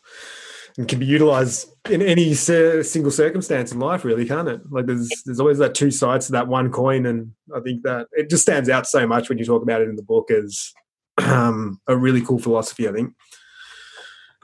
and 0.78 0.88
can 0.88 0.98
be 0.98 1.06
utilized 1.06 1.68
in 1.88 2.02
any 2.02 2.34
single 2.34 3.10
circumstance 3.10 3.72
in 3.72 3.78
life, 3.78 4.04
really, 4.04 4.26
can't 4.26 4.48
it? 4.48 4.60
Like 4.70 4.86
there's 4.86 5.10
there's 5.24 5.40
always 5.40 5.58
that 5.58 5.74
two 5.74 5.90
sides 5.90 6.26
to 6.26 6.32
that 6.32 6.48
one 6.48 6.70
coin, 6.70 7.06
and 7.06 7.32
I 7.54 7.60
think 7.60 7.82
that 7.82 8.06
it 8.12 8.30
just 8.30 8.42
stands 8.42 8.68
out 8.68 8.86
so 8.86 9.06
much 9.06 9.28
when 9.28 9.38
you 9.38 9.44
talk 9.44 9.62
about 9.62 9.82
it 9.82 9.88
in 9.88 9.96
the 9.96 10.02
book 10.02 10.30
as 10.30 10.72
um, 11.18 11.80
a 11.86 11.96
really 11.96 12.22
cool 12.22 12.38
philosophy. 12.38 12.88
I 12.88 12.92
think. 12.92 13.14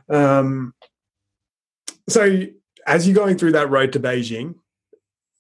Um, 0.09 0.75
so 2.09 2.47
as 2.87 3.07
you're 3.07 3.17
going 3.17 3.37
through 3.37 3.53
that 3.53 3.71
road 3.71 3.93
to 3.93 4.01
Beijing, 4.01 4.55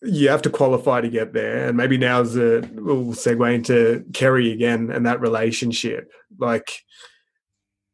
you 0.02 0.28
have 0.28 0.42
to 0.42 0.50
qualify 0.50 1.00
to 1.00 1.08
get 1.08 1.32
there. 1.32 1.68
And 1.68 1.76
maybe 1.76 1.96
now's 1.96 2.36
a 2.36 2.68
we'll 2.74 3.14
segue 3.14 3.54
into 3.54 4.04
Kerrie 4.12 4.52
again 4.52 4.90
and 4.90 5.06
that 5.06 5.20
relationship. 5.20 6.10
Like, 6.38 6.70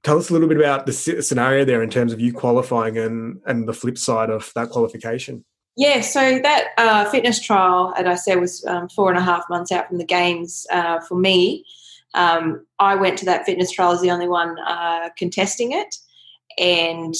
tell 0.02 0.18
us 0.18 0.30
a 0.30 0.32
little 0.32 0.48
bit 0.48 0.58
about 0.58 0.86
the 0.86 0.92
scenario 0.92 1.64
there 1.64 1.82
in 1.82 1.90
terms 1.90 2.12
of 2.12 2.20
you 2.20 2.32
qualifying 2.32 2.98
and 2.98 3.40
and 3.46 3.68
the 3.68 3.72
flip 3.72 3.98
side 3.98 4.30
of 4.30 4.52
that 4.54 4.70
qualification. 4.70 5.44
Yeah, 5.76 6.02
so 6.02 6.38
that 6.40 6.68
uh, 6.76 7.10
fitness 7.10 7.40
trial, 7.40 7.94
as 7.96 8.06
I 8.06 8.14
said, 8.14 8.38
was 8.38 8.64
um, 8.66 8.90
four 8.90 9.08
and 9.08 9.18
a 9.18 9.22
half 9.22 9.48
months 9.48 9.72
out 9.72 9.88
from 9.88 9.98
the 9.98 10.04
games 10.04 10.66
uh, 10.70 11.00
for 11.00 11.14
me. 11.14 11.64
Um, 12.14 12.66
I 12.78 12.94
went 12.94 13.16
to 13.18 13.24
that 13.24 13.46
fitness 13.46 13.70
trial 13.70 13.92
as 13.92 14.02
the 14.02 14.10
only 14.10 14.28
one 14.28 14.58
uh, 14.66 15.08
contesting 15.16 15.72
it, 15.72 15.94
and 16.58 17.14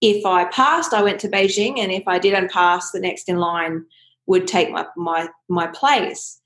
if 0.00 0.24
I 0.24 0.46
passed, 0.46 0.94
I 0.94 1.02
went 1.02 1.20
to 1.20 1.28
Beijing, 1.28 1.78
and 1.78 1.92
if 1.92 2.04
I 2.06 2.18
didn't 2.18 2.50
pass, 2.50 2.90
the 2.90 3.00
next 3.00 3.28
in 3.28 3.36
line 3.36 3.84
would 4.26 4.46
take 4.46 4.70
my 4.70 4.86
my 4.96 5.28
my 5.48 5.66
place. 5.66 6.38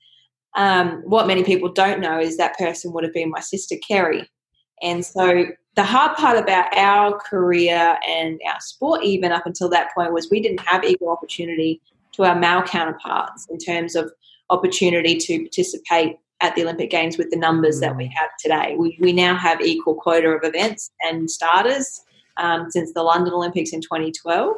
Um, 0.57 1.03
what 1.05 1.27
many 1.27 1.43
people 1.43 1.71
don't 1.71 1.99
know 2.01 2.19
is 2.19 2.37
that 2.37 2.57
person 2.57 2.91
would 2.93 3.03
have 3.03 3.13
been 3.13 3.29
my 3.29 3.39
sister 3.39 3.75
Kerrie, 3.87 4.27
and 4.81 5.05
so 5.05 5.45
the 5.75 5.83
hard 5.83 6.15
part 6.17 6.37
about 6.37 6.75
our 6.77 7.17
career 7.19 7.97
and 8.07 8.39
our 8.49 8.59
sport, 8.59 9.03
even 9.03 9.31
up 9.31 9.45
until 9.45 9.69
that 9.69 9.93
point, 9.93 10.13
was 10.13 10.29
we 10.29 10.39
didn't 10.39 10.61
have 10.61 10.83
equal 10.83 11.09
opportunity 11.09 11.81
to 12.13 12.23
our 12.23 12.35
male 12.35 12.63
counterparts 12.63 13.47
in 13.49 13.57
terms 13.57 13.95
of 13.95 14.11
opportunity 14.49 15.17
to 15.17 15.39
participate 15.39 16.17
at 16.41 16.55
the 16.55 16.63
Olympic 16.63 16.89
Games 16.89 17.17
with 17.17 17.29
the 17.29 17.37
numbers 17.37 17.79
that 17.79 17.95
we 17.95 18.05
mm. 18.05 18.11
have 18.15 18.29
today. 18.39 18.75
We, 18.77 18.97
we 19.01 19.13
now 19.13 19.35
have 19.35 19.61
equal 19.61 19.95
quota 19.95 20.29
of 20.29 20.43
events 20.43 20.91
and 21.01 21.29
starters 21.29 22.01
um, 22.37 22.69
since 22.69 22.93
the 22.93 23.03
London 23.03 23.33
Olympics 23.33 23.71
in 23.71 23.81
2012. 23.81 24.55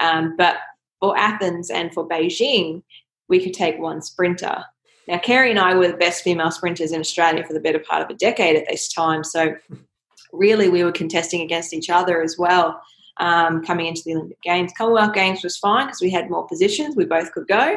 Um, 0.00 0.36
but 0.36 0.56
for 1.00 1.16
Athens 1.18 1.70
and 1.70 1.92
for 1.92 2.08
Beijing, 2.08 2.82
we 3.28 3.42
could 3.42 3.54
take 3.54 3.78
one 3.78 4.02
sprinter. 4.02 4.64
Now, 5.08 5.18
Kerrie 5.18 5.50
and 5.50 5.58
I 5.58 5.74
were 5.74 5.88
the 5.88 5.96
best 5.96 6.22
female 6.22 6.50
sprinters 6.50 6.92
in 6.92 7.00
Australia 7.00 7.44
for 7.46 7.52
the 7.52 7.60
better 7.60 7.78
part 7.78 8.02
of 8.02 8.10
a 8.10 8.14
decade 8.14 8.56
at 8.56 8.66
this 8.68 8.92
time. 8.92 9.24
So, 9.24 9.54
really, 10.36 10.68
we 10.68 10.84
were 10.84 10.92
contesting 10.92 11.40
against 11.40 11.72
each 11.74 11.90
other 11.90 12.22
as 12.22 12.36
well. 12.38 12.80
um, 13.18 13.64
coming 13.64 13.86
into 13.86 14.02
the 14.04 14.14
Olympic 14.14 14.42
Games. 14.42 14.72
Commonwealth 14.76 15.14
Games 15.14 15.42
was 15.42 15.56
fine 15.56 15.86
because 15.86 16.00
we 16.00 16.10
had 16.10 16.30
more 16.30 16.46
positions. 16.46 16.96
We 16.96 17.06
both 17.06 17.32
could 17.32 17.48
go. 17.48 17.76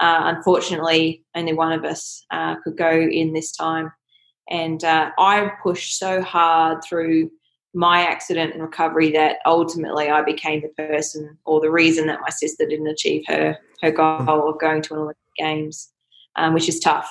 Uh, 0.00 0.32
unfortunately, 0.36 1.24
only 1.34 1.52
one 1.52 1.72
of 1.72 1.84
us 1.84 2.24
uh, 2.30 2.56
could 2.62 2.76
go 2.76 2.90
in 2.90 3.32
this 3.32 3.52
time. 3.52 3.92
And 4.50 4.82
uh, 4.84 5.10
I 5.18 5.50
pushed 5.62 5.98
so 5.98 6.20
hard 6.20 6.82
through 6.84 7.30
my 7.72 8.02
accident 8.02 8.52
and 8.52 8.62
recovery 8.62 9.10
that 9.12 9.38
ultimately 9.46 10.10
I 10.10 10.22
became 10.22 10.62
the 10.62 10.84
person 10.84 11.36
or 11.44 11.60
the 11.60 11.70
reason 11.70 12.06
that 12.06 12.20
my 12.20 12.28
sister 12.28 12.66
didn't 12.66 12.86
achieve 12.86 13.24
her 13.26 13.56
her 13.82 13.90
goal 13.90 14.48
of 14.48 14.60
going 14.60 14.80
to 14.82 14.94
an 14.94 15.00
Olympic 15.00 15.16
Games, 15.36 15.90
um, 16.36 16.54
which 16.54 16.68
is 16.68 16.78
tough. 16.78 17.10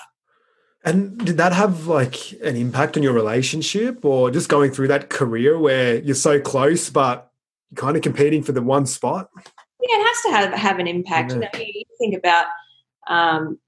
And 0.86 1.18
did 1.26 1.38
that 1.38 1.54
have 1.54 1.88
like 1.88 2.34
an 2.44 2.58
impact 2.58 2.98
on 2.98 3.04
your 3.04 3.14
relationship 3.14 4.04
or 4.04 4.30
just 4.30 4.50
going 4.50 4.72
through 4.72 4.90
that 4.90 5.10
career 5.10 5.58
where 5.58 6.00
you're 6.00 6.14
so 6.14 6.42
close 6.42 6.90
but 6.90 7.32
you're 7.72 7.82
kind 7.82 7.96
of 7.96 8.04
competing 8.04 8.44
for 8.44 8.52
the 8.52 8.62
one 8.62 8.86
spot? 8.86 9.30
Yeah, 9.38 9.98
it 9.98 10.04
has 10.04 10.22
to 10.24 10.32
have, 10.32 10.54
have 10.60 10.80
an 10.80 10.88
impact. 10.88 11.32
Yeah. 11.32 11.36
You, 11.36 11.42
know, 11.42 11.50
you 11.74 11.84
think 12.00 12.18
about 12.18 12.48
um, 13.08 13.60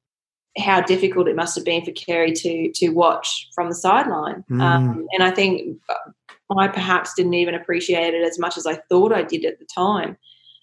how 0.57 0.81
difficult 0.81 1.27
it 1.27 1.35
must 1.35 1.55
have 1.55 1.65
been 1.65 1.83
for 1.83 1.91
Kerrie 1.91 2.33
to 2.33 2.71
to 2.71 2.89
watch 2.89 3.49
from 3.53 3.69
the 3.69 3.75
sideline. 3.75 4.43
Mm. 4.49 4.61
Um, 4.61 5.07
and 5.13 5.23
I 5.23 5.31
think 5.31 5.79
I 6.57 6.67
perhaps 6.67 7.13
didn't 7.13 7.33
even 7.33 7.55
appreciate 7.55 8.13
it 8.13 8.25
as 8.27 8.39
much 8.39 8.57
as 8.57 8.65
I 8.65 8.75
thought 8.89 9.13
I 9.13 9.23
did 9.23 9.45
at 9.45 9.59
the 9.59 9.65
time. 9.65 10.17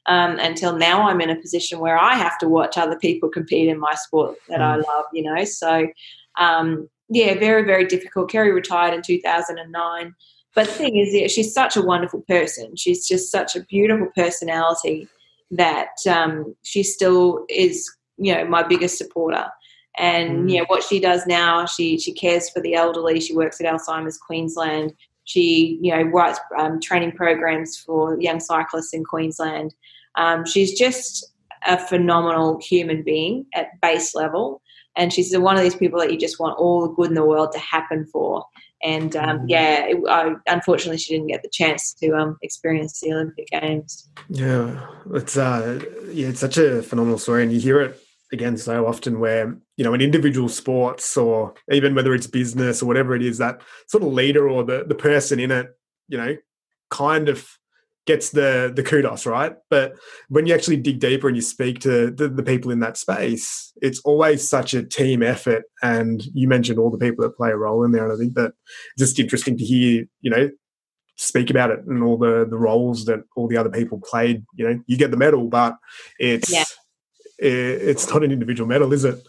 Um, 0.07 0.39
until 0.41 0.77
now, 0.77 1.09
I'm 1.09 1.21
in 1.21 1.31
a 1.31 1.41
position 1.41 1.79
where 1.79 1.99
I 1.99 2.15
have 2.15 2.37
to 2.39 2.49
watch 2.49 2.77
other 2.77 2.99
people 2.99 3.29
compete 3.29 3.69
in 3.69 3.79
my 3.79 3.95
sport 3.95 4.37
that 4.49 4.61
mm. 4.61 4.63
I 4.63 4.77
love. 4.77 5.05
You 5.13 5.23
know, 5.25 5.45
so 5.45 5.87
um, 6.39 6.89
yeah, 7.09 7.39
very 7.39 7.65
very 7.65 7.87
difficult. 7.87 8.31
Kerrie 8.31 8.53
retired 8.53 8.95
in 8.95 9.03
2009. 9.03 10.15
But 10.55 10.67
the 10.67 10.73
thing 10.73 10.97
is, 10.97 11.15
yeah, 11.15 11.29
she's 11.29 11.55
such 11.55 11.77
a 11.77 11.83
wonderful 11.83 12.21
person. 12.29 12.77
She's 12.77 13.09
just 13.09 13.31
such 13.31 13.57
a 13.57 13.65
beautiful 13.65 14.09
personality 14.15 15.09
that 15.51 15.95
um, 16.09 16.55
she 16.63 16.83
still 16.83 17.47
is, 17.49 17.91
you 18.19 18.35
know, 18.35 18.45
my 18.45 18.63
biggest 18.63 18.99
supporter. 18.99 19.47
And 19.99 20.49
mm. 20.49 20.53
yeah, 20.53 20.63
what 20.67 20.83
she 20.83 21.01
does 21.01 21.27
now, 21.27 21.67
she 21.67 21.99
she 21.99 22.13
cares 22.13 22.49
for 22.51 22.61
the 22.61 22.75
elderly. 22.75 23.21
She 23.21 23.35
works 23.35 23.61
at 23.61 23.67
Alzheimer's 23.67 24.19
Queensland. 24.19 24.95
She 25.25 25.79
you 25.81 25.95
know 25.95 26.03
writes 26.03 26.41
um, 26.59 26.81
training 26.81 27.13
programs 27.13 27.79
for 27.79 28.21
young 28.21 28.41
cyclists 28.41 28.95
in 28.95 29.05
Queensland. 29.05 29.75
Um, 30.17 30.45
she's 30.47 30.79
just 30.79 31.33
a 31.67 31.79
phenomenal 31.79 32.59
human 32.61 33.03
being 33.03 33.47
at 33.55 33.81
base 33.81 34.15
level, 34.15 34.63
and 34.97 35.13
she's 35.13 35.37
one 35.37 35.57
of 35.57 35.63
these 35.63 35.75
people 35.75 35.99
that 36.01 36.13
you 36.13 36.19
just 36.19 36.39
want 36.39 36.59
all 36.59 36.83
the 36.83 36.95
good 36.95 37.09
in 37.09 37.15
the 37.15 37.25
world 37.25 37.53
to 37.53 37.59
happen 37.59 38.07
for. 38.07 38.45
And 38.83 39.15
um, 39.17 39.41
mm. 39.41 39.45
yeah, 39.49 39.87
it, 39.87 39.97
I, 40.09 40.35
unfortunately, 40.49 40.99
she 40.99 41.15
didn't 41.15 41.29
get 41.29 41.43
the 41.43 41.51
chance 41.51 41.95
to 41.95 42.13
um, 42.13 42.37
experience 42.43 43.01
the 43.01 43.13
Olympic 43.13 43.47
Games. 43.49 44.09
Yeah, 44.29 44.87
it's 45.13 45.37
uh, 45.37 45.83
yeah, 46.11 46.29
it's 46.29 46.41
such 46.41 46.59
a 46.59 46.83
phenomenal 46.83 47.19
story, 47.19 47.45
and 47.45 47.53
you 47.53 47.61
hear 47.61 47.81
it 47.81 48.01
again 48.33 48.57
so 48.57 48.87
often 48.87 49.21
where 49.21 49.57
you 49.77 49.85
know 49.85 49.95
in 49.95 50.01
individual 50.01 50.49
sports 50.49 51.17
or 51.17 51.55
even 51.71 51.95
whether 51.95 52.15
it's 52.15 52.27
business 52.27 52.83
or 52.83 52.87
whatever 52.87 53.15
it 53.15 53.23
is 53.23 53.39
that 53.39 53.61
sort 53.87 54.03
of 54.03 54.13
leader 54.13 54.49
or 54.49 54.65
the 54.65 54.85
the 54.89 54.95
person 54.95 55.39
in 55.39 55.51
it 55.51 55.69
you 56.09 56.17
know 56.17 56.35
kind 56.91 57.29
of 57.29 57.47
gets 58.07 58.31
the 58.31 58.73
the 58.75 58.83
kudos 58.83 59.27
right 59.27 59.55
but 59.71 59.93
when 60.29 60.47
you 60.47 60.55
actually 60.55 60.77
dig 60.77 60.99
deeper 60.99 61.29
and 61.29 61.37
you 61.37 61.43
speak 61.43 61.79
to 61.79 62.11
the, 62.11 62.29
the 62.29 62.43
people 62.43 62.71
in 62.71 62.81
that 62.81 62.97
space 62.97 63.73
it's 63.81 64.01
always 64.01 64.47
such 64.47 64.75
a 64.75 64.83
team 64.83 65.23
effort 65.23 65.63
and 65.83 66.25
you 66.35 66.49
mentioned 66.49 66.79
all 66.79 66.91
the 66.91 66.99
people 66.99 67.23
that 67.23 67.37
play 67.37 67.51
a 67.51 67.57
role 67.57 67.85
in 67.85 67.93
there 67.93 68.05
and 68.05 68.13
i 68.13 68.17
think 68.17 68.35
that 68.35 68.53
just 68.99 69.19
interesting 69.21 69.57
to 69.57 69.65
hear 69.65 70.05
you 70.21 70.31
know 70.31 70.51
speak 71.17 71.49
about 71.49 71.71
it 71.71 71.79
and 71.87 72.03
all 72.03 72.17
the 72.19 72.45
the 72.49 72.59
roles 72.59 73.05
that 73.05 73.21
all 73.37 73.47
the 73.47 73.57
other 73.57 73.71
people 73.71 74.01
played 74.05 74.45
you 74.57 74.69
know 74.69 74.83
you 74.87 74.97
get 74.97 75.13
the 75.13 75.17
medal 75.17 75.49
but 75.49 75.77
it's 76.19 76.53
yeah 76.53 76.65
it's 77.43 78.09
not 78.09 78.23
an 78.23 78.33
individual 78.33 78.69
medal, 78.69 78.93
is 78.93 79.05
it? 79.05 79.23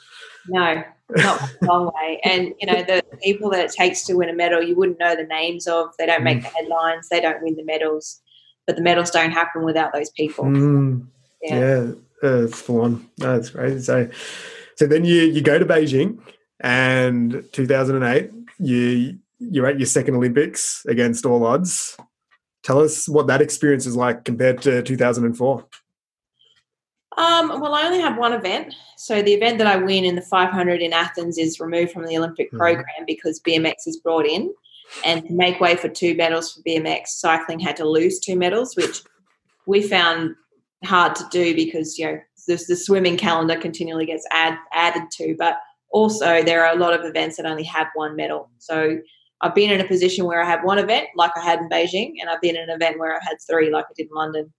No, 0.48 0.84
not 1.16 1.42
a 1.42 1.66
long 1.66 1.92
way. 1.96 2.20
And 2.24 2.54
you 2.60 2.68
know, 2.68 2.84
the 2.84 3.04
people 3.22 3.50
that 3.52 3.66
it 3.66 3.72
takes 3.72 4.04
to 4.06 4.14
win 4.14 4.30
a 4.30 4.34
medal, 4.34 4.62
you 4.62 4.76
wouldn't 4.76 5.00
know 5.00 5.16
the 5.16 5.24
names 5.24 5.68
of. 5.68 5.90
They 5.98 6.06
don't 6.06 6.24
make 6.24 6.40
mm. 6.40 6.44
the 6.44 6.50
headlines. 6.50 7.10
They 7.10 7.22
don't 7.22 7.42
win 7.42 7.56
the 7.56 7.64
medals, 7.64 8.22
but 8.66 8.76
the 8.76 8.82
medals 8.82 9.12
don't 9.12 9.32
happen 9.32 9.64
without 9.64 9.94
those 9.94 10.10
people. 10.12 10.46
Mm. 10.46 11.08
Yeah, 11.42 11.60
yeah 11.60 11.92
uh, 12.24 12.44
it's 12.46 12.62
full 12.62 12.82
on. 12.82 13.10
No, 13.20 13.36
that's 13.38 13.50
great. 13.50 13.82
So, 13.82 14.10
so 14.76 14.88
then 14.88 15.06
you 15.06 15.24
you 15.24 15.42
go 15.42 15.60
to 15.60 15.66
Beijing, 15.66 16.20
and 16.62 17.44
2008, 17.52 18.32
you 18.60 19.20
you're 19.40 19.68
at 19.68 19.80
your 19.80 19.88
second 19.88 20.16
Olympics 20.16 20.86
against 20.88 21.26
all 21.26 21.46
odds. 21.46 21.98
Tell 22.64 22.80
us 22.80 23.10
what 23.10 23.28
that 23.28 23.42
experience 23.42 23.86
is 23.86 23.96
like 23.96 24.24
compared 24.24 24.62
to 24.62 24.82
2004. 24.82 25.66
Um, 27.18 27.60
well, 27.60 27.76
I 27.76 27.86
only 27.86 28.00
have 28.00 28.18
one 28.18 28.34
event. 28.34 28.74
So 28.98 29.22
the 29.22 29.34
event 29.34 29.58
that 29.58 29.68
I 29.68 29.76
win 29.76 30.06
in 30.06 30.16
the 30.16 30.22
500 30.22 30.82
in 30.82 30.94
Athens 30.94 31.38
is 31.38 31.60
removed 31.60 31.92
from 31.92 32.06
the 32.06 32.18
Olympic 32.18 32.48
mm-hmm. 32.48 32.58
program 32.58 33.06
because 33.06 33.42
BMX 33.42 33.86
is 33.86 33.98
brought 33.98 34.26
in. 34.26 34.54
And 35.06 35.26
to 35.28 35.34
make 35.34 35.60
way 35.60 35.76
for 35.76 35.90
two 35.90 36.16
medals 36.16 36.54
for 36.54 36.62
BMX, 36.62 37.08
cycling 37.08 37.60
had 37.60 37.76
to 37.78 37.88
lose 37.88 38.20
two 38.20 38.36
medals, 38.36 38.76
which 38.76 39.02
we 39.66 39.82
found 39.82 40.36
hard 40.84 41.16
to 41.16 41.26
do 41.32 41.56
because, 41.56 41.98
you 41.98 42.06
know, 42.06 42.20
the, 42.48 42.64
the 42.68 42.76
swimming 42.76 43.18
calendar 43.18 43.56
continually 43.56 44.06
gets 44.06 44.26
add, 44.32 44.58
added 44.74 45.04
to. 45.14 45.36
But 45.38 45.58
also, 45.92 46.44
there 46.44 46.66
are 46.66 46.76
a 46.76 46.80
lot 46.80 46.94
of 46.94 47.06
events 47.06 47.38
that 47.38 47.46
only 47.46 47.64
have 47.64 47.88
one 47.96 48.16
medal. 48.16 48.50
So 48.58 48.98
I've 49.42 49.56
been 49.56 49.72
in 49.72 49.82
a 49.82 49.88
position 49.88 50.26
where 50.26 50.42
I 50.42 50.50
have 50.50 50.64
one 50.64 50.80
event, 50.80 51.08
like 51.16 51.32
I 51.36 51.42
had 51.42 51.60
in 51.60 51.70
Beijing, 51.70 52.14
and 52.20 52.30
I've 52.30 52.42
been 52.42 52.56
in 52.56 52.70
an 52.70 52.76
event 52.76 53.00
where 53.00 53.16
I've 53.16 53.24
had 53.24 53.38
three, 53.48 53.70
like 53.70 53.86
I 53.86 53.94
did 53.96 54.08
in 54.08 54.16
London. 54.16 54.54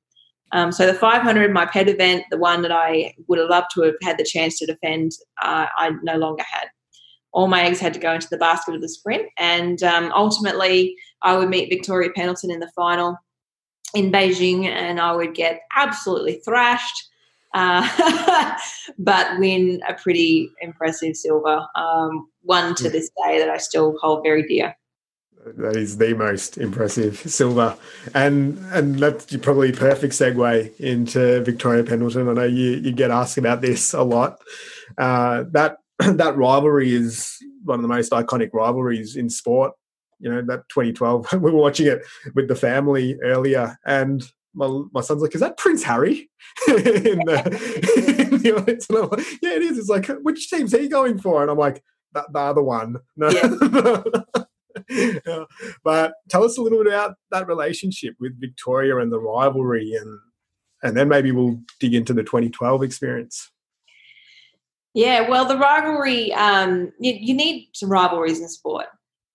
Um, 0.53 0.71
so 0.71 0.87
the 0.87 0.95
500, 0.95 1.53
my 1.53 1.67
pet 1.67 1.89
event, 1.89 2.25
the 2.31 2.39
one 2.39 2.63
that 2.63 2.71
I 2.71 3.15
would 3.27 3.39
have 3.39 3.49
loved 3.49 3.69
to 3.75 3.83
have 3.83 3.95
had 4.03 4.19
the 4.19 4.25
chance 4.25 4.59
to 4.59 4.67
defend, 4.67 5.13
uh, 5.43 5.67
I 5.77 5.93
no 6.03 6.17
longer 6.17 6.45
had. 6.49 6.69
All 7.35 7.49
my 7.49 7.65
eggs 7.65 7.81
had 7.81 7.93
to 7.95 8.01
go 8.01 8.13
into 8.13 8.29
the 8.31 8.39
basket 8.39 8.75
of 8.75 8.81
the 8.81 8.89
sprint, 8.89 9.29
and 9.37 9.83
um, 9.83 10.11
ultimately 10.13 10.97
I 11.23 11.37
would 11.37 11.51
meet 11.51 11.69
Victoria 11.69 12.11
Pendleton 12.15 12.51
in 12.51 12.61
the 12.61 12.71
final 12.75 13.19
in 13.95 14.11
Beijing, 14.11 14.65
and 14.65 15.01
I 15.01 15.15
would 15.15 15.35
get 15.35 15.61
absolutely 15.77 16.41
thrashed. 16.45 17.11
Uh, 17.53 18.57
but 18.99 19.39
win 19.39 19.81
a 19.89 19.95
pretty 19.95 20.51
impressive 20.61 21.17
silver, 21.17 21.65
um, 21.77 22.29
one 22.43 22.75
to 22.75 22.89
this 22.89 23.11
day 23.25 23.39
that 23.39 23.49
I 23.49 23.59
still 23.59 23.97
hold 24.01 24.25
very 24.25 24.43
dear 24.47 24.75
that 25.45 25.77
is 25.77 25.99
the 25.99 26.15
most 26.15 26.59
impressive 26.59 27.19
silver, 27.19 27.77
and 28.15 28.59
and 28.73 28.99
that's 28.99 29.37
probably 29.39 29.73
perfect 29.73 30.15
segue 30.15 30.81
into 30.81 31.43
Victoria 31.43 31.85
Pendleton. 31.85 32.29
I 32.29 32.33
know 32.33 32.45
you 32.45 32.73
you 32.77 32.93
get 32.93 33.11
asked 33.11 33.39
about 33.39 33.61
this 33.61 33.93
a 33.93 34.03
lot. 34.03 34.41
Uh, 34.97 35.45
that 35.51 35.79
that 36.17 36.37
rivalry 36.37 36.95
is 36.95 37.37
one 37.65 37.79
of 37.79 37.83
the 37.83 37.89
most 37.89 38.13
iconic 38.13 38.51
rivalries 38.53 39.17
in 39.17 39.31
sport. 39.31 39.73
You 40.21 40.31
know 40.31 40.43
that 40.43 40.69
2012. 40.69 41.33
we 41.41 41.51
were 41.51 41.53
watching 41.53 41.87
it 41.87 42.03
with 42.35 42.49
the 42.49 42.55
family 42.55 43.17
earlier, 43.23 43.77
and 43.85 44.23
my, 44.55 44.83
my 44.93 45.01
son's 45.01 45.23
like, 45.23 45.35
"Is 45.35 45.41
that 45.41 45.57
Prince 45.57 45.83
Harry?" 45.83 46.31
in 46.69 46.75
the, 46.75 48.29
in 48.31 48.43
the 48.43 48.57
audience, 48.57 48.89
like, 48.91 49.27
"Yeah, 49.43 49.55
it 49.55 49.63
is." 49.63 49.79
It's 49.79 49.89
like, 49.89 50.07
which 50.23 50.49
team's 50.51 50.73
he 50.73 50.89
going 50.89 51.19
for? 51.19 51.43
And 51.43 51.51
I'm 51.51 51.59
like, 51.59 51.83
"That 52.13 52.33
the 52.33 52.39
other 52.39 52.63
one." 52.63 52.97
No. 53.17 53.29
Yeah. 54.89 55.45
but 55.85 56.15
tell 56.29 56.43
us 56.43 56.59
a 56.59 56.63
little 56.63 56.79
bit 56.79 56.89
about 56.89 57.15
that 57.31 57.47
relationship 57.47 58.17
with 58.19 58.41
Victoria 58.41 58.99
and 58.99 59.13
the 59.13 59.21
rivalry, 59.21 59.95
and 59.95 60.19
and 60.83 60.97
then 60.97 61.09
maybe 61.09 61.33
we'll 61.33 61.61
dig 61.81 61.95
into 61.95 62.13
the 62.13 62.23
2012 62.23 62.83
experience. 62.83 63.51
Yeah, 64.95 65.29
well, 65.29 65.45
the 65.45 65.59
rivalry, 65.59 66.33
um, 66.35 66.93
you, 67.01 67.15
you 67.15 67.35
need 67.35 67.69
some 67.73 67.91
rivalries 67.91 68.41
in 68.41 68.49
sport. 68.49 68.87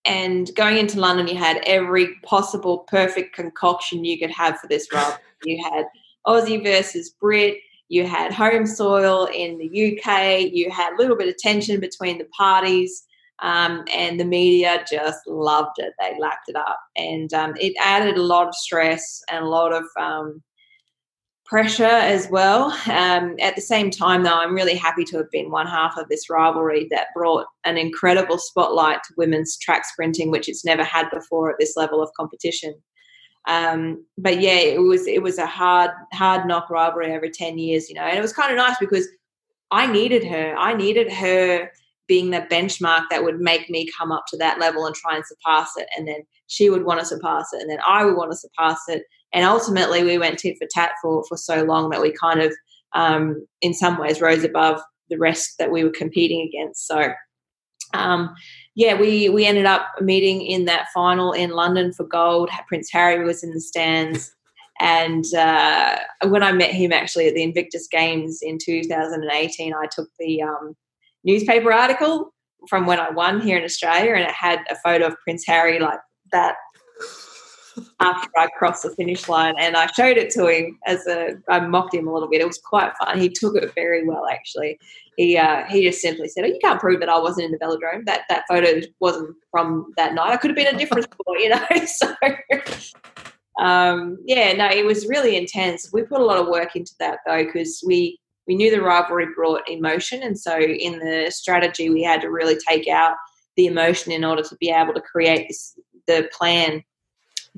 And 0.05 0.49
going 0.55 0.78
into 0.78 0.99
London, 0.99 1.28
you 1.28 1.36
had 1.36 1.62
every 1.66 2.16
possible 2.24 2.80
perfect 2.88 3.36
concoction 3.36 4.05
you 4.05 4.18
could 4.18 4.32
have 4.32 4.57
for 4.57 4.68
this 4.68 4.88
rivalry. 4.93 5.20
you 5.43 5.62
had 5.64 5.86
Aussie 6.26 6.64
versus 6.64 7.10
Brit, 7.10 7.57
you 7.89 8.07
had 8.07 8.32
home 8.32 8.66
soil 8.66 9.28
in 9.34 9.57
the 9.57 9.99
UK, 9.99 10.49
you 10.53 10.72
had 10.72 10.93
a 10.93 10.97
little 10.97 11.18
bit 11.18 11.28
of 11.28 11.38
tension 11.38 11.80
between 11.80 12.18
the 12.18 12.28
parties. 12.38 13.03
Um, 13.41 13.86
and 13.93 14.20
the 14.20 14.26
media 14.26 14.84
just 14.89 15.26
loved 15.26 15.78
it. 15.78 15.93
They 15.97 16.14
lapped 16.20 16.49
it 16.49 16.57
up, 16.57 16.78
and 16.97 17.34
um, 17.34 17.53
it 17.57 17.74
added 17.82 18.18
a 18.18 18.22
lot 18.22 18.49
of 18.49 18.53
stress 18.53 19.22
and 19.32 19.45
a 19.45 19.47
lot 19.47 19.72
of 19.72 19.86
um, 19.97 20.43
pressure 21.50 21.84
as 21.84 22.30
well. 22.30 22.66
Um, 22.91 23.36
at 23.41 23.56
the 23.56 23.62
same 23.62 23.89
time, 23.89 24.24
though, 24.24 24.39
I'm 24.39 24.54
really 24.54 24.76
happy 24.76 25.04
to 25.06 25.18
have 25.18 25.32
been 25.32 25.50
one 25.50 25.66
half 25.66 25.97
of 25.97 26.08
this 26.08 26.30
rivalry 26.30 26.88
that 26.91 27.08
brought 27.16 27.47
an 27.66 27.78
incredible 27.78 28.38
spotlight 28.38 29.00
to 29.06 29.14
women's 29.18 29.58
track 29.58 29.84
sprinting, 29.86 30.30
which 30.30 30.47
it's 30.47 30.64
never 30.64 30.84
had 30.84 31.10
before 31.10 31.50
at 31.50 31.58
this 31.60 31.76
level 31.76 32.04
of 32.04 32.12
competition. 32.16 32.76
Um, 33.47 34.06
but 34.18 34.41
yeah, 34.41 34.60
it 34.60 34.82
was 34.82 35.08
it 35.08 35.24
was 35.24 35.39
a 35.39 35.47
hard 35.47 35.89
hard 36.14 36.47
knock 36.47 36.70
rivalry 36.70 37.16
over 37.16 37.28
ten 37.28 37.58
years, 37.58 37.89
you 37.89 37.95
know, 37.95 38.02
and 38.02 38.18
it 38.18 38.22
was 38.22 38.34
kind 38.34 38.52
of 38.52 38.58
nice 38.58 38.78
because 38.80 39.08
I 39.72 39.88
needed 39.88 40.24
her. 40.26 40.56
I 40.56 40.76
needed 40.76 41.12
her 41.12 41.72
being 42.08 42.32
the 42.32 42.41
benchmark 42.52 43.04
that 43.10 43.24
would 43.24 43.39
make 43.39 43.70
me 43.70 43.88
come 43.97 44.12
up 44.12 44.26
to 44.28 44.38
that 44.38 44.60
level 44.60 44.86
and 44.86 44.95
try 44.95 45.16
and 45.16 45.24
surpass 45.26 45.72
it. 45.78 45.88
And 45.95 46.08
then 46.08 46.22
she 46.47 46.70
would 46.70 46.84
want 46.84 47.00
to 47.00 47.06
surpass 47.06 47.54
it. 47.54 47.62
And 47.62 47.70
then 47.70 47.80
I 47.88 48.04
would 48.04 48.18
want 48.18 48.32
to 48.32 48.38
surpass 48.38 48.82
it. 48.88 49.04
And 49.34 49.46
ultimately, 49.46 50.04
we 50.04 50.18
went 50.18 50.40
tit 50.40 50.58
for 50.60 50.68
tat 50.72 50.92
for, 51.02 51.24
for 51.28 51.38
so 51.38 51.64
long 51.64 51.90
that 51.92 52.02
we 52.02 52.12
kind 52.12 52.42
of, 52.42 52.54
um, 52.94 53.46
in 53.62 53.74
some 53.74 54.00
ways, 54.00 54.22
rose 54.22 54.44
above 54.44 54.82
the 55.10 55.18
rest 55.18 55.56
that 55.60 55.72
we 55.72 55.84
were 55.84 55.92
competing 55.92 56.42
against. 56.42 56.88
So, 56.88 57.14
um, 57.94 58.34
yeah, 58.76 59.00
we 59.00 59.30
we 59.30 59.46
ended 59.46 59.66
up 59.66 59.88
meeting 60.02 60.42
in 60.42 60.66
that 60.66 60.88
final 60.94 61.32
in 61.32 61.52
London 61.52 61.94
for 61.94 62.06
gold. 62.06 62.50
Prince 62.68 62.90
Harry 62.92 63.24
was 63.24 63.44
in 63.44 63.52
the 63.52 63.62
stands, 63.62 64.34
and 64.80 65.26
uh, 65.36 65.98
when 66.26 66.44
I 66.44 66.52
met 66.52 66.72
him 66.72 66.94
actually 66.94 67.28
at 67.28 67.34
the 67.34 67.44
Invictus 67.44 67.88
Games 67.88 68.40
in 68.42 68.58
2018, 68.58 69.74
I 69.74 69.88
took 69.92 70.10
the 70.18 70.44
um, 70.44 70.76
newspaper 71.24 71.74
article 71.74 72.34
from 72.68 72.86
when 72.86 73.00
I 73.00 73.10
won 73.10 73.42
here 73.42 73.58
in 73.58 73.64
Australia, 73.64 74.14
and 74.14 74.24
it 74.24 74.32
had 74.32 74.60
a 74.70 74.76
photo 74.76 75.08
of 75.08 75.20
Prince 75.24 75.46
Harry 75.46 75.80
like 75.80 76.00
that 76.32 76.56
after 78.00 78.30
I 78.38 78.48
crossed 78.58 78.84
the 78.84 78.92
finish 78.92 79.28
line, 79.28 79.56
and 79.60 79.76
I 79.76 79.88
showed 79.88 80.18
it 80.18 80.30
to 80.32 80.48
him 80.48 80.78
as 80.86 81.06
a. 81.08 81.36
I 81.50 81.60
mocked 81.60 81.94
him 81.94 82.08
a 82.08 82.14
little 82.14 82.30
bit. 82.30 82.42
It 82.42 82.48
was 82.48 82.60
quite 82.60 82.94
fun. 82.98 83.20
He 83.20 83.30
took 83.30 83.56
it 83.56 83.74
very 83.76 84.06
well, 84.06 84.28
actually. 84.32 84.80
He 85.18 85.38
uh, 85.38 85.66
he 85.66 85.84
just 85.84 86.02
simply 86.02 86.28
said, 86.28 86.46
"Oh, 86.46 86.48
you 86.48 86.60
can't 86.62 86.80
prove 86.80 87.00
that 87.02 87.10
I 87.10 87.20
wasn't 87.20 87.46
in 87.46 87.52
the 87.52 87.58
velodrome. 87.58 88.06
That 88.06 88.22
that 88.30 88.44
photo 88.48 88.82
wasn't 89.00 89.36
from 89.52 89.94
that 89.98 90.14
night. 90.14 90.32
I 90.32 90.38
could 90.38 90.52
have 90.52 90.58
been 90.58 90.74
a 90.74 90.78
different 90.78 91.08
sport, 91.14 91.40
you 91.40 91.50
know." 91.50 91.66
so. 91.86 92.14
Um, 93.60 94.18
yeah, 94.26 94.54
no, 94.54 94.70
it 94.70 94.86
was 94.86 95.08
really 95.08 95.36
intense. 95.36 95.90
We 95.92 96.04
put 96.04 96.22
a 96.22 96.26
lot 96.26 96.40
of 96.40 96.48
work 96.48 96.78
into 96.78 96.94
that 97.00 97.20
though, 97.26 97.44
because 97.44 97.84
we 97.86 98.18
we 98.48 98.56
knew 98.56 98.72
the 98.72 98.82
rivalry 98.82 99.28
brought 99.36 99.70
emotion, 99.70 100.24
and 100.24 100.40
so 100.40 100.60
in 100.60 101.00
the 101.00 101.30
strategy, 101.30 101.90
we 101.90 102.02
had 102.02 102.22
to 102.22 102.32
really 102.32 102.58
take 102.68 102.88
out 102.88 103.16
the 103.58 103.68
emotion 103.68 104.14
in 104.14 104.24
order 104.24 104.42
to 104.42 104.56
be 104.56 104.70
able 104.70 104.94
to 104.94 105.02
create 105.02 105.48
this 105.50 105.78
the 106.10 106.30
plan 106.36 106.84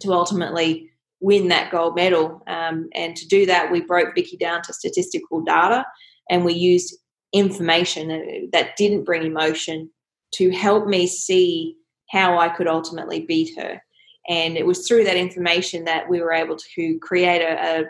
to 0.02 0.14
ultimately 0.14 0.90
win 1.20 1.48
that 1.50 1.72
gold 1.72 1.96
medal. 1.96 2.42
Um, 2.48 2.90
and 2.94 3.16
to 3.16 3.28
do 3.28 3.46
that, 3.46 3.72
we 3.72 3.82
broke 3.82 4.16
Vicky 4.16 4.38
down 4.38 4.62
to 4.64 4.74
statistical 4.74 5.42
data 5.42 5.86
and 6.30 6.44
we 6.44 6.54
used 6.54 6.98
information 7.34 8.50
that 8.52 8.76
didn't 8.78 9.06
bring 9.06 9.24
emotion 9.24 9.90
to 10.34 10.50
help 10.52 10.88
me 10.88 11.08
see 11.08 11.76
how 12.10 12.38
I 12.38 12.50
could 12.50 12.68
ultimately 12.68 13.22
beat 13.22 13.58
her. 13.58 13.82
And 14.28 14.58
it 14.58 14.66
was 14.66 14.88
through 14.88 15.04
that 15.06 15.18
information 15.18 15.86
that 15.86 16.10
we 16.10 16.22
were 16.22 16.34
able 16.34 16.58
to 16.76 17.00
create 17.02 17.42
a, 17.42 17.82
a 17.82 17.84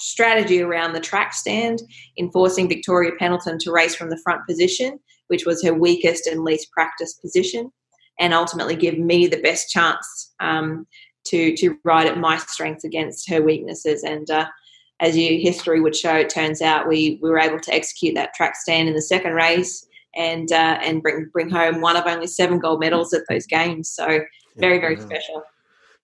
strategy 0.00 0.60
around 0.60 0.92
the 0.92 1.00
track 1.00 1.34
stand, 1.34 1.82
enforcing 2.18 2.68
Victoria 2.68 3.12
Pendleton 3.18 3.58
to 3.60 3.72
race 3.72 3.94
from 3.94 4.10
the 4.10 4.20
front 4.22 4.40
position, 4.46 4.98
which 5.28 5.46
was 5.46 5.62
her 5.64 5.74
weakest 5.74 6.26
and 6.26 6.44
least 6.44 6.70
practiced 6.72 7.20
position, 7.22 7.70
and 8.20 8.34
ultimately 8.34 8.76
give 8.76 8.98
me 8.98 9.26
the 9.26 9.40
best 9.40 9.70
chance 9.70 10.34
um, 10.40 10.86
to 11.24 11.56
to 11.56 11.76
ride 11.84 12.06
at 12.06 12.18
my 12.18 12.36
strengths 12.38 12.84
against 12.84 13.28
her 13.28 13.42
weaknesses. 13.42 14.02
And 14.04 14.30
uh, 14.30 14.46
as 15.00 15.16
your 15.16 15.38
history 15.38 15.80
would 15.80 15.96
show, 15.96 16.14
it 16.14 16.30
turns 16.30 16.62
out 16.62 16.88
we, 16.88 17.18
we 17.22 17.30
were 17.30 17.38
able 17.38 17.60
to 17.60 17.74
execute 17.74 18.14
that 18.14 18.34
track 18.34 18.56
stand 18.56 18.88
in 18.88 18.94
the 18.94 19.02
second 19.02 19.34
race 19.34 19.86
and 20.14 20.52
uh, 20.52 20.78
and 20.82 21.02
bring 21.02 21.28
bring 21.32 21.50
home 21.50 21.80
one 21.80 21.96
of 21.96 22.06
only 22.06 22.26
seven 22.26 22.58
gold 22.58 22.80
medals 22.80 23.12
at 23.12 23.22
those 23.28 23.46
games. 23.46 23.90
So 23.90 24.20
very 24.56 24.78
very 24.78 24.96
special. 24.96 25.42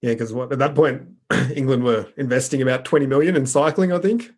Yeah, 0.03 0.13
because 0.13 0.35
at 0.35 0.59
that 0.59 0.75
point, 0.75 1.03
England 1.55 1.85
were 1.85 2.09
investing 2.17 2.63
about 2.63 2.85
twenty 2.85 3.07
million 3.07 3.37
in 3.37 3.47
cycling. 3.47 3.93
I 3.93 3.99
think 3.99 4.31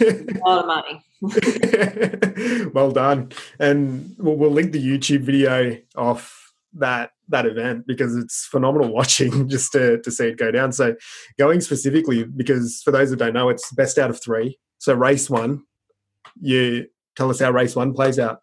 a 0.00 0.38
lot 0.44 0.60
of 0.60 0.66
money. 0.66 1.02
well 2.74 2.90
done, 2.92 3.32
and 3.58 4.14
we'll, 4.18 4.36
we'll 4.36 4.50
link 4.50 4.72
the 4.72 4.84
YouTube 4.84 5.22
video 5.22 5.78
off 5.96 6.52
that 6.74 7.10
that 7.28 7.46
event 7.46 7.86
because 7.86 8.16
it's 8.16 8.46
phenomenal 8.46 8.88
watching 8.92 9.48
just 9.48 9.72
to, 9.72 10.00
to 10.02 10.10
see 10.10 10.28
it 10.28 10.38
go 10.38 10.50
down. 10.50 10.72
So 10.72 10.94
going 11.38 11.60
specifically 11.60 12.24
because 12.24 12.82
for 12.84 12.90
those 12.90 13.10
that 13.10 13.18
don't 13.18 13.34
know, 13.34 13.48
it's 13.48 13.70
best 13.72 13.98
out 13.98 14.10
of 14.10 14.22
three. 14.22 14.58
So 14.78 14.94
race 14.94 15.30
one, 15.30 15.62
you 16.40 16.86
tell 17.16 17.30
us 17.30 17.40
how 17.40 17.50
race 17.50 17.74
one 17.74 17.92
plays 17.94 18.18
out. 18.18 18.42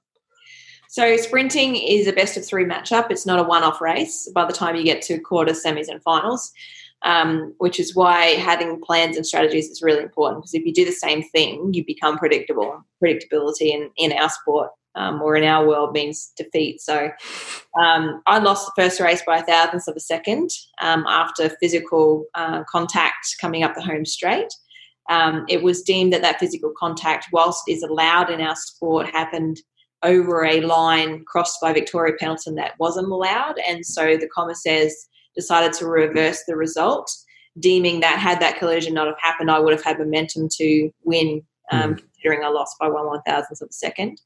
So 0.90 1.18
sprinting 1.18 1.76
is 1.76 2.08
a 2.08 2.14
best 2.14 2.38
of 2.38 2.46
three 2.46 2.66
matchup. 2.66 3.10
It's 3.10 3.26
not 3.26 3.40
a 3.40 3.44
one-off 3.44 3.82
race 3.82 4.30
by 4.34 4.46
the 4.46 4.54
time 4.54 4.76
you 4.76 4.84
get 4.84 5.02
to 5.04 5.20
quarters, 5.20 5.64
semis, 5.64 5.88
and 5.88 6.02
finals. 6.04 6.52
Um, 7.06 7.54
which 7.58 7.82
is 7.82 7.94
why 7.94 8.28
having 8.28 8.80
plans 8.80 9.18
and 9.18 9.26
strategies 9.26 9.70
is 9.70 9.82
really 9.82 10.02
important 10.02 10.42
because 10.42 10.54
if 10.54 10.64
you 10.64 10.74
do 10.74 10.86
the 10.86 10.94
same 10.94 11.22
thing, 11.22 11.74
you 11.74 11.84
become 11.84 12.18
predictable. 12.18 12.82
Predictability 13.04 13.74
in, 13.74 13.90
in 13.98 14.14
our 14.14 14.30
sport 14.30 14.70
um, 14.96 15.22
or 15.22 15.36
in 15.36 15.44
our 15.44 15.68
world 15.68 15.94
means 15.94 16.32
defeat. 16.38 16.82
So 16.82 17.10
um, 17.80 18.22
I 18.28 18.39
lost 18.39 18.68
the 18.68 18.82
first 18.82 19.00
race 19.00 19.24
by 19.26 19.38
a 19.39 19.44
thousandth 19.44 19.88
of 19.88 19.96
a 19.96 20.00
second 20.00 20.50
um, 20.82 21.06
after 21.08 21.50
physical 21.60 22.26
uh, 22.36 22.64
contact 22.70 23.36
coming 23.41 23.64
up 23.64 23.76
the 23.76 23.82
home 23.82 24.06
straight. 24.06 24.54
Um, 25.10 25.46
it 25.50 25.64
was 25.64 25.82
deemed 25.82 26.14
that 26.14 26.22
that 26.22 26.39
physical 26.39 26.72
contact, 26.78 27.28
whilst 27.34 27.64
is 27.68 27.84
allowed 27.84 28.30
in 28.30 28.39
our 28.39 28.56
sport, 28.56 29.08
happened 29.08 29.58
over 30.02 30.46
a 30.46 30.62
line 30.62 31.24
crossed 31.26 31.60
by 31.62 31.74
Victoria 31.74 32.14
Pendleton 32.20 32.56
that 32.56 32.74
wasn't 32.80 33.12
allowed, 33.12 33.56
and 33.68 33.86
so 33.86 34.18
the 34.18 34.30
commissaires 34.30 34.94
decided 35.36 35.74
to 35.74 35.88
reverse 35.88 36.44
the 36.48 36.56
result, 36.56 37.12
deeming 37.60 38.00
that 38.00 38.20
had 38.20 38.39
that 38.39 38.58
collision 38.60 38.94
not 38.94 39.08
have 39.08 39.20
happened, 39.20 39.50
I 39.50 39.60
would 39.60 39.74
have 39.74 39.84
had 39.84 40.00
momentum 40.00 40.48
to 40.58 40.89
win, 41.04 41.41
mm. 41.72 41.98
considering 41.98 42.44
I 42.44 42.50
lost 42.50 42.76
by 42.80 42.88
one 42.88 43.08
one 43.08 43.22
thousandth 43.26 43.62
of 43.62 43.70
a 43.70 43.74
second. 43.74 44.22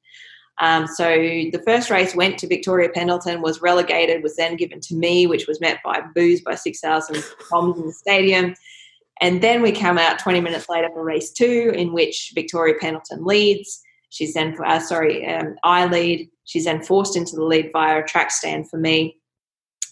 Um, 0.60 0.88
so 0.88 1.08
the 1.08 1.62
first 1.66 1.90
race 1.90 2.16
went 2.16 2.40
to 2.40 2.48
Victoria 2.48 2.90
Pendleton, 2.90 3.42
was 3.42 3.62
relegated, 3.62 4.24
was 4.24 4.36
then 4.36 4.56
given 4.56 4.80
to 4.82 4.96
me, 4.96 5.28
which 5.28 5.48
was 5.48 5.62
met 5.62 5.80
by 5.84 6.02
boos 6.16 6.42
by 6.42 6.56
6,000 6.56 7.24
bombs 7.52 7.80
in 7.80 7.86
the 7.86 7.94
stadium. 7.94 8.56
And 9.22 9.42
then 9.42 9.62
we 9.62 9.72
come 9.72 9.98
out 9.98 10.20
20 10.20 10.42
minutes 10.42 10.70
later 10.70 10.90
for 10.94 11.04
race 11.04 11.32
two, 11.32 11.72
in 11.76 11.94
which 11.94 12.32
Victoria 12.36 12.76
Pendleton 12.80 13.26
leads. 13.26 13.82
She's 14.10 14.34
then, 14.34 14.56
uh, 14.64 14.80
sorry, 14.80 15.26
um, 15.28 15.56
I 15.64 15.86
lead. 15.88 16.30
She's 16.46 16.66
then 16.66 16.84
forced 16.84 17.16
into 17.16 17.36
the 17.36 17.44
lead 17.44 17.72
via 17.74 18.00
a 18.00 18.04
track 18.04 18.32
stand 18.32 18.70
for 18.70 18.78
me. 18.78 19.18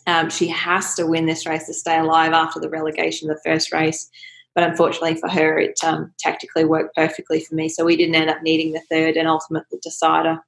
Um, 0.07 0.30
she 0.30 0.47
has 0.47 0.93
to 0.95 1.07
win 1.07 1.26
this 1.26 1.45
race 1.45 1.66
to 1.66 1.74
stay 1.74 1.97
alive 1.97 2.32
after 2.32 2.59
the 2.59 2.70
relegation 2.70 3.30
of 3.30 3.36
the 3.36 3.49
first 3.49 3.74
race. 3.74 4.09
But 4.53 4.63
unfortunately 4.63 5.16
for 5.16 5.28
her, 5.30 5.59
it 5.59 5.78
um, 5.84 6.13
tactically 6.18 6.63
worked 6.63 6.95
perfectly 6.95 7.41
for 7.41 7.55
me. 7.55 7.68
So 7.68 7.84
we 7.84 7.97
didn't 7.97 8.16
end 8.16 8.30
up 8.30 8.41
needing 8.41 8.72
the 8.72 8.82
third 8.89 9.18
and 9.18 9.28
ultimate 9.28 9.66
decider. 9.82 10.39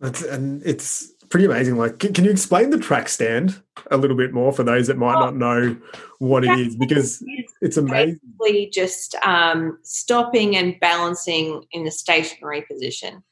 It's, 0.00 0.22
and 0.22 0.62
it's 0.64 1.12
pretty 1.28 1.46
amazing. 1.46 1.76
Like, 1.76 1.98
can, 1.98 2.12
can, 2.12 2.24
you 2.24 2.30
explain 2.30 2.70
the 2.70 2.78
track 2.78 3.08
stand 3.08 3.60
a 3.90 3.96
little 3.96 4.16
bit 4.16 4.32
more 4.32 4.52
for 4.52 4.62
those 4.62 4.86
that 4.86 4.96
might 4.96 5.14
not 5.14 5.36
know 5.36 5.76
what 6.18 6.44
it 6.44 6.58
is? 6.58 6.76
Because 6.76 7.22
it's 7.60 7.76
amazing. 7.76 8.20
Basically, 8.40 8.70
just 8.70 9.14
um, 9.24 9.78
stopping 9.82 10.56
and 10.56 10.78
balancing 10.80 11.64
in 11.72 11.86
a 11.86 11.90
stationary 11.90 12.62
position. 12.62 13.22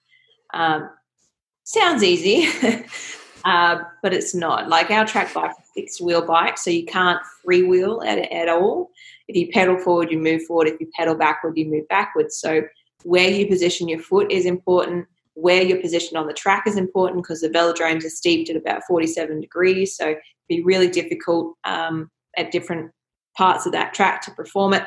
Um, 0.54 0.90
sounds 1.64 2.02
easy, 2.02 2.48
uh, 3.44 3.80
but 4.02 4.12
it's 4.12 4.34
not. 4.34 4.68
Like 4.68 4.90
our 4.90 5.06
track 5.06 5.32
bike 5.32 5.50
is 5.50 5.70
fixed 5.74 6.00
wheel 6.00 6.22
bike, 6.22 6.58
so 6.58 6.70
you 6.70 6.84
can't 6.84 7.20
freewheel 7.46 8.04
at, 8.06 8.18
at 8.32 8.48
all. 8.48 8.90
If 9.28 9.36
you 9.36 9.50
pedal 9.52 9.78
forward, 9.78 10.10
you 10.10 10.18
move 10.18 10.42
forward. 10.44 10.68
If 10.68 10.80
you 10.80 10.90
pedal 10.96 11.14
backward, 11.14 11.56
you 11.56 11.66
move 11.66 11.86
backwards. 11.88 12.38
So 12.38 12.62
where 13.04 13.30
you 13.30 13.46
position 13.46 13.88
your 13.88 14.00
foot 14.00 14.32
is 14.32 14.46
important 14.46 15.06
where 15.36 15.62
you're 15.62 15.80
positioned 15.80 16.16
on 16.16 16.26
the 16.26 16.32
track 16.32 16.66
is 16.66 16.78
important 16.78 17.22
because 17.22 17.42
the 17.42 17.50
velodromes 17.50 18.04
are 18.06 18.10
steeped 18.10 18.48
at 18.48 18.56
about 18.56 18.82
47 18.88 19.38
degrees. 19.38 19.94
So 19.94 20.06
it'd 20.06 20.22
be 20.48 20.62
really 20.62 20.88
difficult 20.88 21.54
um, 21.64 22.10
at 22.38 22.50
different 22.50 22.90
parts 23.36 23.66
of 23.66 23.72
that 23.72 23.92
track 23.92 24.22
to 24.22 24.30
perform 24.30 24.72
it. 24.72 24.84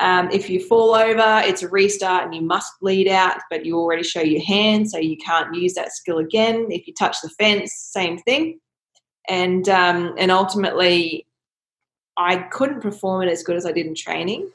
Um, 0.00 0.30
if 0.30 0.48
you 0.48 0.60
fall 0.60 0.94
over, 0.94 1.42
it's 1.44 1.62
a 1.62 1.68
restart 1.68 2.24
and 2.24 2.34
you 2.34 2.40
must 2.40 2.72
bleed 2.80 3.06
out, 3.06 3.38
but 3.50 3.66
you 3.66 3.76
already 3.78 4.02
show 4.02 4.22
your 4.22 4.42
hand, 4.42 4.90
so 4.90 4.98
you 4.98 5.18
can't 5.18 5.54
use 5.54 5.74
that 5.74 5.92
skill 5.92 6.18
again. 6.18 6.66
If 6.70 6.86
you 6.86 6.94
touch 6.94 7.18
the 7.22 7.30
fence, 7.30 7.74
same 7.74 8.18
thing. 8.18 8.58
And 9.28 9.68
um, 9.68 10.14
and 10.16 10.30
ultimately, 10.30 11.26
I 12.16 12.36
couldn't 12.36 12.80
perform 12.80 13.22
it 13.22 13.30
as 13.30 13.42
good 13.42 13.56
as 13.56 13.66
I 13.66 13.72
did 13.72 13.86
in 13.86 13.94
training 13.94 14.50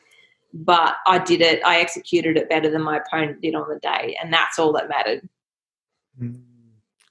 but 0.54 0.96
I 1.08 1.20
did 1.20 1.42
it. 1.42 1.66
I 1.66 1.80
executed 1.80 2.38
it 2.38 2.50
better 2.50 2.70
than 2.70 2.82
my 2.82 2.98
opponent 2.98 3.42
did 3.42 3.56
on 3.56 3.70
the 3.70 3.80
day, 3.80 4.18
and 4.22 4.34
that's 4.34 4.60
all 4.60 4.74
that 4.74 4.90
mattered. 4.90 5.28
Mm. 6.22 6.42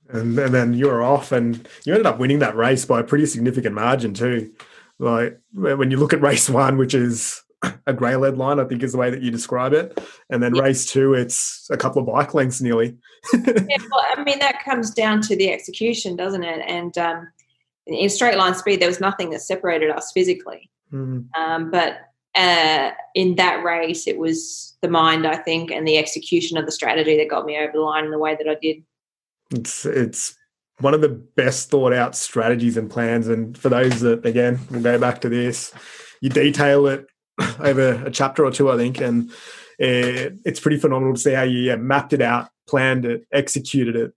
And, 0.09 0.39
and 0.39 0.55
then 0.55 0.75
you 0.75 0.87
were 0.87 1.03
off, 1.03 1.33
and 1.33 1.69
you 1.85 1.93
ended 1.93 2.07
up 2.07 2.19
winning 2.19 2.41
that 2.41 2.57
race 2.57 2.85
by 2.85 3.01
a 3.01 3.05
pretty 3.05 3.27
significant 3.27 3.75
margin 3.75 4.15
too. 4.15 4.53
Like 4.99 5.39
when 5.53 5.91
you 5.91 5.97
look 5.97 6.13
at 6.13 6.21
race 6.23 6.51
one, 6.51 6.77
which 6.77 6.95
is 6.95 7.43
a 7.87 7.93
grey 7.93 8.17
lead 8.17 8.37
line, 8.37 8.59
I 8.59 8.65
think 8.65 8.83
is 8.83 8.93
the 8.93 8.99
way 8.99 9.11
that 9.11 9.23
you 9.23 9.31
describe 9.31 9.73
it, 9.73 9.99
and 10.29 10.43
then 10.43 10.53
race 10.53 10.87
two, 10.87 11.15
it's 11.15 11.69
a 11.71 11.77
couple 11.77 12.03
of 12.03 12.07
bike 12.07 12.35
lengths 12.35 12.61
nearly. 12.61 12.97
yeah, 13.33 13.77
well, 13.91 14.05
I 14.17 14.23
mean 14.25 14.39
that 14.41 14.65
comes 14.65 14.91
down 14.91 15.21
to 15.23 15.37
the 15.37 15.53
execution, 15.53 16.17
doesn't 16.17 16.45
it? 16.45 16.63
And 16.67 16.97
um, 16.99 17.29
in 17.87 18.11
straight 18.11 18.37
line 18.37 18.55
speed, 18.55 18.81
there 18.81 18.89
was 18.89 19.01
nothing 19.01 19.31
that 19.31 19.41
separated 19.41 19.91
us 19.91 20.13
physically. 20.13 20.71
Mm. 20.93 21.27
Um, 21.37 21.71
but 21.71 22.10
uh, 22.35 22.91
in 23.15 23.37
that 23.37 23.65
race, 23.65 24.07
it 24.07 24.19
was 24.19 24.77
the 24.83 24.89
mind, 24.89 25.27
I 25.27 25.37
think, 25.37 25.71
and 25.71 25.87
the 25.87 25.99
execution 25.99 26.57
of 26.57 26.67
the 26.67 26.73
strategy 26.73 27.17
that 27.17 27.29
got 27.29 27.45
me 27.45 27.59
over 27.59 27.73
the 27.73 27.81
line 27.81 28.05
in 28.05 28.11
the 28.11 28.19
way 28.19 28.37
that 28.37 28.49
I 28.49 28.57
did. 28.61 28.83
It's 29.53 29.85
it's 29.85 30.37
one 30.79 30.95
of 30.95 31.01
the 31.01 31.09
best 31.09 31.71
thought 31.71 31.93
out 31.93 32.17
strategies 32.17 32.77
and 32.77 32.91
plans. 32.91 33.29
And 33.29 33.57
for 33.57 33.69
those 33.69 34.01
that 34.01 34.25
again, 34.25 34.61
we'll 34.71 34.83
go 34.83 34.99
back 34.99 35.21
to 35.23 35.29
this. 35.29 35.73
You 36.21 36.31
detail 36.31 36.87
it 36.87 37.07
over 37.59 38.05
a 38.05 38.11
chapter 38.11 38.45
or 38.45 38.53
two, 38.53 38.71
I 38.71 38.77
think, 38.77 39.01
and 39.01 39.31
it, 39.79 40.35
it's 40.45 40.61
pretty 40.61 40.79
phenomenal 40.79 41.15
to 41.15 41.21
see 41.21 41.33
how 41.33 41.43
you 41.43 41.59
yeah, 41.59 41.77
mapped 41.77 42.13
it 42.13 42.21
out, 42.21 42.49
planned 42.69 43.05
it, 43.05 43.27
executed 43.33 43.97
it, 43.97 44.13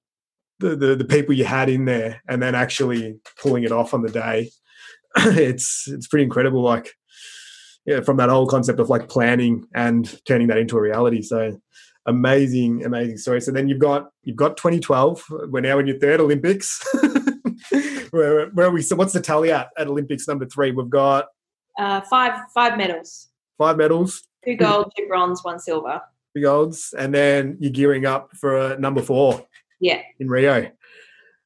the, 0.60 0.76
the 0.76 0.96
the 0.96 1.06
people 1.06 1.34
you 1.34 1.46
had 1.46 1.70
in 1.70 1.86
there, 1.86 2.22
and 2.28 2.42
then 2.42 2.54
actually 2.54 3.20
pulling 3.42 3.64
it 3.64 3.72
off 3.72 3.94
on 3.94 4.04
the 4.04 4.12
day. 4.12 4.52
it's 5.16 5.88
it's 5.88 6.08
pretty 6.08 6.24
incredible. 6.24 6.62
Like 6.62 6.94
yeah, 7.86 8.02
from 8.02 8.18
that 8.18 8.30
whole 8.30 8.48
concept 8.48 8.80
of 8.80 8.90
like 8.90 9.10
planning 9.10 9.66
and 9.76 10.20
turning 10.26 10.48
that 10.48 10.58
into 10.58 10.78
a 10.78 10.82
reality. 10.82 11.22
So 11.22 11.60
amazing, 12.06 12.86
amazing 12.86 13.18
story. 13.18 13.42
So 13.42 13.52
then 13.52 13.68
you've 13.68 13.80
got 13.80 14.10
you've 14.24 14.38
got 14.38 14.58
2012. 14.58 15.24
We're 15.50 15.62
now 15.62 15.80
in 15.80 15.88
your 15.88 16.00
third 16.00 16.20
Olympics. 16.20 16.82
where, 18.12 18.48
where 18.50 18.68
are 18.68 18.72
we? 18.72 18.82
So 18.82 18.96
what's 18.96 19.14
the 19.14 19.22
tally 19.22 19.52
at 19.52 19.70
at 19.78 19.88
Olympics 19.88 20.28
number 20.28 20.46
three? 20.46 20.72
We've 20.72 20.90
got 20.90 21.28
uh, 21.78 22.02
five 22.02 22.40
five 22.54 22.78
medals. 22.78 23.30
Five 23.58 23.78
medals. 23.78 24.24
Two 24.46 24.56
gold, 24.56 24.92
two 24.98 25.08
bronze, 25.08 25.44
one 25.44 25.60
silver. 25.60 26.02
Two 26.36 26.42
golds, 26.42 26.94
and 26.98 27.14
then 27.14 27.58
you're 27.60 27.72
gearing 27.72 28.06
up 28.06 28.32
for 28.36 28.58
uh, 28.58 28.76
number 28.78 29.02
four. 29.02 29.46
Yeah. 29.80 30.02
In 30.20 30.30
Rio. 30.30 30.72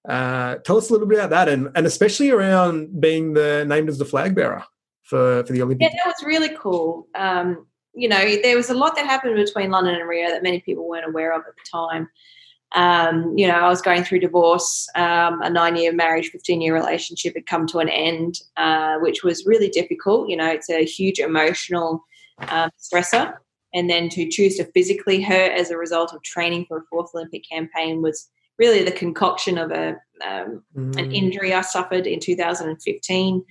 Uh, 0.07 0.55
tell 0.57 0.77
us 0.77 0.89
a 0.89 0.93
little 0.93 1.07
bit 1.07 1.17
about 1.17 1.31
that, 1.31 1.49
and 1.49 1.69
and 1.75 1.85
especially 1.85 2.29
around 2.29 3.01
being 3.01 3.33
the 3.33 3.65
named 3.67 3.89
as 3.89 3.97
the 3.97 4.05
flag 4.05 4.35
bearer 4.35 4.63
for 5.07 5.43
for 5.45 5.53
the 5.53 5.61
Olympics. 5.61 5.91
Yeah, 5.91 5.99
that 6.03 6.07
was 6.07 6.25
really 6.25 6.55
cool. 6.57 7.07
Um, 7.15 7.65
you 7.93 8.07
know, 8.07 8.37
there 8.43 8.55
was 8.55 8.69
a 8.69 8.75
lot 8.75 8.95
that 8.95 9.05
happened 9.05 9.35
between 9.35 9.71
London 9.71 9.95
and 9.95 10.07
Rio 10.07 10.29
that 10.29 10.43
many 10.43 10.61
people 10.61 10.87
weren't 10.87 11.07
aware 11.07 11.33
of 11.33 11.41
at 11.47 11.55
the 11.55 11.69
time. 11.69 12.07
Um, 12.73 13.33
you 13.37 13.47
know, 13.47 13.55
I 13.55 13.69
was 13.69 13.81
going 13.81 14.03
through 14.03 14.19
divorce, 14.19 14.87
um, 14.95 15.41
a 15.41 15.49
nine 15.49 15.77
year 15.77 15.93
marriage, 15.93 16.29
15 16.29 16.61
year 16.61 16.73
relationship 16.73 17.33
had 17.35 17.45
come 17.45 17.65
to 17.67 17.79
an 17.79 17.89
end, 17.89 18.39
uh, 18.57 18.97
which 18.97 19.23
was 19.23 19.45
really 19.45 19.69
difficult. 19.69 20.29
You 20.29 20.35
know, 20.35 20.49
it's 20.49 20.69
a 20.69 20.85
huge 20.85 21.19
emotional 21.19 22.03
um, 22.49 22.69
stressor. 22.79 23.35
And 23.73 23.89
then 23.89 24.09
to 24.09 24.27
choose 24.29 24.57
to 24.57 24.65
physically 24.65 25.21
hurt 25.21 25.51
as 25.51 25.71
a 25.71 25.77
result 25.77 26.13
of 26.13 26.21
training 26.23 26.65
for 26.67 26.77
a 26.77 26.83
fourth 26.89 27.11
Olympic 27.15 27.43
campaign 27.49 28.01
was 28.01 28.29
really 28.57 28.83
the 28.83 28.91
concoction 28.91 29.57
of 29.57 29.71
a 29.71 29.95
um, 30.25 30.63
mm. 30.75 30.97
an 30.97 31.11
injury 31.11 31.53
I 31.53 31.61
suffered 31.61 32.07
in 32.07 32.19
2015. 32.19 33.45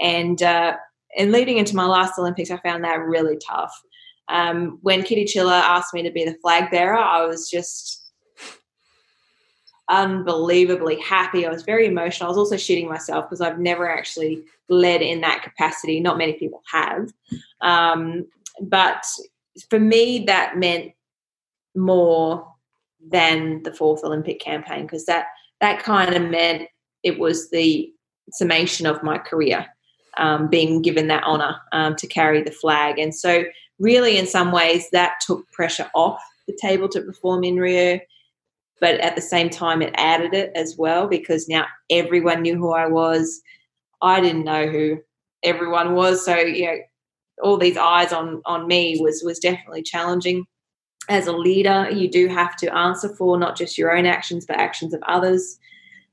And 0.00 0.42
uh, 0.42 0.76
and 1.16 1.32
leading 1.32 1.58
into 1.58 1.76
my 1.76 1.86
last 1.86 2.18
Olympics, 2.18 2.50
I 2.50 2.56
found 2.58 2.84
that 2.84 3.00
really 3.00 3.38
tough. 3.38 3.74
Um, 4.28 4.78
when 4.82 5.02
Kitty 5.02 5.24
Chiller 5.24 5.52
asked 5.52 5.94
me 5.94 6.02
to 6.02 6.10
be 6.10 6.24
the 6.24 6.36
flag 6.42 6.70
bearer, 6.70 6.96
I 6.96 7.26
was 7.26 7.50
just 7.50 8.02
unbelievably 9.88 11.00
happy. 11.00 11.44
I 11.46 11.50
was 11.50 11.64
very 11.64 11.86
emotional. 11.86 12.28
I 12.28 12.30
was 12.30 12.38
also 12.38 12.56
shooting 12.56 12.88
myself 12.88 13.26
because 13.26 13.40
I've 13.40 13.58
never 13.58 13.90
actually 13.90 14.44
led 14.68 15.02
in 15.02 15.20
that 15.20 15.42
capacity. 15.42 16.00
Not 16.00 16.18
many 16.18 16.32
people 16.34 16.62
have. 16.70 17.12
Um, 17.60 18.26
but 18.60 19.04
for 19.68 19.78
me, 19.78 20.24
that 20.26 20.56
meant 20.56 20.92
more 21.74 22.46
than 23.04 23.62
the 23.64 23.74
fourth 23.74 24.04
Olympic 24.04 24.40
campaign 24.40 24.82
because 24.82 25.04
that 25.06 25.26
that 25.60 25.82
kind 25.82 26.14
of 26.14 26.30
meant 26.30 26.68
it 27.02 27.18
was 27.18 27.50
the 27.50 27.92
summation 28.30 28.86
of 28.86 29.02
my 29.02 29.18
career 29.18 29.66
um, 30.16 30.48
being 30.48 30.82
given 30.82 31.08
that 31.08 31.24
honour 31.24 31.56
um, 31.72 31.96
to 31.96 32.06
carry 32.06 32.42
the 32.42 32.50
flag. 32.50 32.98
And 32.98 33.14
so, 33.14 33.44
really, 33.78 34.18
in 34.18 34.26
some 34.26 34.52
ways, 34.52 34.88
that 34.92 35.14
took 35.20 35.50
pressure 35.52 35.90
off 35.94 36.20
the 36.46 36.56
table 36.60 36.88
to 36.88 37.00
perform 37.00 37.44
in 37.44 37.56
Rio. 37.56 38.00
But 38.80 39.00
at 39.00 39.14
the 39.14 39.22
same 39.22 39.48
time, 39.48 39.80
it 39.80 39.94
added 39.96 40.34
it 40.34 40.50
as 40.56 40.76
well 40.76 41.06
because 41.06 41.48
now 41.48 41.66
everyone 41.88 42.42
knew 42.42 42.56
who 42.56 42.72
I 42.72 42.88
was. 42.88 43.40
I 44.02 44.20
didn't 44.20 44.44
know 44.44 44.66
who 44.66 44.98
everyone 45.44 45.94
was. 45.94 46.24
So, 46.24 46.36
you 46.36 46.66
know, 46.66 46.78
all 47.42 47.56
these 47.56 47.76
eyes 47.76 48.12
on, 48.12 48.42
on 48.44 48.66
me 48.66 48.98
was, 49.00 49.22
was 49.24 49.38
definitely 49.38 49.82
challenging. 49.82 50.44
As 51.08 51.26
a 51.26 51.32
leader, 51.32 51.88
you 51.90 52.08
do 52.08 52.28
have 52.28 52.56
to 52.56 52.76
answer 52.76 53.14
for 53.16 53.38
not 53.38 53.56
just 53.56 53.78
your 53.78 53.96
own 53.96 54.06
actions, 54.06 54.46
but 54.46 54.58
actions 54.58 54.94
of 54.94 55.02
others. 55.06 55.58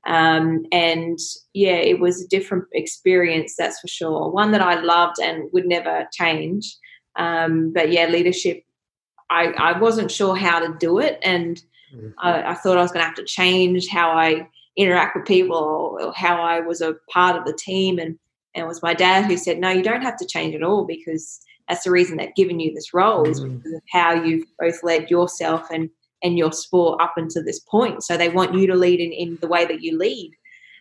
Um, 0.06 0.64
and 0.72 1.18
yeah, 1.52 1.76
it 1.76 2.00
was 2.00 2.22
a 2.22 2.28
different 2.28 2.64
experience, 2.72 3.54
that's 3.56 3.80
for 3.80 3.88
sure. 3.88 4.30
One 4.30 4.52
that 4.52 4.62
I 4.62 4.80
loved 4.80 5.16
and 5.22 5.48
would 5.52 5.66
never 5.66 6.08
change. 6.12 6.76
Um, 7.16 7.72
but 7.72 7.92
yeah, 7.92 8.06
leadership, 8.06 8.64
I, 9.28 9.48
I 9.58 9.78
wasn't 9.78 10.10
sure 10.10 10.34
how 10.34 10.58
to 10.58 10.74
do 10.78 10.98
it. 10.98 11.18
And 11.22 11.62
mm-hmm. 11.94 12.08
I, 12.18 12.52
I, 12.52 12.54
thought 12.54 12.78
I 12.78 12.82
was 12.82 12.92
going 12.92 13.02
to 13.02 13.06
have 13.06 13.16
to 13.16 13.24
change 13.24 13.88
how 13.88 14.10
I 14.10 14.48
interact 14.76 15.16
with 15.16 15.26
people 15.26 15.96
or, 16.00 16.12
how 16.14 16.40
I 16.40 16.60
was 16.60 16.80
a 16.80 16.94
part 17.12 17.36
of 17.36 17.44
the 17.44 17.52
team. 17.52 17.98
And, 17.98 18.18
and 18.54 18.64
it 18.64 18.68
was 18.68 18.82
my 18.82 18.94
dad 18.94 19.26
who 19.26 19.36
said, 19.36 19.58
No, 19.58 19.68
you 19.70 19.82
don't 19.82 20.02
have 20.02 20.16
to 20.18 20.26
change 20.26 20.54
at 20.54 20.62
all 20.62 20.86
because 20.86 21.40
that's 21.68 21.84
the 21.84 21.90
reason 21.90 22.16
they've 22.16 22.34
given 22.34 22.58
you 22.58 22.74
this 22.74 22.94
role 22.94 23.28
is 23.28 23.40
mm-hmm. 23.40 23.56
because 23.56 23.74
of 23.74 23.82
how 23.90 24.12
you've 24.12 24.46
both 24.58 24.82
led 24.82 25.10
yourself 25.10 25.68
and 25.70 25.90
and 26.22 26.38
your 26.38 26.52
sport 26.52 27.00
up 27.00 27.14
until 27.16 27.44
this 27.44 27.60
point. 27.60 28.02
So 28.02 28.16
they 28.16 28.28
want 28.28 28.54
you 28.54 28.66
to 28.66 28.74
lead 28.74 29.00
in, 29.00 29.12
in 29.12 29.38
the 29.40 29.48
way 29.48 29.64
that 29.64 29.82
you 29.82 29.98
lead, 29.98 30.32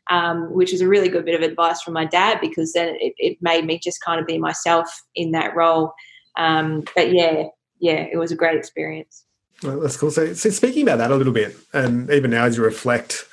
um, 0.09 0.53
which 0.53 0.73
is 0.73 0.81
a 0.81 0.87
really 0.87 1.09
good 1.09 1.25
bit 1.25 1.35
of 1.35 1.41
advice 1.41 1.81
from 1.81 1.93
my 1.93 2.05
dad 2.05 2.39
because 2.41 2.73
then 2.73 2.95
it, 2.99 3.13
it 3.17 3.37
made 3.41 3.65
me 3.65 3.79
just 3.79 4.01
kind 4.01 4.19
of 4.19 4.27
be 4.27 4.37
myself 4.37 4.87
in 5.15 5.31
that 5.31 5.55
role. 5.55 5.93
Um, 6.37 6.83
but 6.95 7.13
yeah, 7.13 7.45
yeah, 7.79 8.07
it 8.11 8.17
was 8.17 8.31
a 8.31 8.35
great 8.35 8.57
experience. 8.57 9.25
Well, 9.63 9.79
that's 9.79 9.97
cool. 9.97 10.11
So, 10.11 10.33
so 10.33 10.49
speaking 10.49 10.83
about 10.83 10.99
that 10.99 11.11
a 11.11 11.15
little 11.15 11.33
bit, 11.33 11.55
and 11.73 12.09
even 12.11 12.31
now 12.31 12.45
as 12.45 12.57
you 12.57 12.63
reflect 12.63 13.25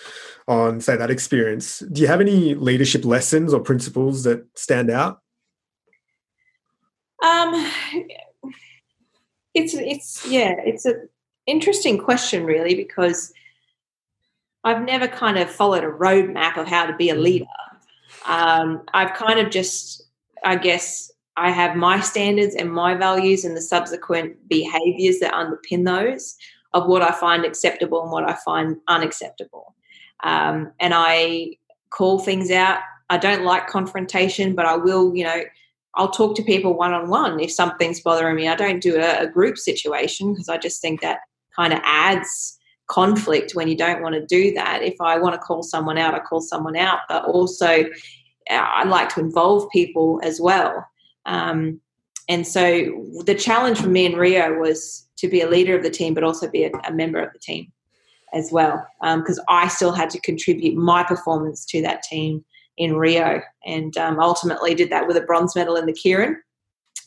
on, 0.48 0.80
say, 0.80 0.96
that 0.96 1.10
experience, 1.10 1.80
do 1.80 2.00
you 2.00 2.08
have 2.08 2.20
any 2.20 2.54
leadership 2.54 3.04
lessons 3.04 3.52
or 3.52 3.60
principles 3.60 4.24
that 4.24 4.46
stand 4.58 4.90
out? 4.90 5.20
Um, 7.24 7.70
it's 9.54 9.74
it's 9.74 10.26
yeah, 10.28 10.54
it's 10.64 10.84
a 10.84 10.94
interesting 11.46 11.98
question, 11.98 12.44
really, 12.44 12.74
because 12.74 13.32
I've 14.64 14.82
never 14.82 15.06
kind 15.06 15.38
of 15.38 15.48
followed 15.50 15.84
a 15.84 15.90
roadmap 15.90 16.56
of 16.56 16.66
how 16.66 16.86
to 16.86 16.96
be 16.96 17.10
a 17.10 17.14
mm. 17.14 17.22
leader. 17.22 17.46
Um, 18.26 18.82
I've 18.92 19.14
kind 19.14 19.38
of 19.38 19.50
just, 19.50 20.02
I 20.44 20.56
guess, 20.56 21.10
I 21.36 21.50
have 21.50 21.76
my 21.76 22.00
standards 22.00 22.54
and 22.54 22.72
my 22.72 22.94
values 22.94 23.44
and 23.44 23.56
the 23.56 23.60
subsequent 23.60 24.48
behaviors 24.48 25.20
that 25.20 25.34
underpin 25.34 25.84
those 25.84 26.36
of 26.72 26.88
what 26.88 27.02
I 27.02 27.12
find 27.12 27.44
acceptable 27.44 28.02
and 28.02 28.10
what 28.10 28.28
I 28.28 28.34
find 28.44 28.76
unacceptable. 28.88 29.74
Um, 30.24 30.72
and 30.80 30.94
I 30.94 31.56
call 31.90 32.18
things 32.18 32.50
out. 32.50 32.80
I 33.10 33.18
don't 33.18 33.44
like 33.44 33.68
confrontation, 33.68 34.54
but 34.54 34.66
I 34.66 34.76
will, 34.76 35.14
you 35.14 35.24
know, 35.24 35.42
I'll 35.94 36.10
talk 36.10 36.36
to 36.36 36.42
people 36.42 36.74
one 36.74 36.92
on 36.92 37.08
one 37.08 37.38
if 37.38 37.52
something's 37.52 38.00
bothering 38.00 38.36
me. 38.36 38.48
I 38.48 38.56
don't 38.56 38.82
do 38.82 38.96
a, 38.96 39.22
a 39.22 39.26
group 39.26 39.58
situation 39.58 40.32
because 40.32 40.48
I 40.48 40.58
just 40.58 40.82
think 40.82 41.00
that 41.02 41.20
kind 41.56 41.72
of 41.72 41.80
adds 41.82 42.58
conflict 42.88 43.52
when 43.54 43.66
you 43.68 43.76
don't 43.76 44.02
want 44.02 44.14
to 44.14 44.24
do 44.26 44.52
that. 44.54 44.82
If 44.82 44.94
I 45.00 45.18
want 45.18 45.34
to 45.34 45.40
call 45.40 45.62
someone 45.62 45.98
out, 45.98 46.14
I 46.14 46.20
call 46.20 46.40
someone 46.40 46.76
out, 46.76 47.00
but 47.08 47.24
also 47.24 47.84
uh, 48.50 48.54
I 48.54 48.84
like 48.84 49.08
to 49.14 49.20
involve 49.20 49.68
people 49.70 50.20
as 50.22 50.40
well. 50.40 50.86
Um, 51.24 51.80
and 52.28 52.46
so 52.46 52.62
the 53.24 53.34
challenge 53.34 53.80
for 53.80 53.88
me 53.88 54.06
in 54.06 54.16
Rio 54.16 54.58
was 54.58 55.08
to 55.16 55.28
be 55.28 55.40
a 55.40 55.48
leader 55.48 55.76
of 55.76 55.82
the 55.82 55.90
team, 55.90 56.14
but 56.14 56.24
also 56.24 56.48
be 56.48 56.64
a, 56.64 56.70
a 56.84 56.92
member 56.92 57.20
of 57.20 57.32
the 57.32 57.38
team 57.38 57.72
as 58.34 58.50
well, 58.52 58.86
because 59.00 59.38
um, 59.38 59.44
I 59.48 59.68
still 59.68 59.92
had 59.92 60.10
to 60.10 60.20
contribute 60.20 60.76
my 60.76 61.02
performance 61.02 61.64
to 61.66 61.82
that 61.82 62.02
team 62.02 62.44
in 62.76 62.96
Rio, 62.96 63.40
and 63.64 63.96
um, 63.96 64.20
ultimately 64.20 64.74
did 64.74 64.90
that 64.90 65.06
with 65.06 65.16
a 65.16 65.22
bronze 65.22 65.56
medal 65.56 65.76
in 65.76 65.86
the 65.86 65.92
Keirin 65.92 66.36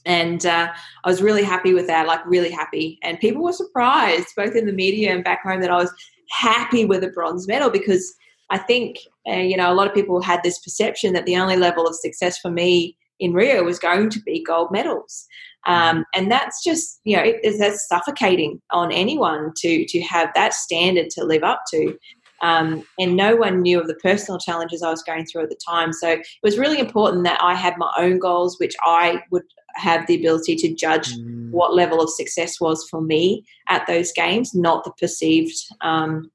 and 0.05 0.45
uh, 0.45 0.71
I 1.03 1.09
was 1.09 1.21
really 1.21 1.43
happy 1.43 1.73
with 1.73 1.87
that, 1.87 2.07
like 2.07 2.25
really 2.25 2.51
happy. 2.51 2.99
And 3.03 3.19
people 3.19 3.43
were 3.43 3.53
surprised, 3.53 4.27
both 4.35 4.55
in 4.55 4.65
the 4.65 4.73
media 4.73 5.13
and 5.13 5.23
back 5.23 5.43
home, 5.43 5.61
that 5.61 5.71
I 5.71 5.77
was 5.77 5.93
happy 6.31 6.85
with 6.85 7.03
a 7.03 7.09
bronze 7.09 7.47
medal 7.47 7.69
because 7.69 8.13
I 8.49 8.57
think 8.57 8.97
uh, 9.27 9.33
you 9.33 9.57
know 9.57 9.71
a 9.71 9.75
lot 9.75 9.87
of 9.87 9.93
people 9.93 10.21
had 10.21 10.41
this 10.43 10.59
perception 10.59 11.13
that 11.13 11.25
the 11.25 11.37
only 11.37 11.55
level 11.55 11.87
of 11.87 11.95
success 11.95 12.37
for 12.37 12.51
me 12.51 12.97
in 13.19 13.33
Rio 13.33 13.63
was 13.63 13.79
going 13.79 14.09
to 14.09 14.21
be 14.21 14.43
gold 14.43 14.69
medals. 14.71 15.25
Um, 15.65 16.05
and 16.15 16.31
that's 16.31 16.63
just 16.63 17.01
you 17.03 17.17
know 17.17 17.23
it, 17.23 17.57
that's 17.59 17.87
suffocating 17.87 18.61
on 18.71 18.91
anyone 18.91 19.51
to 19.57 19.85
to 19.85 20.01
have 20.01 20.29
that 20.35 20.53
standard 20.53 21.09
to 21.11 21.23
live 21.23 21.43
up 21.43 21.63
to 21.71 21.97
um, 22.41 22.83
and 22.97 23.15
no 23.15 23.35
one 23.35 23.61
knew 23.61 23.79
of 23.79 23.87
the 23.87 23.95
personal 23.95 24.39
challenges 24.39 24.81
I 24.81 24.89
was 24.89 25.03
going 25.03 25.25
through 25.25 25.43
at 25.43 25.49
the 25.49 25.59
time. 25.67 25.91
So 25.93 26.09
it 26.09 26.25
was 26.43 26.57
really 26.57 26.79
important 26.79 27.23
that 27.25 27.41
I 27.41 27.53
had 27.55 27.77
my 27.77 27.91
own 27.97 28.19
goals, 28.19 28.59
which 28.59 28.75
I 28.81 29.21
would 29.31 29.43
have 29.79 30.05
the 30.07 30.15
ability 30.15 30.55
to 30.57 30.73
judge 30.73 31.13
mm. 31.15 31.49
what 31.51 31.73
level 31.73 32.01
of 32.01 32.09
success 32.09 32.59
was 32.59 32.87
for 32.89 33.01
me 33.01 33.43
at 33.67 33.87
those 33.87 34.11
games, 34.11 34.53
not 34.53 34.83
the 34.83 34.91
perceived 34.99 35.55
um, 35.81 36.29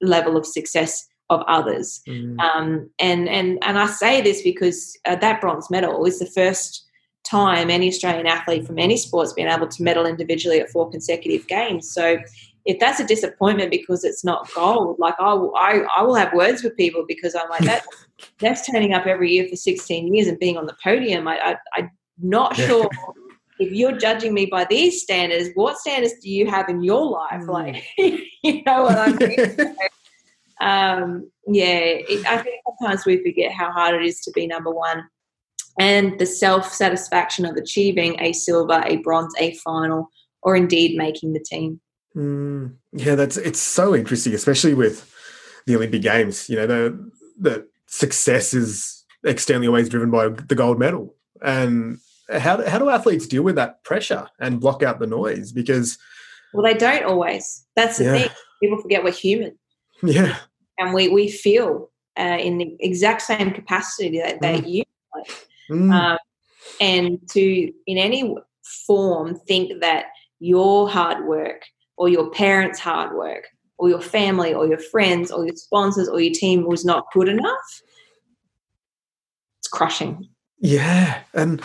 level 0.00 0.36
of 0.36 0.46
success 0.46 1.06
of 1.30 1.42
others. 1.46 2.00
Mm. 2.08 2.38
Um, 2.40 2.90
and 2.98 3.28
and 3.28 3.58
and 3.62 3.78
I 3.78 3.86
say 3.86 4.20
this 4.20 4.42
because 4.42 4.98
uh, 5.06 5.16
that 5.16 5.40
bronze 5.40 5.70
medal 5.70 6.04
is 6.04 6.18
the 6.18 6.26
first 6.26 6.86
time 7.24 7.70
any 7.70 7.88
Australian 7.88 8.26
athlete 8.26 8.66
from 8.66 8.78
any 8.78 8.96
sport's 8.96 9.32
been 9.32 9.48
able 9.48 9.68
to 9.68 9.82
medal 9.82 10.06
individually 10.06 10.60
at 10.60 10.70
four 10.70 10.90
consecutive 10.90 11.46
games. 11.46 11.92
So 11.92 12.18
if 12.66 12.78
that's 12.78 13.00
a 13.00 13.06
disappointment 13.06 13.70
because 13.70 14.04
it's 14.04 14.24
not 14.24 14.52
gold, 14.54 14.98
like 14.98 15.14
I 15.18 15.34
will, 15.34 15.54
I, 15.56 15.82
I 15.96 16.02
will 16.02 16.14
have 16.14 16.32
words 16.32 16.62
with 16.62 16.76
people 16.76 17.04
because 17.06 17.34
I'm 17.34 17.48
like 17.48 17.64
that. 17.64 17.84
that's 18.38 18.70
turning 18.70 18.92
up 18.92 19.06
every 19.06 19.30
year 19.30 19.48
for 19.48 19.56
16 19.56 20.14
years 20.14 20.26
and 20.26 20.38
being 20.38 20.58
on 20.58 20.66
the 20.66 20.76
podium. 20.82 21.26
I, 21.26 21.38
I, 21.38 21.56
I'm 21.74 21.90
not 22.22 22.56
sure 22.56 22.88
if 23.60 23.72
you're 23.72 23.96
judging 23.96 24.32
me 24.32 24.46
by 24.46 24.64
these 24.64 25.02
standards, 25.02 25.50
what 25.54 25.78
standards 25.78 26.14
do 26.22 26.30
you 26.30 26.46
have 26.46 26.68
in 26.68 26.82
your 26.82 27.04
life? 27.04 27.42
Mm. 27.42 27.48
Like, 27.48 27.84
you 28.42 28.62
know 28.64 28.84
what 28.84 28.98
I 28.98 29.12
mean? 29.12 29.76
um, 30.60 31.30
yeah, 31.46 31.78
it, 31.78 32.26
I 32.26 32.38
think 32.38 32.56
sometimes 32.66 33.04
we 33.04 33.22
forget 33.22 33.52
how 33.52 33.70
hard 33.70 33.94
it 33.94 34.04
is 34.04 34.20
to 34.22 34.30
be 34.32 34.46
number 34.46 34.70
one. 34.70 35.04
And 35.78 36.18
the 36.18 36.26
self 36.26 36.72
satisfaction 36.72 37.44
of 37.44 37.56
achieving 37.56 38.20
a 38.20 38.32
silver, 38.32 38.82
a 38.84 38.96
bronze, 38.96 39.32
a 39.38 39.54
final, 39.56 40.08
or 40.42 40.56
indeed 40.56 40.96
making 40.96 41.32
the 41.32 41.40
team. 41.40 41.80
Mm, 42.16 42.74
yeah, 42.92 43.14
that's 43.14 43.36
it's 43.36 43.60
so 43.60 43.94
interesting, 43.94 44.34
especially 44.34 44.74
with 44.74 45.10
the 45.66 45.76
Olympic 45.76 46.02
Games. 46.02 46.48
You 46.48 46.56
know, 46.56 46.66
the 46.66 47.10
the 47.38 47.68
success 47.86 48.52
is 48.52 49.04
externally 49.24 49.68
always 49.68 49.88
driven 49.88 50.10
by 50.10 50.28
the 50.28 50.56
gold 50.56 50.78
medal, 50.78 51.14
and 51.40 51.98
how 52.38 52.56
do, 52.56 52.64
how 52.64 52.78
do 52.78 52.88
athletes 52.88 53.26
deal 53.26 53.42
with 53.42 53.56
that 53.56 53.82
pressure 53.84 54.28
and 54.38 54.60
block 54.60 54.82
out 54.82 54.98
the 54.98 55.06
noise? 55.06 55.52
Because 55.52 55.98
well, 56.52 56.62
they 56.62 56.74
don't 56.74 57.04
always. 57.04 57.64
That's 57.76 57.98
the 57.98 58.04
yeah. 58.04 58.18
thing. 58.18 58.30
People 58.62 58.80
forget 58.80 59.04
we're 59.04 59.12
human. 59.12 59.58
Yeah, 60.02 60.36
and 60.78 60.94
we 60.94 61.08
we 61.08 61.30
feel 61.30 61.90
uh, 62.18 62.38
in 62.40 62.58
the 62.58 62.76
exact 62.80 63.22
same 63.22 63.50
capacity 63.50 64.18
that, 64.20 64.40
that 64.40 64.62
mm. 64.62 64.68
you. 64.68 64.82
Mm. 65.70 65.92
Um, 65.92 66.18
and 66.80 67.18
to 67.30 67.72
in 67.86 67.98
any 67.98 68.34
form 68.86 69.38
think 69.46 69.80
that 69.80 70.06
your 70.38 70.88
hard 70.88 71.26
work 71.26 71.62
or 71.96 72.08
your 72.08 72.30
parents' 72.30 72.78
hard 72.78 73.14
work 73.14 73.44
or 73.78 73.88
your 73.88 74.00
family 74.00 74.52
or 74.54 74.66
your 74.66 74.78
friends 74.78 75.30
or 75.30 75.44
your 75.44 75.56
sponsors 75.56 76.08
or 76.08 76.20
your 76.20 76.34
team 76.34 76.66
was 76.66 76.84
not 76.84 77.06
good 77.12 77.28
enough, 77.28 77.82
it's 79.58 79.68
crushing. 79.68 80.28
Yeah. 80.58 81.20
And 81.34 81.62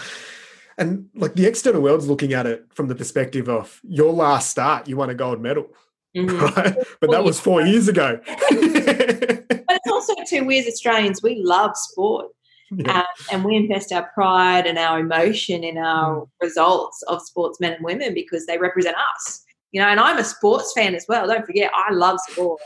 and 0.78 1.10
like 1.16 1.36
the 1.36 1.46
external 1.46 1.82
world's 1.82 2.08
looking 2.08 2.34
at 2.34 2.46
it 2.46 2.66
from 2.74 2.88
the 2.88 2.96
perspective 2.96 3.48
of 3.50 3.80
your 3.84 4.12
last 4.12 4.50
start, 4.50 4.88
you 4.88 4.98
won 4.98 5.10
a 5.10 5.16
gold 5.16 5.42
medal. 5.42 5.68
Mm-hmm. 6.16 6.38
Right? 6.56 6.76
But 7.02 7.12
that 7.12 7.24
was 7.24 7.40
four 7.40 7.62
years 7.62 7.88
ago. 7.88 8.20
but 8.26 8.40
it's 8.50 9.92
also 9.92 10.14
too, 10.28 10.46
we 10.46 10.60
as 10.60 10.68
Australians, 10.68 11.22
we 11.22 11.42
love 11.44 11.72
sport. 11.76 12.28
Yeah. 12.72 13.00
Um, 13.00 13.06
and 13.32 13.46
we 13.46 13.56
invest 13.56 13.92
our 13.92 14.10
pride 14.14 14.66
and 14.66 14.78
our 14.78 15.00
emotion 15.00 15.64
in 15.64 15.78
our 15.78 16.22
mm. 16.22 16.30
results 16.42 17.04
of 17.04 17.22
sportsmen 17.22 17.74
and 17.74 17.84
women 17.84 18.14
because 18.14 18.46
they 18.46 18.58
represent 18.58 18.96
us. 19.16 19.44
You 19.72 19.82
know, 19.82 19.88
and 19.88 20.00
I'm 20.00 20.18
a 20.18 20.24
sports 20.24 20.74
fan 20.76 20.96
as 20.96 21.06
well. 21.08 21.28
Don't 21.28 21.46
forget, 21.46 21.72
I 21.76 21.94
love 21.94 22.18
sport. 22.30 22.62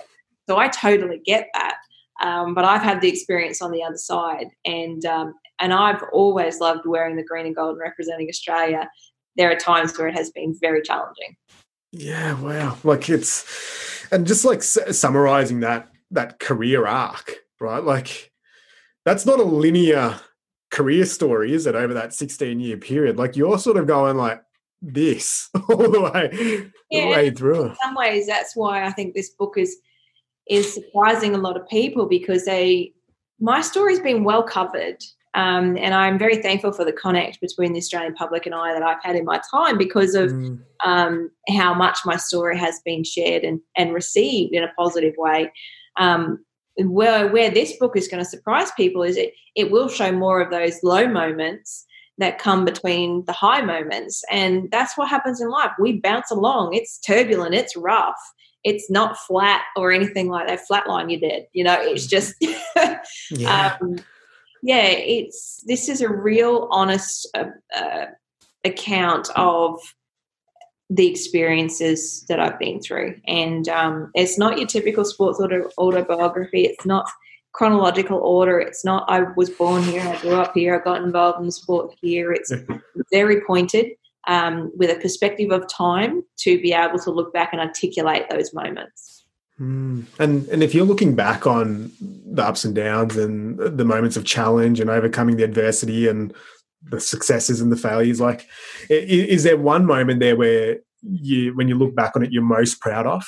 So 0.47 0.57
I 0.57 0.67
totally 0.69 1.21
get 1.25 1.49
that. 1.53 1.77
Um, 2.21 2.53
but 2.53 2.65
I've 2.65 2.81
had 2.81 3.01
the 3.01 3.09
experience 3.09 3.61
on 3.61 3.71
the 3.71 3.83
other 3.83 3.97
side, 3.97 4.47
and 4.65 5.05
um, 5.05 5.33
and 5.59 5.73
I've 5.73 6.01
always 6.13 6.59
loved 6.59 6.85
wearing 6.85 7.15
the 7.15 7.23
green 7.23 7.45
and 7.45 7.55
gold 7.55 7.71
and 7.71 7.81
representing 7.81 8.29
Australia. 8.29 8.89
There 9.35 9.51
are 9.51 9.55
times 9.55 9.97
where 9.97 10.07
it 10.07 10.15
has 10.15 10.31
been 10.31 10.55
very 10.59 10.81
challenging. 10.81 11.35
Yeah, 11.91 12.39
wow! 12.39 12.77
Like 12.83 13.09
it's, 13.09 14.07
and 14.11 14.27
just 14.27 14.45
like 14.45 14.61
summarizing 14.63 15.61
that 15.61 15.89
that 16.11 16.39
career 16.39 16.85
arc, 16.85 17.35
right? 17.59 17.83
Like 17.83 18.31
that's 19.05 19.25
not 19.25 19.39
a 19.39 19.43
linear 19.43 20.19
career 20.71 21.05
story, 21.05 21.53
is 21.53 21.65
it? 21.65 21.75
Over 21.75 21.93
that 21.95 22.13
sixteen 22.13 22.59
year 22.59 22.77
period, 22.77 23.17
like 23.17 23.35
you're 23.35 23.57
sort 23.57 23.77
of 23.77 23.87
going 23.87 24.17
like 24.17 24.41
this 24.81 25.49
all 25.69 25.89
the 25.89 26.01
way, 26.01 26.69
yeah, 26.91 27.05
the 27.05 27.11
way 27.11 27.29
through. 27.31 27.69
In 27.69 27.75
some 27.83 27.95
ways, 27.95 28.27
that's 28.27 28.55
why 28.55 28.85
I 28.85 28.91
think 28.91 29.13
this 29.13 29.31
book 29.31 29.57
is 29.57 29.77
is 30.47 30.73
surprising 30.73 31.35
a 31.35 31.39
lot 31.39 31.57
of 31.57 31.67
people 31.69 32.07
because 32.07 32.45
they 32.45 32.93
my 33.39 33.61
story's 33.61 33.99
been 33.99 34.23
well 34.23 34.43
covered. 34.43 34.97
Um, 35.35 35.77
and 35.77 35.93
I'm 35.93 36.17
very 36.17 36.37
thankful 36.37 36.71
for 36.71 36.83
the 36.83 36.91
connect 36.91 37.39
between 37.39 37.73
the 37.73 37.79
Australian 37.79 38.15
public 38.15 38.45
and 38.45 38.55
I 38.55 38.73
that 38.73 38.81
I've 38.81 39.03
had 39.03 39.15
in 39.15 39.25
my 39.25 39.39
time 39.51 39.77
because 39.77 40.15
of 40.15 40.31
mm. 40.31 40.59
um, 40.83 41.29
how 41.49 41.73
much 41.73 41.99
my 42.05 42.17
story 42.17 42.57
has 42.57 42.81
been 42.83 43.03
shared 43.03 43.43
and, 43.43 43.59
and 43.77 43.93
received 43.93 44.53
in 44.55 44.63
a 44.63 44.73
positive 44.77 45.13
way. 45.17 45.51
Um, 45.97 46.43
where, 46.77 47.27
where 47.27 47.51
this 47.51 47.77
book 47.77 47.95
is 47.95 48.07
going 48.07 48.23
to 48.23 48.29
surprise 48.29 48.71
people 48.71 49.03
is 49.03 49.17
it, 49.17 49.33
it 49.55 49.69
will 49.69 49.89
show 49.89 50.11
more 50.11 50.41
of 50.41 50.49
those 50.49 50.81
low 50.81 51.07
moments 51.07 51.85
that 52.17 52.39
come 52.39 52.65
between 52.65 53.23
the 53.25 53.33
high 53.33 53.61
moments. 53.61 54.23
And 54.31 54.69
that's 54.71 54.97
what 54.97 55.09
happens 55.09 55.41
in 55.41 55.49
life. 55.49 55.71
We 55.79 55.99
bounce 55.99 56.31
along. 56.31 56.73
It's 56.73 56.99
turbulent, 56.99 57.55
it's 57.55 57.75
rough. 57.75 58.19
It's 58.63 58.89
not 58.89 59.17
flat 59.17 59.61
or 59.77 59.91
anything 59.91 60.27
like 60.29 60.47
that. 60.47 60.61
Flatline, 60.69 61.09
you're 61.09 61.21
dead. 61.21 61.47
You 61.53 61.63
know, 61.63 61.77
it's 61.79 62.07
just, 62.07 62.35
yeah. 63.31 63.77
Um, 63.81 63.99
yeah, 64.61 64.85
it's 64.85 65.63
this 65.65 65.89
is 65.89 66.01
a 66.01 66.09
real 66.09 66.67
honest 66.71 67.27
uh, 67.35 67.45
uh, 67.75 68.05
account 68.63 69.29
of 69.35 69.79
the 70.89 71.07
experiences 71.07 72.25
that 72.29 72.39
I've 72.39 72.57
been 72.57 72.81
through. 72.81 73.15
And 73.27 73.69
um, 73.69 74.11
it's 74.15 74.37
not 74.37 74.57
your 74.57 74.67
typical 74.67 75.05
sports 75.05 75.39
auto- 75.39 75.69
autobiography. 75.77 76.63
It's 76.63 76.85
not 76.85 77.07
chronological 77.53 78.17
order. 78.17 78.59
It's 78.59 78.83
not 78.83 79.09
I 79.09 79.21
was 79.35 79.49
born 79.49 79.83
here, 79.83 80.01
I 80.01 80.19
grew 80.21 80.35
up 80.35 80.53
here, 80.53 80.75
I 80.75 80.83
got 80.83 81.03
involved 81.03 81.43
in 81.43 81.51
sport 81.51 81.95
here. 82.01 82.31
It's 82.31 82.51
very 83.11 83.41
pointed 83.41 83.87
um, 84.27 84.71
with 84.75 84.89
a 84.89 84.99
perspective 84.99 85.51
of 85.51 85.67
time 85.67 86.23
to 86.39 86.61
be 86.61 86.73
able 86.73 86.99
to 86.99 87.11
look 87.11 87.33
back 87.33 87.49
and 87.51 87.61
articulate 87.61 88.29
those 88.29 88.53
moments. 88.53 89.18
Mm. 89.59 90.05
And 90.19 90.47
and 90.47 90.63
if 90.63 90.73
you're 90.73 90.85
looking 90.85 91.15
back 91.15 91.45
on 91.45 91.91
the 91.99 92.43
ups 92.43 92.63
and 92.63 92.73
downs 92.73 93.17
and 93.17 93.59
the 93.59 93.85
moments 93.85 94.15
of 94.15 94.25
challenge 94.25 94.79
and 94.79 94.89
overcoming 94.89 95.35
the 95.35 95.43
adversity 95.43 96.07
and 96.07 96.33
the 96.83 96.99
successes 96.99 97.59
and 97.59 97.71
the 97.71 97.75
failures, 97.75 98.21
like 98.21 98.47
is 98.89 99.43
there 99.43 99.57
one 99.57 99.85
moment 99.85 100.21
there 100.21 100.37
where 100.37 100.77
you, 101.01 101.55
when 101.55 101.67
you 101.67 101.75
look 101.75 101.95
back 101.95 102.15
on 102.15 102.23
it, 102.23 102.31
you're 102.31 102.43
most 102.43 102.79
proud 102.79 103.05
of? 103.05 103.25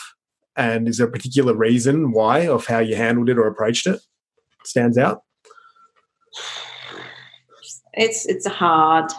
And 0.55 0.87
is 0.87 0.97
there 0.97 1.07
a 1.07 1.11
particular 1.11 1.53
reason 1.53 2.11
why 2.11 2.47
of 2.47 2.65
how 2.65 2.79
you 2.79 2.95
handled 2.95 3.29
it 3.29 3.37
or 3.37 3.47
approached 3.47 3.87
it? 3.87 3.99
stands 4.63 4.97
out? 4.97 5.23
It's 7.93 8.25
it's 8.25 8.45
a 8.45 8.49
hard. 8.49 9.11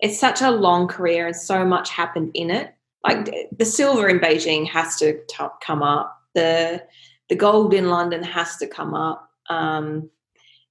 It's 0.00 0.18
such 0.18 0.42
a 0.42 0.50
long 0.50 0.88
career 0.88 1.26
and 1.28 1.36
so 1.36 1.64
much 1.64 1.90
happened 1.90 2.32
in 2.34 2.50
it. 2.50 2.74
Like 3.04 3.28
the 3.56 3.64
silver 3.64 4.08
in 4.08 4.20
Beijing 4.20 4.66
has 4.68 4.96
to 4.96 5.18
t- 5.26 5.44
come 5.64 5.82
up. 5.82 6.16
The 6.34 6.82
the 7.28 7.36
gold 7.36 7.74
in 7.74 7.88
London 7.88 8.22
has 8.22 8.56
to 8.58 8.66
come 8.66 8.94
up. 8.94 9.28
Um, 9.48 10.10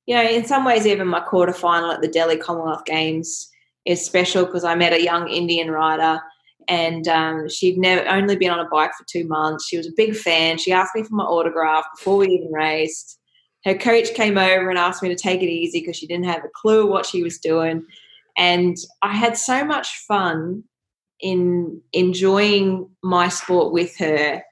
you 0.05 0.15
know, 0.15 0.23
in 0.23 0.45
some 0.45 0.65
ways, 0.65 0.85
even 0.85 1.07
my 1.07 1.21
quarterfinal 1.21 1.93
at 1.93 2.01
the 2.01 2.07
Delhi 2.07 2.37
Commonwealth 2.37 2.85
Games 2.85 3.49
is 3.85 4.05
special 4.05 4.45
because 4.45 4.63
I 4.63 4.75
met 4.75 4.93
a 4.93 5.03
young 5.03 5.27
Indian 5.27 5.71
rider 5.71 6.21
and 6.67 7.07
um, 7.07 7.49
she'd 7.49 7.77
never 7.77 8.07
only 8.07 8.35
been 8.35 8.51
on 8.51 8.59
a 8.59 8.69
bike 8.69 8.91
for 8.97 9.05
two 9.09 9.27
months. 9.27 9.67
She 9.67 9.77
was 9.77 9.87
a 9.87 9.93
big 9.97 10.15
fan. 10.15 10.57
She 10.57 10.71
asked 10.71 10.95
me 10.95 11.03
for 11.03 11.15
my 11.15 11.23
autograph 11.23 11.85
before 11.95 12.17
we 12.17 12.27
even 12.27 12.51
raced 12.51 13.19
her 13.65 13.75
coach 13.75 14.13
came 14.13 14.37
over 14.37 14.69
and 14.69 14.79
asked 14.79 15.03
me 15.03 15.09
to 15.09 15.15
take 15.15 15.41
it 15.41 15.49
easy 15.49 15.79
because 15.79 15.95
she 15.95 16.07
didn't 16.07 16.25
have 16.25 16.43
a 16.43 16.49
clue 16.53 16.87
what 16.87 17.05
she 17.05 17.23
was 17.23 17.37
doing. 17.37 17.85
And 18.37 18.75
I 19.01 19.15
had 19.15 19.37
so 19.37 19.63
much 19.63 19.89
fun 20.07 20.63
in 21.21 21.81
enjoying 21.93 22.89
my 23.03 23.29
sport 23.29 23.71
with 23.71 23.97
her 23.97 24.43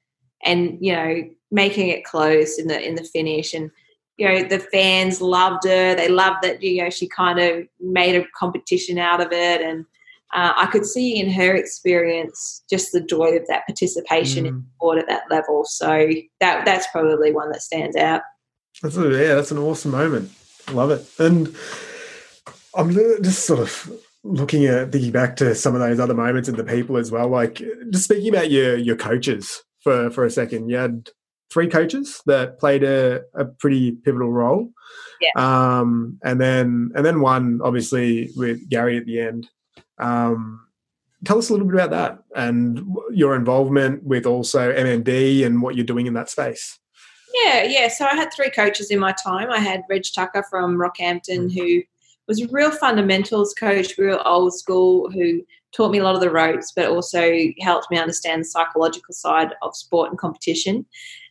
and, 0.44 0.78
you 0.80 0.94
know, 0.94 1.24
making 1.52 1.90
it 1.90 2.04
close 2.04 2.60
in 2.60 2.68
the 2.68 2.80
in 2.80 2.96
the 2.96 3.04
finish. 3.04 3.54
And, 3.54 3.72
you 4.18 4.28
know, 4.28 4.44
the 4.44 4.60
fans 4.60 5.22
loved 5.22 5.64
her. 5.66 5.96
They 5.96 6.10
loved 6.10 6.44
that, 6.44 6.62
you 6.62 6.84
know, 6.84 6.90
she 6.90 7.08
kind 7.08 7.40
of 7.40 7.68
made 7.80 8.16
a 8.16 8.26
competition 8.38 8.98
out 8.98 9.22
of 9.22 9.32
it. 9.32 9.62
And 9.62 9.86
uh, 10.34 10.54
I 10.56 10.68
could 10.68 10.86
see 10.86 11.20
in 11.20 11.32
her 11.32 11.56
experience 11.56 12.64
just 12.70 12.92
the 12.92 13.02
joy 13.02 13.36
of 13.38 13.48
that 13.48 13.66
participation 13.66 14.44
mm. 14.44 14.50
in 14.50 14.66
sport 14.76 15.00
at 15.00 15.08
that 15.08 15.24
level. 15.30 15.66
So 15.66 16.10
that 16.40 16.66
that's 16.66 16.88
probably 16.92 17.32
one 17.32 17.52
that 17.52 17.62
stands 17.62 17.96
out. 17.96 18.22
That's 18.82 18.96
a, 18.96 19.10
yeah, 19.10 19.36
that's 19.36 19.52
an 19.52 19.58
awesome 19.58 19.92
moment. 19.92 20.32
Love 20.72 20.92
it. 20.92 21.06
And 21.18 21.56
I'm 22.76 22.92
just 22.92 23.46
sort 23.46 23.60
of 23.60 23.92
looking 24.24 24.66
at 24.66 24.92
thinking 24.92 25.12
back 25.12 25.36
to 25.38 25.56
some 25.56 25.76
of 25.76 25.82
those 25.82 26.00
other 26.00 26.14
moments 26.14 26.50
and 26.50 26.58
the 26.58 26.64
people 26.64 26.98
as 26.98 27.12
well. 27.12 27.30
Like 27.30 27.62
just 27.92 28.06
speaking 28.06 28.30
about 28.30 28.52
your 28.52 28.76
your 28.76 28.96
coaches 28.96 29.64
for 29.82 30.10
for 30.10 30.26
a 30.26 30.32
second. 30.32 30.70
You 30.70 30.78
had 30.78 31.10
three 31.52 31.68
coaches 31.68 32.22
that 32.26 32.60
played 32.60 32.84
a, 32.84 33.22
a 33.34 33.46
pretty 33.46 33.92
pivotal 33.92 34.32
role. 34.32 34.70
Yeah. 35.22 35.32
Um, 35.36 36.20
and 36.24 36.40
then 36.40 36.92
and 36.96 37.06
then 37.06 37.22
one 37.22 37.60
obviously 37.64 38.30
with 38.36 38.70
Gary 38.70 38.98
at 38.98 39.06
the 39.06 39.20
end. 39.20 39.48
Um, 39.98 40.66
tell 41.26 41.38
us 41.38 41.50
a 41.50 41.54
little 41.54 41.68
bit 41.68 41.76
about 41.76 41.92
that 41.92 42.20
and 42.36 42.82
your 43.12 43.36
involvement 43.36 44.04
with 44.04 44.26
also 44.26 44.72
MND 44.72 45.46
and 45.46 45.62
what 45.62 45.76
you're 45.76 45.86
doing 45.86 46.08
in 46.08 46.14
that 46.14 46.30
space. 46.30 46.80
Yeah, 47.44 47.64
yeah. 47.64 47.88
So 47.90 48.06
I 48.06 48.16
had 48.16 48.30
three 48.34 48.50
coaches 48.50 48.90
in 48.90 49.00
my 49.00 49.12
time. 49.12 49.52
I 49.52 49.60
had 49.60 49.84
Reg 49.90 50.04
Tucker 50.16 50.44
from 50.50 50.78
Rockhampton, 50.78 51.50
mm. 51.50 51.54
who 51.54 51.84
was 52.30 52.42
a 52.42 52.48
real 52.52 52.72
fundamentals 52.72 53.54
coach, 53.56 53.98
real 53.98 54.22
old 54.24 54.54
school, 54.54 55.10
who 55.12 55.42
taught 55.76 55.92
me 55.92 55.98
a 55.98 56.04
lot 56.04 56.16
of 56.16 56.22
the 56.22 56.30
ropes, 56.30 56.72
but 56.76 56.88
also 56.88 57.34
helped 57.60 57.90
me 57.90 57.98
understand 57.98 58.42
the 58.42 58.46
psychological 58.46 59.14
side 59.14 59.54
of 59.64 59.76
sport 59.76 60.10
and 60.10 60.20
competition. 60.20 60.86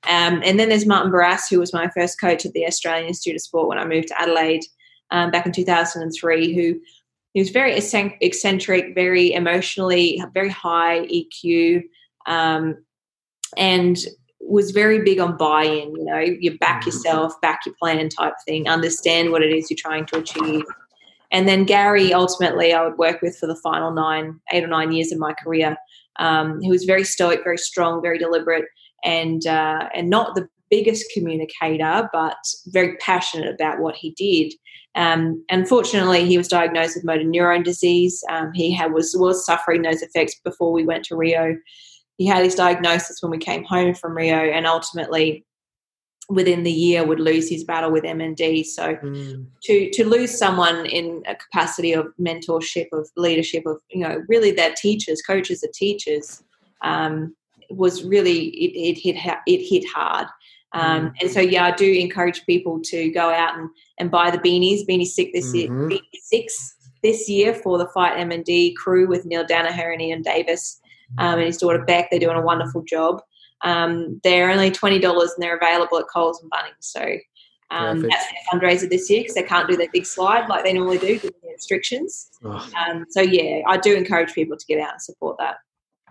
Um, 0.08 0.42
and 0.44 0.58
then 0.58 0.68
there's 0.68 0.86
Martin 0.86 1.10
Barras, 1.10 1.48
who 1.48 1.60
was 1.60 1.72
my 1.72 1.88
first 1.90 2.20
coach 2.20 2.44
at 2.44 2.52
the 2.52 2.66
Australian 2.66 3.06
Institute 3.06 3.36
of 3.36 3.42
Sport 3.42 3.68
when 3.68 3.78
I 3.78 3.84
moved 3.84 4.08
to 4.08 4.20
Adelaide 4.20 4.64
um, 5.10 5.30
back 5.30 5.46
in 5.46 5.52
2003, 5.52 6.54
who 6.54 6.80
he 7.34 7.40
was 7.40 7.50
very 7.50 7.76
eccentric, 7.76 8.94
very 8.94 9.32
emotionally, 9.32 10.20
very 10.34 10.50
high 10.50 11.06
EQ, 11.06 11.82
um, 12.26 12.76
and 13.56 13.98
was 14.40 14.70
very 14.70 15.02
big 15.02 15.20
on 15.20 15.36
buy-in. 15.36 15.94
You 15.94 16.04
know, 16.04 16.18
you 16.18 16.58
back 16.58 16.80
mm-hmm. 16.80 16.90
yourself, 16.90 17.40
back 17.40 17.60
your 17.66 17.74
plan 17.80 18.08
type 18.08 18.34
thing. 18.46 18.68
Understand 18.68 19.30
what 19.30 19.42
it 19.42 19.52
is 19.52 19.70
you're 19.70 19.76
trying 19.76 20.06
to 20.06 20.18
achieve. 20.18 20.64
And 21.30 21.46
then 21.46 21.64
Gary, 21.64 22.12
ultimately, 22.12 22.72
I 22.72 22.84
would 22.84 22.98
work 22.98 23.20
with 23.20 23.36
for 23.36 23.46
the 23.46 23.56
final 23.56 23.92
nine, 23.92 24.40
eight 24.52 24.64
or 24.64 24.68
nine 24.68 24.92
years 24.92 25.12
of 25.12 25.18
my 25.18 25.34
career. 25.34 25.76
Um, 26.18 26.60
he 26.60 26.70
was 26.70 26.84
very 26.84 27.04
stoic, 27.04 27.44
very 27.44 27.58
strong, 27.58 28.02
very 28.02 28.18
deliberate, 28.18 28.64
and 29.04 29.46
uh, 29.46 29.88
and 29.94 30.10
not 30.10 30.34
the 30.34 30.48
biggest 30.70 31.06
communicator, 31.14 32.08
but 32.12 32.36
very 32.66 32.96
passionate 32.96 33.54
about 33.54 33.80
what 33.80 33.94
he 33.96 34.10
did. 34.16 34.52
Um, 34.94 35.44
unfortunately, 35.50 36.24
he 36.24 36.38
was 36.38 36.48
diagnosed 36.48 36.96
with 36.96 37.04
motor 37.04 37.24
neurone 37.24 37.62
disease. 37.62 38.22
Um, 38.30 38.52
he 38.54 38.72
had, 38.72 38.92
was 38.92 39.14
was 39.16 39.44
suffering 39.44 39.82
those 39.82 40.02
effects 40.02 40.34
before 40.44 40.72
we 40.72 40.84
went 40.84 41.04
to 41.04 41.16
Rio. 41.16 41.56
He 42.16 42.26
had 42.26 42.42
his 42.42 42.56
diagnosis 42.56 43.22
when 43.22 43.30
we 43.30 43.38
came 43.38 43.64
home 43.64 43.94
from 43.94 44.16
Rio, 44.16 44.34
and 44.34 44.66
ultimately, 44.66 45.44
within 46.28 46.62
the 46.62 46.72
year, 46.72 47.06
would 47.06 47.20
lose 47.20 47.48
his 47.48 47.64
battle 47.64 47.90
with 47.90 48.04
MND. 48.04 48.64
So, 48.66 48.96
mm. 48.96 49.46
to 49.62 49.90
to 49.90 50.04
lose 50.04 50.36
someone 50.36 50.86
in 50.86 51.22
a 51.26 51.34
capacity 51.34 51.92
of 51.92 52.08
mentorship, 52.20 52.88
of 52.92 53.08
leadership, 53.16 53.64
of 53.66 53.80
you 53.90 54.00
know, 54.00 54.22
really 54.28 54.50
their 54.50 54.74
teachers, 54.74 55.22
coaches, 55.22 55.64
are 55.64 55.72
teachers, 55.72 56.42
um, 56.82 57.34
was 57.70 58.04
really 58.04 58.48
it, 58.48 58.96
it 58.96 59.00
hit 59.00 59.16
it 59.46 59.66
hit 59.66 59.88
hard. 59.88 60.26
Um, 60.72 61.06
mm. 61.06 61.14
And 61.22 61.30
so, 61.30 61.40
yeah, 61.40 61.64
I 61.64 61.70
do 61.70 61.90
encourage 61.90 62.44
people 62.44 62.80
to 62.84 63.10
go 63.10 63.30
out 63.30 63.58
and, 63.58 63.70
and 63.98 64.10
buy 64.10 64.30
the 64.30 64.38
beanies. 64.38 64.86
Beanie 64.86 65.06
Sick 65.06 65.32
this 65.32 65.54
mm-hmm. 65.54 65.90
year, 65.90 66.00
six 66.22 66.74
this 67.02 67.28
year 67.28 67.54
for 67.54 67.78
the 67.78 67.88
Fight 67.88 68.16
MND 68.18 68.74
crew 68.76 69.06
with 69.06 69.24
Neale 69.24 69.46
Daniher 69.46 69.92
and 69.92 70.02
Ian 70.02 70.22
Davis 70.22 70.80
um, 71.18 71.38
and 71.38 71.46
his 71.46 71.56
daughter 71.56 71.84
Beck. 71.84 72.10
They're 72.10 72.20
doing 72.20 72.36
a 72.36 72.42
wonderful 72.42 72.82
job. 72.82 73.22
Um, 73.62 74.20
they're 74.24 74.50
only 74.50 74.70
twenty 74.70 74.98
dollars 74.98 75.32
and 75.34 75.42
they're 75.42 75.56
available 75.56 75.98
at 75.98 76.06
Coles 76.12 76.42
and 76.42 76.50
Bunnings. 76.50 76.76
So 76.80 77.18
um, 77.70 78.02
that's 78.02 78.24
their 78.24 78.60
fundraiser 78.60 78.88
this 78.88 79.10
year 79.10 79.20
because 79.20 79.34
they 79.34 79.42
can't 79.42 79.68
do 79.68 79.76
their 79.76 79.90
big 79.92 80.06
slide 80.06 80.48
like 80.48 80.64
they 80.64 80.72
normally 80.72 80.98
do 80.98 81.14
given 81.14 81.32
the 81.42 81.52
restrictions. 81.52 82.30
Oh. 82.44 82.66
Um, 82.86 83.04
so 83.10 83.20
yeah, 83.20 83.62
I 83.66 83.76
do 83.76 83.94
encourage 83.94 84.32
people 84.32 84.56
to 84.56 84.66
get 84.66 84.80
out 84.80 84.92
and 84.92 85.02
support 85.02 85.36
that. 85.38 85.56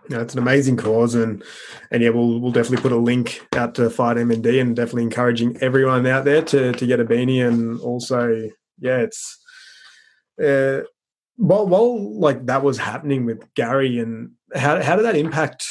Yeah, 0.08 0.20
it's 0.20 0.34
an 0.34 0.38
amazing 0.38 0.76
cause, 0.76 1.14
and 1.14 1.42
and 1.90 2.02
yeah, 2.02 2.10
we'll 2.10 2.40
we'll 2.40 2.52
definitely 2.52 2.82
put 2.82 2.92
a 2.92 2.96
link 2.96 3.46
out 3.54 3.74
to 3.74 3.90
Fight 3.90 4.16
MND, 4.16 4.60
and 4.60 4.76
definitely 4.76 5.02
encouraging 5.02 5.58
everyone 5.60 6.06
out 6.06 6.24
there 6.24 6.42
to 6.42 6.72
to 6.72 6.86
get 6.86 7.00
a 7.00 7.04
beanie, 7.04 7.46
and 7.46 7.78
also 7.80 8.48
yeah, 8.78 8.98
it's 8.98 9.38
uh, 10.42 10.82
while 11.36 11.66
while 11.66 12.18
like 12.18 12.46
that 12.46 12.62
was 12.62 12.78
happening 12.78 13.26
with 13.26 13.52
Gary, 13.54 13.98
and 13.98 14.32
how 14.54 14.80
how 14.82 14.96
did 14.96 15.04
that 15.04 15.16
impact? 15.16 15.66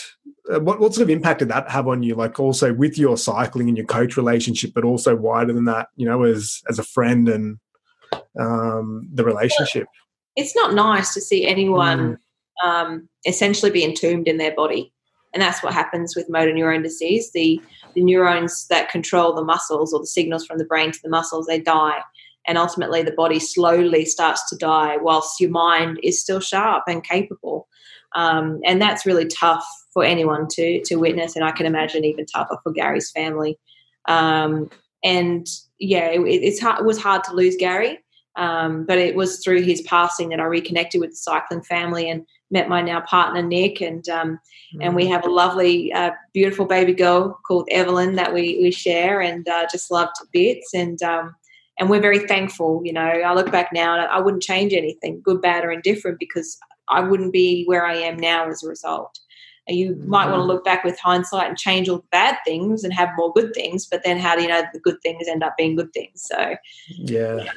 Uh, 0.51 0.59
what 0.59 0.79
what 0.79 0.93
sort 0.93 1.03
of 1.03 1.09
impact 1.09 1.39
did 1.39 1.49
that 1.49 1.69
have 1.69 1.87
on 1.87 2.03
you? 2.03 2.15
Like 2.15 2.39
also 2.39 2.73
with 2.73 2.97
your 2.97 3.17
cycling 3.17 3.67
and 3.67 3.77
your 3.77 3.85
coach 3.85 4.17
relationship, 4.17 4.71
but 4.73 4.83
also 4.83 5.15
wider 5.15 5.53
than 5.53 5.65
that, 5.65 5.89
you 5.95 6.05
know, 6.05 6.23
as 6.23 6.61
as 6.69 6.79
a 6.79 6.83
friend 6.83 7.27
and 7.27 7.59
um, 8.39 9.07
the 9.13 9.23
relationship. 9.23 9.87
It's 10.35 10.55
not 10.55 10.73
nice 10.73 11.13
to 11.13 11.21
see 11.21 11.47
anyone. 11.47 11.99
Mm 11.99 12.17
um, 12.63 13.07
essentially 13.25 13.71
be 13.71 13.83
entombed 13.83 14.27
in 14.27 14.37
their 14.37 14.55
body. 14.55 14.93
And 15.33 15.41
that's 15.41 15.61
what 15.61 15.73
happens 15.73 16.15
with 16.15 16.29
motor 16.29 16.53
neurone 16.53 16.83
disease. 16.83 17.31
The, 17.31 17.61
the 17.93 18.01
neurons 18.01 18.67
that 18.67 18.89
control 18.89 19.33
the 19.33 19.43
muscles 19.43 19.93
or 19.93 19.99
the 19.99 20.07
signals 20.07 20.45
from 20.45 20.57
the 20.57 20.65
brain 20.65 20.91
to 20.91 20.99
the 21.03 21.09
muscles, 21.09 21.45
they 21.45 21.59
die. 21.59 21.99
And 22.47 22.57
ultimately, 22.57 23.03
the 23.03 23.11
body 23.11 23.39
slowly 23.39 24.05
starts 24.05 24.49
to 24.49 24.55
die 24.55 24.97
whilst 24.97 25.39
your 25.39 25.49
mind 25.49 25.99
is 26.01 26.21
still 26.21 26.39
sharp 26.39 26.83
and 26.87 27.03
capable. 27.03 27.46
Um, 28.21 28.45
and 28.65 28.81
that's 28.81 29.05
really 29.05 29.27
tough 29.27 29.65
for 29.93 30.03
anyone 30.03 30.47
to, 30.55 30.81
to 30.85 30.95
witness. 30.95 31.35
And 31.35 31.45
I 31.45 31.51
can 31.51 31.65
imagine 31.65 32.03
even 32.03 32.25
tougher 32.25 32.57
for 32.63 32.71
Gary's 32.71 33.11
family. 33.11 33.57
Um, 34.07 34.69
and 35.03 35.45
yeah, 35.79 36.07
it, 36.07 36.21
it's 36.21 36.59
hard, 36.59 36.79
it 36.79 36.85
was 36.85 37.01
hard 37.01 37.23
to 37.25 37.33
lose 37.33 37.55
Gary. 37.57 37.99
Um, 38.35 38.85
but 38.85 38.99
it 38.99 39.15
was 39.15 39.43
through 39.43 39.63
his 39.63 39.81
passing 39.81 40.29
that 40.29 40.39
I 40.39 40.43
reconnected 40.43 41.01
with 41.01 41.11
the 41.11 41.15
cycling 41.15 41.63
family 41.63 42.07
and 42.07 42.23
met 42.51 42.69
my 42.69 42.81
now 42.81 43.01
partner 43.01 43.41
Nick, 43.41 43.81
and 43.81 44.07
um, 44.09 44.29
mm-hmm. 44.29 44.81
and 44.81 44.95
we 44.95 45.05
mm. 45.05 45.11
have 45.11 45.25
a 45.25 45.29
lovely, 45.29 45.91
uh, 45.91 46.11
beautiful 46.33 46.65
baby 46.65 46.93
girl 46.93 47.39
called 47.47 47.67
Evelyn 47.71 48.15
that 48.15 48.33
we 48.35 48.59
we 48.61 48.69
share, 48.71 49.21
and 49.21 49.49
uh, 49.49 49.65
just 49.71 49.89
love 49.89 50.09
to 50.19 50.25
bits, 50.31 50.69
and 50.73 51.01
um, 51.01 51.35
and 51.79 51.89
we're 51.89 51.99
very 51.99 52.27
thankful. 52.27 52.81
You 52.85 52.93
know, 52.93 53.01
I 53.01 53.33
look 53.33 53.51
back 53.51 53.69
now, 53.73 53.95
and 53.95 54.07
I 54.07 54.19
wouldn't 54.19 54.43
change 54.43 54.71
anything, 54.73 55.19
good, 55.25 55.41
bad, 55.41 55.65
or 55.65 55.71
indifferent, 55.71 56.19
because 56.19 56.59
I 56.89 57.01
wouldn't 57.01 57.33
be 57.33 57.65
where 57.65 57.85
I 57.85 57.95
am 57.95 58.17
now 58.17 58.47
as 58.47 58.63
a 58.63 58.67
result. 58.67 59.19
You 59.67 59.91
mm-hmm. 59.91 60.09
might 60.09 60.27
want 60.27 60.39
to 60.39 60.45
look 60.45 60.63
back 60.63 60.83
with 60.83 60.97
hindsight 60.99 61.49
and 61.49 61.57
change 61.57 61.89
all 61.89 61.97
the 61.97 62.03
bad 62.11 62.37
things 62.45 62.83
and 62.83 62.93
have 62.93 63.09
more 63.17 63.33
good 63.33 63.53
things, 63.53 63.85
but 63.85 64.01
then 64.03 64.17
how 64.17 64.35
do 64.35 64.41
you 64.41 64.47
know 64.47 64.63
the 64.73 64.79
good 64.79 65.01
things 65.01 65.27
end 65.27 65.43
up 65.43 65.57
being 65.57 65.75
good 65.75 65.91
things? 65.93 66.23
So, 66.25 66.55
yeah, 66.87 67.43
yeah. 67.43 67.51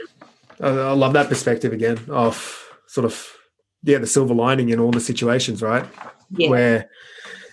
I 0.60 0.92
love 0.92 1.12
that 1.12 1.28
perspective 1.28 1.72
again 1.72 1.98
of 2.08 2.68
sort 2.86 3.04
of 3.04 3.32
yeah 3.82 3.98
the 3.98 4.06
silver 4.06 4.34
lining 4.34 4.70
in 4.70 4.80
all 4.80 4.90
the 4.90 5.00
situations, 5.00 5.62
right? 5.62 5.86
Yeah. 6.32 6.50
Where 6.50 6.90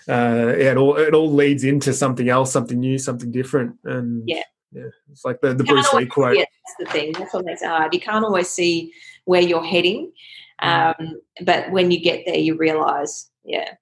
uh, 0.08 0.54
yeah, 0.58 0.72
it 0.72 0.76
all 0.76 0.96
it 0.96 1.14
all 1.14 1.32
leads 1.32 1.64
into 1.64 1.92
something 1.92 2.28
else, 2.28 2.50
something 2.52 2.80
new, 2.80 2.98
something 2.98 3.30
different, 3.30 3.76
and 3.84 4.22
yeah, 4.26 4.42
yeah, 4.72 4.88
it's 5.10 5.24
like 5.24 5.40
the, 5.40 5.54
the 5.54 5.64
Bruce 5.64 5.92
Lee 5.92 6.06
quote. 6.06 6.36
Yeah, 6.36 6.44
that's 6.44 6.92
the 6.92 6.98
thing. 6.98 7.12
That's 7.12 7.32
what 7.32 7.44
makes 7.44 7.62
it 7.62 7.68
hard. 7.68 7.94
You 7.94 8.00
can't 8.00 8.24
always 8.24 8.48
see 8.48 8.92
where 9.24 9.42
you're 9.42 9.64
heading. 9.64 10.12
Um, 10.60 11.20
but 11.44 11.70
when 11.70 11.90
you 11.90 12.00
get 12.00 12.24
there, 12.26 12.38
you 12.38 12.56
realize, 12.56 13.30
yeah. 13.44 13.74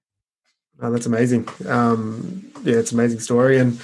Oh, 0.81 0.91
that's 0.91 1.07
amazing. 1.07 1.47
Um, 1.67 2.51
yeah, 2.63 2.75
it's 2.75 2.91
an 2.91 2.99
amazing 2.99 3.19
story. 3.19 3.57
And 3.57 3.81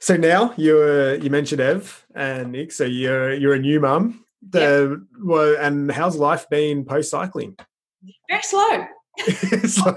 so 0.00 0.16
now 0.16 0.54
you 0.56 0.78
uh, 0.78 1.18
you 1.22 1.30
mentioned 1.30 1.60
Ev 1.60 2.04
and 2.14 2.52
Nick. 2.52 2.72
So 2.72 2.84
you're 2.84 3.34
you're 3.34 3.54
a 3.54 3.58
new 3.58 3.80
mum. 3.80 4.24
The 4.48 4.90
yep. 4.90 4.98
well, 5.24 5.56
and 5.58 5.90
how's 5.90 6.16
life 6.16 6.48
been 6.48 6.84
post 6.84 7.10
cycling? 7.10 7.56
Very 8.28 8.42
slow. 8.42 8.86
slow. 9.66 9.94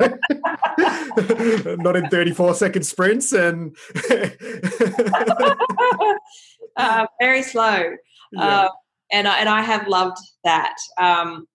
Not 1.78 1.96
in 1.96 2.10
34 2.10 2.54
second 2.56 2.84
sprints 2.84 3.34
and 3.34 3.76
uh, 6.78 7.06
very 7.20 7.44
slow. 7.44 7.96
Yeah. 8.32 8.42
Uh, 8.42 8.70
and 9.12 9.28
I, 9.28 9.40
and 9.40 9.50
I 9.50 9.62
have 9.62 9.88
loved 9.88 10.18
that. 10.44 10.76
Um, 11.00 11.48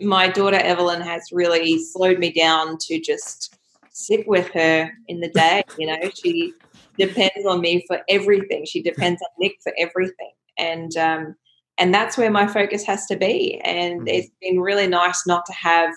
my 0.00 0.28
daughter 0.28 0.56
Evelyn 0.56 1.00
has 1.00 1.22
really 1.32 1.78
slowed 1.82 2.18
me 2.18 2.32
down 2.32 2.78
to 2.82 3.00
just 3.00 3.56
sit 3.90 4.26
with 4.28 4.48
her 4.52 4.90
in 5.08 5.20
the 5.20 5.28
day. 5.28 5.62
You 5.78 5.86
know, 5.86 6.10
she 6.22 6.54
depends 6.98 7.46
on 7.46 7.60
me 7.60 7.84
for 7.86 8.00
everything. 8.08 8.64
She 8.66 8.82
depends 8.82 9.20
on 9.22 9.28
Nick 9.38 9.56
for 9.62 9.72
everything, 9.78 10.32
and 10.58 10.96
um, 10.96 11.36
and 11.78 11.94
that's 11.94 12.16
where 12.16 12.30
my 12.30 12.46
focus 12.46 12.84
has 12.84 13.06
to 13.06 13.16
be. 13.16 13.60
And 13.64 14.00
mm-hmm. 14.00 14.08
it's 14.08 14.30
been 14.40 14.60
really 14.60 14.86
nice 14.86 15.26
not 15.26 15.44
to 15.46 15.52
have 15.52 15.90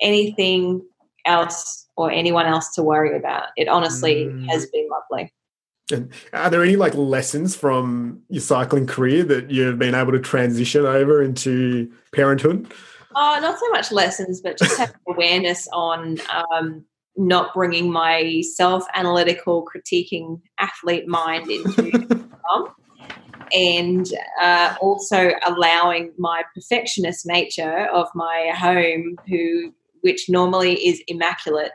anything 0.00 0.82
else 1.24 1.86
or 1.96 2.10
anyone 2.10 2.46
else 2.46 2.74
to 2.74 2.82
worry 2.82 3.16
about. 3.16 3.48
It 3.56 3.68
honestly 3.68 4.26
mm. 4.26 4.48
has 4.48 4.66
been 4.66 4.88
lovely. 4.88 5.32
And 5.90 6.12
are 6.32 6.50
there 6.50 6.62
any 6.62 6.76
like 6.76 6.94
lessons 6.94 7.56
from 7.56 8.22
your 8.28 8.42
cycling 8.42 8.86
career 8.86 9.24
that 9.24 9.50
you've 9.50 9.78
been 9.78 9.94
able 9.94 10.12
to 10.12 10.20
transition 10.20 10.84
over 10.84 11.22
into 11.22 11.90
parenthood? 12.12 12.72
Oh, 13.14 13.38
not 13.40 13.58
so 13.58 13.68
much 13.70 13.90
lessons, 13.90 14.40
but 14.40 14.58
just 14.58 14.78
having 14.78 14.94
awareness 15.08 15.66
on 15.72 16.18
um, 16.30 16.84
not 17.16 17.52
bringing 17.54 17.90
my 17.90 18.42
self-analytical, 18.54 19.66
critiquing 19.66 20.40
athlete 20.58 21.08
mind 21.08 21.50
into 21.50 22.28
and 23.52 24.12
uh, 24.40 24.74
also 24.80 25.30
allowing 25.46 26.12
my 26.18 26.42
perfectionist 26.54 27.26
nature 27.26 27.86
of 27.86 28.08
my 28.14 28.52
home, 28.56 29.16
who 29.28 29.72
which 30.02 30.28
normally 30.28 30.74
is 30.86 31.02
immaculate 31.08 31.72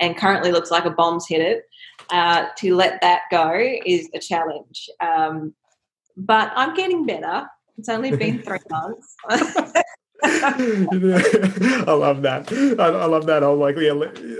and 0.00 0.16
currently 0.16 0.50
looks 0.50 0.70
like 0.70 0.86
a 0.86 0.90
bomb's 0.90 1.26
hit 1.28 1.40
it, 1.40 1.64
uh, 2.10 2.46
to 2.56 2.74
let 2.74 3.00
that 3.02 3.22
go 3.30 3.52
is 3.86 4.08
a 4.14 4.18
challenge. 4.18 4.88
Um, 5.00 5.54
but 6.16 6.50
I'm 6.56 6.74
getting 6.74 7.06
better. 7.06 7.46
It's 7.78 7.88
only 7.88 8.16
been 8.16 8.42
three 8.42 8.58
months. 8.70 9.14
I 10.22 11.92
love 11.92 12.22
that. 12.22 12.52
I, 12.78 12.84
I, 12.84 13.06
love 13.06 13.26
that 13.26 13.42
whole 13.42 13.56
like. 13.56 13.76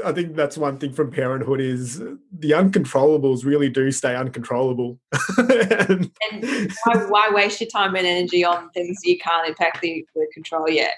I 0.05 0.13
think 0.13 0.37
that's 0.37 0.59
one 0.59 0.79
thing 0.79 0.93
from 0.93 1.11
parenthood 1.11 1.61
is 1.61 1.99
the 1.99 2.51
uncontrollables 2.51 3.45
really 3.45 3.69
do 3.69 3.91
stay 3.91 4.15
uncontrollable. 4.15 4.99
and, 5.39 6.11
and 6.31 6.73
why, 6.85 7.07
why, 7.09 7.31
waste 7.33 7.61
your 7.61 7.71
time 7.71 7.95
and 7.97 8.07
energy 8.07 8.45
on 8.45 8.71
things 8.71 8.99
you 9.05 9.19
can't 9.19 9.49
impact 9.49 9.81
the, 9.81 10.05
the 10.15 10.27
control 10.35 10.69
yet? 10.69 10.95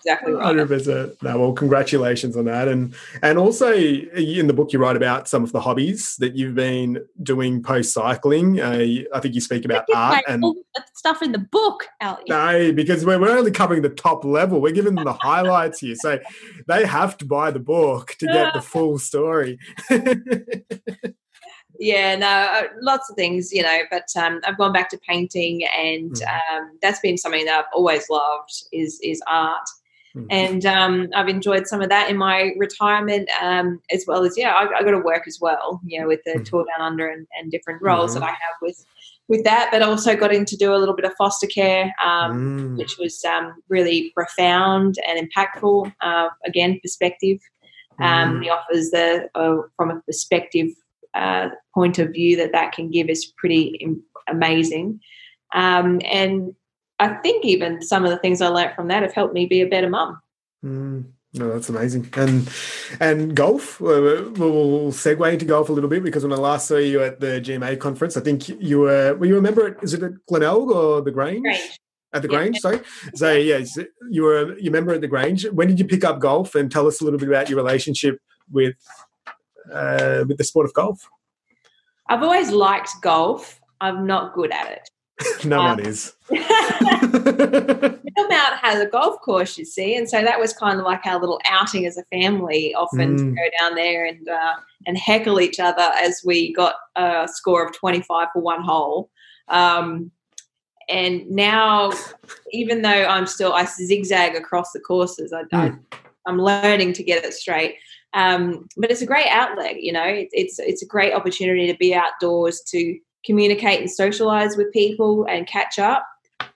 Exactly 0.00 0.32
right. 0.32 0.44
Hundred 0.44 0.68
percent. 0.68 1.22
No, 1.22 1.38
well, 1.38 1.52
congratulations 1.52 2.36
on 2.36 2.46
that, 2.46 2.68
and 2.68 2.94
and 3.22 3.38
also 3.38 3.72
in 3.72 4.46
the 4.46 4.52
book 4.52 4.72
you 4.72 4.78
write 4.78 4.96
about 4.96 5.28
some 5.28 5.44
of 5.44 5.52
the 5.52 5.60
hobbies 5.60 6.16
that 6.16 6.34
you've 6.34 6.54
been 6.54 7.04
doing 7.22 7.62
post 7.62 7.92
cycling. 7.92 8.60
Uh, 8.60 9.04
I 9.14 9.20
think 9.20 9.34
you 9.34 9.40
speak 9.40 9.64
about 9.64 9.84
art 9.94 10.24
and 10.28 10.44
stuff 10.94 11.22
in 11.22 11.32
the 11.32 11.38
book. 11.38 11.86
Elliot. 12.00 12.28
No, 12.28 12.72
because 12.72 13.04
we're, 13.04 13.20
we're 13.20 13.36
only 13.36 13.50
covering 13.50 13.82
the 13.82 13.90
top 13.90 14.24
level. 14.24 14.60
We're 14.60 14.72
giving 14.72 14.94
them 14.94 15.04
the 15.04 15.12
highlights 15.12 15.80
here, 15.80 15.94
so 15.96 16.18
they 16.66 16.86
have 16.86 17.16
to 17.18 17.24
buy 17.24 17.50
the 17.50 17.60
book 17.60 18.16
to 18.18 18.26
get 18.26 18.54
the 18.54 18.62
full 18.62 18.98
story. 18.98 19.58
yeah, 21.80 22.14
no, 22.14 22.26
uh, 22.26 22.62
lots 22.82 23.08
of 23.10 23.16
things, 23.16 23.52
you 23.52 23.62
know. 23.62 23.78
But 23.90 24.08
um, 24.16 24.40
I've 24.44 24.58
gone 24.58 24.72
back 24.72 24.90
to 24.90 24.98
painting, 24.98 25.64
and 25.76 26.12
mm-hmm. 26.12 26.56
um, 26.56 26.78
that's 26.82 27.00
been 27.00 27.16
something 27.16 27.44
that 27.46 27.58
I've 27.58 27.72
always 27.74 28.08
loved 28.10 28.52
is 28.72 29.00
is 29.02 29.22
art. 29.26 29.68
Mm-hmm. 30.16 30.26
And 30.30 30.66
um, 30.66 31.08
I've 31.14 31.28
enjoyed 31.28 31.66
some 31.66 31.80
of 31.80 31.88
that 31.88 32.10
in 32.10 32.16
my 32.16 32.52
retirement, 32.56 33.28
um, 33.40 33.80
as 33.92 34.04
well 34.08 34.24
as 34.24 34.36
yeah, 34.36 34.52
I, 34.52 34.78
I 34.78 34.82
got 34.82 34.90
to 34.90 34.98
work 34.98 35.24
as 35.26 35.38
well, 35.40 35.80
you 35.84 36.00
know, 36.00 36.08
with 36.08 36.20
the 36.24 36.32
mm-hmm. 36.32 36.42
tour 36.42 36.64
down 36.64 36.84
under 36.84 37.06
and, 37.08 37.26
and 37.38 37.50
different 37.50 37.80
roles 37.80 38.14
that 38.14 38.20
mm-hmm. 38.20 38.28
I 38.28 38.32
have 38.32 38.56
with 38.60 38.84
with 39.28 39.44
that. 39.44 39.68
But 39.70 39.82
also 39.82 40.16
got 40.16 40.34
in 40.34 40.44
to 40.46 40.56
do 40.56 40.74
a 40.74 40.78
little 40.78 40.96
bit 40.96 41.04
of 41.04 41.14
foster 41.16 41.46
care, 41.46 41.94
um, 42.04 42.74
mm. 42.74 42.78
which 42.78 42.96
was 42.98 43.24
um, 43.24 43.54
really 43.68 44.10
profound 44.10 44.96
and 45.06 45.30
impactful. 45.30 45.92
Uh, 46.00 46.28
again, 46.44 46.80
perspective. 46.82 47.38
Um, 48.00 48.38
mm. 48.38 48.42
He 48.42 48.50
offers 48.50 48.90
the 48.90 49.28
uh, 49.36 49.58
from 49.76 49.90
a 49.90 50.00
perspective 50.00 50.70
uh, 51.14 51.50
point 51.74 51.98
of 51.98 52.12
view 52.12 52.36
that 52.36 52.52
that 52.52 52.72
can 52.72 52.90
give 52.90 53.08
is 53.08 53.32
pretty 53.36 53.96
amazing. 54.28 55.00
Um, 55.52 56.00
and 56.04 56.54
I 57.00 57.14
think 57.14 57.44
even 57.44 57.82
some 57.82 58.04
of 58.04 58.10
the 58.10 58.18
things 58.18 58.40
I 58.40 58.48
learned 58.48 58.74
from 58.74 58.88
that 58.88 59.02
have 59.02 59.14
helped 59.14 59.34
me 59.34 59.46
be 59.46 59.62
a 59.62 59.66
better 59.66 59.88
mum. 59.88 60.20
Mm. 60.64 61.06
No, 61.32 61.52
that's 61.52 61.68
amazing. 61.68 62.08
And 62.14 62.48
and 62.98 63.36
golf, 63.36 63.80
we'll, 63.80 64.30
we'll 64.32 64.92
segue 64.92 65.32
into 65.32 65.44
golf 65.44 65.68
a 65.68 65.72
little 65.72 65.88
bit 65.88 66.02
because 66.02 66.24
when 66.24 66.32
I 66.32 66.36
last 66.36 66.66
saw 66.66 66.76
you 66.76 67.02
at 67.02 67.20
the 67.20 67.40
GMA 67.40 67.78
conference, 67.78 68.16
I 68.16 68.20
think 68.20 68.48
you 68.48 68.80
were, 68.80 69.14
were 69.14 69.26
you 69.26 69.38
a 69.38 69.40
member 69.40 69.68
at, 69.68 69.82
is 69.82 69.94
it 69.94 70.02
at 70.02 70.12
Glenelg 70.26 70.70
or 70.70 71.00
the 71.02 71.12
Grange? 71.12 71.42
Grange. 71.42 71.78
At 72.12 72.22
the 72.22 72.28
yeah. 72.28 72.36
Grange, 72.36 72.58
sorry. 72.58 72.80
So 73.14 73.32
yeah, 73.32 73.64
you 74.10 74.24
were 74.24 74.58
you 74.58 74.72
member 74.72 74.92
at 74.92 75.00
the 75.00 75.06
Grange. 75.06 75.48
When 75.50 75.68
did 75.68 75.78
you 75.78 75.84
pick 75.84 76.02
up 76.02 76.18
golf? 76.18 76.56
And 76.56 76.70
tell 76.70 76.88
us 76.88 77.00
a 77.00 77.04
little 77.04 77.20
bit 77.20 77.28
about 77.28 77.48
your 77.48 77.58
relationship 77.58 78.18
with 78.50 78.74
uh, 79.72 80.24
with 80.26 80.36
the 80.36 80.44
sport 80.44 80.66
of 80.66 80.74
golf? 80.74 81.08
I've 82.08 82.24
always 82.24 82.50
liked 82.50 82.90
golf. 83.02 83.60
I'm 83.80 84.04
not 84.04 84.34
good 84.34 84.50
at 84.50 84.72
it. 84.72 84.90
no 85.44 85.60
um, 85.60 85.66
one 85.66 85.80
is. 85.80 86.14
Middlemount 86.30 87.98
has 88.62 88.80
a 88.80 88.86
golf 88.86 89.20
course, 89.20 89.58
you 89.58 89.64
see, 89.64 89.96
and 89.96 90.08
so 90.08 90.22
that 90.22 90.38
was 90.38 90.52
kind 90.52 90.78
of 90.78 90.86
like 90.86 91.04
our 91.06 91.18
little 91.18 91.40
outing 91.48 91.86
as 91.86 91.96
a 91.96 92.04
family. 92.04 92.74
Often 92.74 93.16
mm. 93.16 93.18
to 93.18 93.24
go 93.30 93.50
down 93.58 93.74
there 93.74 94.06
and 94.06 94.28
uh, 94.28 94.54
and 94.86 94.96
heckle 94.96 95.40
each 95.40 95.58
other 95.60 95.90
as 96.00 96.22
we 96.24 96.52
got 96.52 96.74
a 96.96 97.28
score 97.30 97.66
of 97.66 97.74
twenty 97.74 98.02
five 98.02 98.28
for 98.32 98.42
one 98.42 98.62
hole. 98.62 99.10
Um, 99.48 100.10
and 100.88 101.28
now, 101.30 101.92
even 102.52 102.82
though 102.82 103.06
I'm 103.06 103.26
still 103.26 103.52
I 103.52 103.64
zigzag 103.64 104.34
across 104.34 104.72
the 104.72 104.80
courses, 104.80 105.32
I, 105.32 105.42
mm. 105.44 105.78
I 105.92 105.96
I'm 106.26 106.38
learning 106.38 106.92
to 106.94 107.02
get 107.02 107.24
it 107.24 107.34
straight. 107.34 107.76
Um, 108.12 108.68
but 108.76 108.90
it's 108.90 109.02
a 109.02 109.06
great 109.06 109.28
outlet, 109.28 109.82
you 109.82 109.92
know. 109.92 110.04
It, 110.04 110.28
it's 110.32 110.58
it's 110.58 110.82
a 110.82 110.86
great 110.86 111.14
opportunity 111.14 111.66
to 111.66 111.78
be 111.78 111.94
outdoors, 111.94 112.60
to 112.68 112.98
communicate 113.24 113.80
and 113.80 113.90
socialize 113.90 114.56
with 114.56 114.72
people 114.72 115.26
and 115.28 115.46
catch 115.46 115.78
up. 115.78 116.06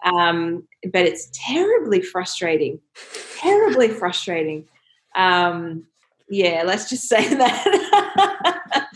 Um, 0.04 0.66
but 0.92 1.02
it's 1.02 1.30
terribly 1.32 2.02
frustrating, 2.02 2.80
terribly 3.38 3.88
frustrating. 3.88 4.66
Um, 5.14 5.86
yeah, 6.28 6.62
let's 6.64 6.88
just 6.88 7.08
say 7.08 7.34
that. 7.34 8.88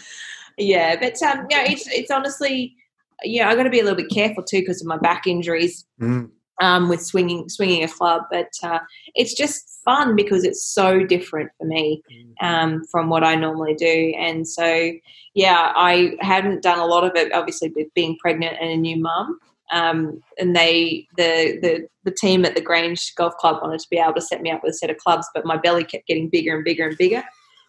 yeah, 0.58 0.96
but 0.96 1.22
um, 1.22 1.46
it's 1.50 1.86
it's 1.88 2.10
honestly, 2.10 2.74
yeah, 3.22 3.48
I 3.48 3.54
got 3.54 3.64
to 3.64 3.70
be 3.70 3.80
a 3.80 3.84
little 3.84 3.96
bit 3.96 4.10
careful 4.10 4.42
too 4.42 4.60
because 4.60 4.80
of 4.80 4.86
my 4.86 4.98
back 4.98 5.26
injuries. 5.26 5.84
Mm 6.00 6.30
um, 6.60 6.88
with 6.88 7.02
swinging 7.02 7.48
swinging 7.48 7.84
a 7.84 7.88
club, 7.88 8.22
but 8.30 8.50
uh, 8.62 8.80
it's 9.14 9.34
just 9.34 9.80
fun 9.84 10.16
because 10.16 10.44
it's 10.44 10.66
so 10.66 11.04
different 11.04 11.50
for 11.58 11.66
me 11.66 12.02
mm. 12.12 12.46
um, 12.46 12.84
from 12.90 13.08
what 13.08 13.24
I 13.24 13.34
normally 13.34 13.74
do. 13.74 14.14
And 14.18 14.46
so, 14.46 14.92
yeah, 15.34 15.72
I 15.74 16.16
hadn't 16.20 16.62
done 16.62 16.78
a 16.78 16.86
lot 16.86 17.04
of 17.04 17.12
it, 17.14 17.32
obviously, 17.32 17.72
with 17.74 17.92
being 17.94 18.16
pregnant 18.18 18.56
and 18.60 18.70
a 18.70 18.76
new 18.76 18.96
mum. 18.96 19.38
Um, 19.70 20.22
and 20.38 20.56
they, 20.56 21.06
the, 21.16 21.58
the 21.60 21.88
the 22.04 22.10
team 22.10 22.44
at 22.44 22.54
the 22.54 22.60
Grange 22.60 23.14
Golf 23.14 23.36
Club 23.36 23.62
wanted 23.62 23.80
to 23.80 23.88
be 23.90 23.98
able 23.98 24.14
to 24.14 24.20
set 24.20 24.40
me 24.40 24.50
up 24.50 24.62
with 24.62 24.74
a 24.74 24.76
set 24.76 24.90
of 24.90 24.96
clubs, 24.96 25.28
but 25.34 25.44
my 25.44 25.58
belly 25.58 25.84
kept 25.84 26.06
getting 26.06 26.28
bigger 26.28 26.56
and 26.56 26.64
bigger 26.64 26.88
and 26.88 26.96
bigger. 26.96 27.22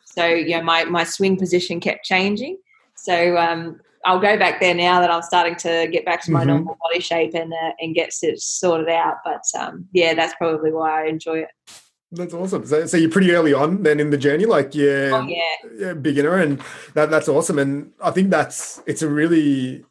So, 0.06 0.26
you 0.26 0.58
know, 0.58 0.64
my 0.64 0.86
my 0.86 1.04
swing 1.04 1.38
position 1.38 1.80
kept 1.80 2.06
changing. 2.06 2.58
So 2.96 3.38
um, 3.38 3.80
I'll 4.06 4.20
go 4.20 4.38
back 4.38 4.60
there 4.60 4.74
now 4.74 5.02
that 5.02 5.12
I'm 5.12 5.22
starting 5.22 5.56
to 5.58 5.88
get 5.92 6.06
back 6.06 6.24
to 6.24 6.32
my 6.32 6.40
mm-hmm. 6.40 6.50
normal 6.50 6.78
body 6.82 7.00
shape 7.00 7.34
and 7.34 7.54
uh, 7.54 7.72
and 7.80 7.94
get 7.94 8.14
it 8.22 8.40
sorted 8.40 8.90
out. 8.90 9.18
But 9.24 9.44
um, 9.60 9.88
yeah, 9.94 10.14
that's 10.14 10.34
probably 10.36 10.72
why 10.72 11.04
I 11.04 11.08
enjoy 11.08 11.40
it. 11.40 11.50
That's 12.12 12.34
awesome. 12.34 12.66
So, 12.66 12.88
so 12.88 12.98
you're 12.98 13.12
pretty 13.12 13.32
early 13.32 13.54
on 13.54 13.84
then 13.84 14.00
in 14.00 14.10
the 14.10 14.18
journey, 14.18 14.46
like 14.46 14.74
you're 14.74 15.14
oh, 15.14 15.28
yeah. 15.28 15.70
yeah. 15.78 15.94
beginner, 15.94 16.38
and 16.38 16.60
that, 16.96 17.12
that's 17.12 17.30
awesome. 17.30 17.60
And 17.60 17.92
I 18.02 18.10
think 18.12 18.32
that's 18.32 18.82
it's 18.88 19.04
a 19.04 19.10
really 19.10 19.86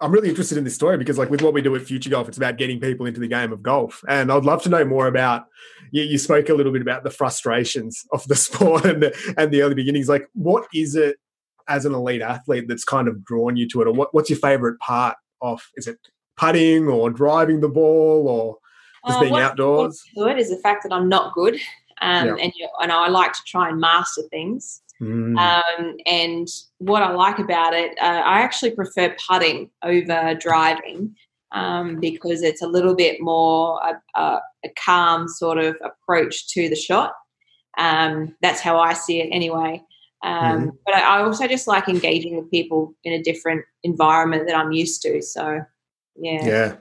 I'm 0.00 0.12
really 0.12 0.28
interested 0.28 0.58
in 0.58 0.64
this 0.64 0.74
story 0.74 0.98
because, 0.98 1.18
like, 1.18 1.30
with 1.30 1.40
what 1.40 1.54
we 1.54 1.62
do 1.62 1.74
at 1.76 1.82
Future 1.82 2.10
Golf, 2.10 2.28
it's 2.28 2.36
about 2.36 2.58
getting 2.58 2.80
people 2.80 3.06
into 3.06 3.20
the 3.20 3.28
game 3.28 3.52
of 3.52 3.62
golf. 3.62 4.02
And 4.08 4.30
I'd 4.30 4.44
love 4.44 4.62
to 4.64 4.68
know 4.68 4.84
more 4.84 5.06
about. 5.06 5.46
You, 5.92 6.02
you 6.02 6.18
spoke 6.18 6.48
a 6.48 6.54
little 6.54 6.72
bit 6.72 6.82
about 6.82 7.04
the 7.04 7.10
frustrations 7.10 8.04
of 8.12 8.26
the 8.26 8.34
sport 8.34 8.84
and 8.84 9.02
the, 9.02 9.34
and 9.38 9.50
the 9.50 9.62
early 9.62 9.74
beginnings. 9.74 10.08
Like, 10.08 10.28
what 10.34 10.66
is 10.74 10.94
it 10.96 11.16
as 11.68 11.84
an 11.86 11.94
elite 11.94 12.22
athlete 12.22 12.66
that's 12.68 12.84
kind 12.84 13.08
of 13.08 13.24
drawn 13.24 13.56
you 13.56 13.68
to 13.68 13.82
it, 13.82 13.88
or 13.88 13.92
what, 13.92 14.12
what's 14.12 14.30
your 14.30 14.38
favorite 14.38 14.78
part 14.80 15.16
of? 15.40 15.62
Is 15.76 15.86
it 15.86 15.98
putting 16.36 16.88
or 16.88 17.10
driving 17.10 17.60
the 17.60 17.68
ball 17.68 18.28
or 18.28 18.58
just 19.06 19.18
uh, 19.18 19.22
being 19.22 19.34
outdoors? 19.36 20.02
Good 20.14 20.38
is 20.38 20.50
the 20.50 20.58
fact 20.58 20.82
that 20.82 20.92
I'm 20.92 21.08
not 21.08 21.34
good, 21.34 21.54
um, 22.00 22.26
yeah. 22.26 22.36
and 22.40 22.52
you, 22.56 22.68
and 22.80 22.92
I 22.92 23.08
like 23.08 23.32
to 23.32 23.42
try 23.46 23.68
and 23.68 23.80
master 23.80 24.22
things. 24.30 24.82
Mm. 25.00 25.38
Um, 25.38 25.96
and 26.06 26.48
what 26.78 27.02
I 27.02 27.10
like 27.10 27.38
about 27.38 27.74
it, 27.74 27.98
uh, 28.00 28.22
I 28.24 28.40
actually 28.40 28.70
prefer 28.70 29.14
putting 29.28 29.70
over 29.82 30.34
driving 30.34 31.14
um, 31.52 32.00
because 32.00 32.42
it's 32.42 32.62
a 32.62 32.66
little 32.66 32.94
bit 32.94 33.20
more 33.20 33.80
a, 33.82 34.20
a, 34.20 34.40
a, 34.64 34.68
calm 34.84 35.28
sort 35.28 35.58
of 35.58 35.76
approach 35.82 36.48
to 36.48 36.68
the 36.68 36.76
shot. 36.76 37.12
Um, 37.78 38.34
that's 38.42 38.60
how 38.60 38.78
I 38.78 38.92
see 38.92 39.20
it 39.20 39.28
anyway. 39.30 39.82
Um, 40.24 40.32
mm-hmm. 40.32 40.68
But 40.86 40.94
I 40.96 41.20
also 41.20 41.46
just 41.46 41.68
like 41.68 41.88
engaging 41.88 42.36
with 42.36 42.50
people 42.50 42.94
in 43.04 43.12
a 43.12 43.22
different 43.22 43.64
environment 43.82 44.46
that 44.48 44.56
I'm 44.56 44.72
used 44.72 45.02
to. 45.02 45.20
So, 45.20 45.60
yeah. 46.16 46.44
Yeah. 46.44 46.76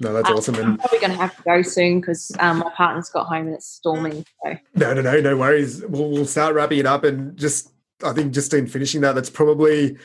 No, 0.00 0.12
that's 0.12 0.28
um, 0.28 0.36
awesome. 0.36 0.54
I'm 0.56 0.78
probably 0.78 0.98
going 0.98 1.12
to 1.12 1.18
have 1.18 1.36
to 1.36 1.42
go 1.42 1.62
soon 1.62 2.00
because 2.00 2.32
um, 2.38 2.58
my 2.58 2.70
partner's 2.76 3.10
got 3.10 3.26
home 3.26 3.46
and 3.46 3.54
it's 3.54 3.66
storming. 3.66 4.24
So. 4.44 4.56
No, 4.74 4.94
no, 4.94 5.02
no, 5.02 5.20
no 5.20 5.36
worries. 5.36 5.82
We'll, 5.86 6.10
we'll 6.10 6.26
start 6.26 6.54
wrapping 6.54 6.78
it 6.78 6.86
up 6.86 7.04
and 7.04 7.36
just, 7.36 7.70
I 8.02 8.12
think, 8.12 8.32
just 8.32 8.52
in 8.54 8.66
finishing 8.66 9.02
that, 9.02 9.14
that's 9.14 9.30
probably 9.30 9.96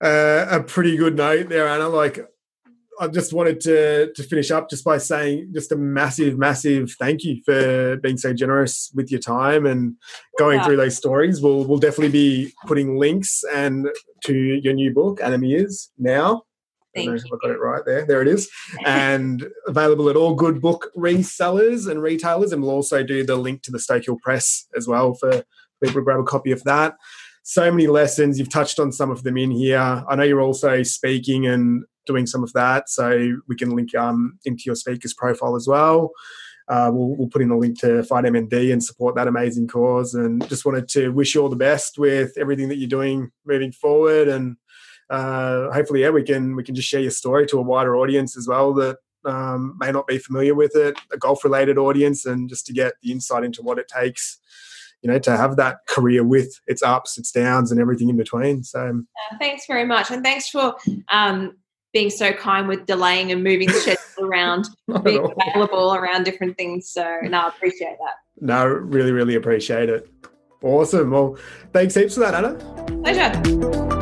uh, 0.00 0.46
a 0.50 0.62
pretty 0.62 0.96
good 0.96 1.16
note 1.16 1.48
there, 1.48 1.68
Anna. 1.68 1.88
Like, 1.88 2.26
I 3.00 3.08
just 3.08 3.32
wanted 3.32 3.60
to 3.62 4.12
to 4.12 4.22
finish 4.22 4.50
up 4.50 4.68
just 4.68 4.84
by 4.84 4.98
saying 4.98 5.50
just 5.54 5.72
a 5.72 5.76
massive, 5.76 6.38
massive 6.38 6.92
thank 6.98 7.24
you 7.24 7.40
for 7.44 7.96
being 7.96 8.18
so 8.18 8.32
generous 8.32 8.90
with 8.94 9.10
your 9.10 9.20
time 9.20 9.66
and 9.66 9.96
going 10.38 10.58
yeah. 10.58 10.64
through 10.64 10.76
those 10.76 10.96
stories. 10.96 11.40
We'll 11.40 11.64
we'll 11.64 11.78
definitely 11.78 12.12
be 12.12 12.52
putting 12.66 12.98
links 12.98 13.42
and 13.52 13.88
to 14.24 14.34
your 14.34 14.74
new 14.74 14.92
book, 14.92 15.20
Anna 15.22 15.38
Is 15.46 15.90
now. 15.98 16.42
Thank 16.94 17.08
I, 17.08 17.14
I 17.14 17.38
got 17.40 17.50
it 17.50 17.60
right 17.60 17.82
there. 17.86 18.04
There 18.04 18.20
it 18.20 18.28
is. 18.28 18.50
and 18.84 19.46
available 19.66 20.08
at 20.08 20.16
all 20.16 20.34
good 20.34 20.60
book 20.60 20.90
resellers 20.96 21.90
and 21.90 22.02
retailers. 22.02 22.52
And 22.52 22.62
we'll 22.62 22.70
also 22.70 23.02
do 23.02 23.24
the 23.24 23.36
link 23.36 23.62
to 23.62 23.70
the 23.70 23.78
Stoke 23.78 24.04
Hill 24.04 24.18
Press 24.22 24.66
as 24.76 24.86
well 24.86 25.14
for 25.14 25.42
people 25.82 26.00
to 26.00 26.02
grab 26.02 26.20
a 26.20 26.24
copy 26.24 26.52
of 26.52 26.62
that. 26.64 26.96
So 27.44 27.70
many 27.70 27.86
lessons. 27.86 28.38
You've 28.38 28.50
touched 28.50 28.78
on 28.78 28.92
some 28.92 29.10
of 29.10 29.22
them 29.24 29.36
in 29.36 29.50
here. 29.50 30.04
I 30.08 30.14
know 30.14 30.22
you're 30.22 30.42
also 30.42 30.82
speaking 30.82 31.46
and 31.46 31.84
doing 32.06 32.26
some 32.26 32.42
of 32.42 32.52
that. 32.52 32.88
So 32.88 33.36
we 33.48 33.56
can 33.56 33.74
link 33.74 33.94
um, 33.94 34.38
into 34.44 34.64
your 34.66 34.74
speaker's 34.74 35.14
profile 35.14 35.56
as 35.56 35.66
well. 35.66 36.12
Uh, 36.68 36.90
we'll, 36.92 37.16
we'll, 37.16 37.28
put 37.28 37.42
in 37.42 37.50
a 37.50 37.58
link 37.58 37.78
to 37.80 38.02
Fight 38.04 38.24
MND 38.24 38.72
and 38.72 38.82
support 38.82 39.16
that 39.16 39.26
amazing 39.26 39.66
cause. 39.66 40.14
And 40.14 40.46
just 40.48 40.64
wanted 40.64 40.88
to 40.90 41.08
wish 41.10 41.34
you 41.34 41.42
all 41.42 41.48
the 41.48 41.56
best 41.56 41.98
with 41.98 42.32
everything 42.38 42.68
that 42.68 42.76
you're 42.76 42.88
doing 42.88 43.30
moving 43.44 43.72
forward. 43.72 44.28
And 44.28 44.56
uh, 45.10 45.72
hopefully, 45.72 46.02
yeah, 46.02 46.10
we 46.10 46.22
can 46.22 46.54
we 46.54 46.62
can 46.62 46.74
just 46.74 46.88
share 46.88 47.00
your 47.00 47.10
story 47.10 47.46
to 47.46 47.58
a 47.58 47.62
wider 47.62 47.96
audience 47.96 48.36
as 48.36 48.46
well 48.46 48.72
that 48.74 48.98
um, 49.24 49.76
may 49.80 49.90
not 49.90 50.06
be 50.06 50.18
familiar 50.18 50.54
with 50.54 50.76
it, 50.76 50.98
a 51.12 51.18
golf 51.18 51.42
related 51.44 51.78
audience, 51.78 52.24
and 52.24 52.48
just 52.48 52.64
to 52.66 52.72
get 52.72 52.94
the 53.02 53.10
insight 53.10 53.44
into 53.44 53.60
what 53.60 53.78
it 53.78 53.88
takes 53.88 54.38
you 55.02 55.10
know, 55.10 55.18
to 55.18 55.36
have 55.36 55.56
that 55.56 55.78
career 55.88 56.24
with 56.24 56.60
its 56.66 56.82
ups, 56.82 57.18
its 57.18 57.32
downs, 57.32 57.72
and 57.72 57.80
everything 57.80 58.08
in 58.08 58.16
between. 58.16 58.62
So, 58.62 59.02
uh, 59.32 59.36
thanks 59.38 59.66
very 59.66 59.84
much, 59.84 60.10
and 60.10 60.22
thanks 60.22 60.48
for 60.48 60.76
um, 61.10 61.56
being 61.92 62.10
so 62.10 62.32
kind 62.32 62.68
with 62.68 62.86
delaying 62.86 63.32
and 63.32 63.42
moving 63.42 63.68
the 63.68 63.74
schedule 63.74 64.30
around, 64.30 64.68
being 65.04 65.32
available 65.38 65.94
around 65.94 66.24
different 66.24 66.56
things. 66.56 66.90
So, 66.90 67.18
no, 67.22 67.40
I 67.40 67.48
appreciate 67.48 67.96
that. 67.98 68.14
No, 68.40 68.66
really, 68.66 69.12
really 69.12 69.36
appreciate 69.36 69.88
it. 69.88 70.08
Awesome. 70.62 71.10
Well, 71.10 71.36
thanks 71.72 71.94
heaps 71.94 72.14
for 72.14 72.20
that, 72.20 72.34
Anna. 72.34 72.54
Pleasure. 73.02 74.01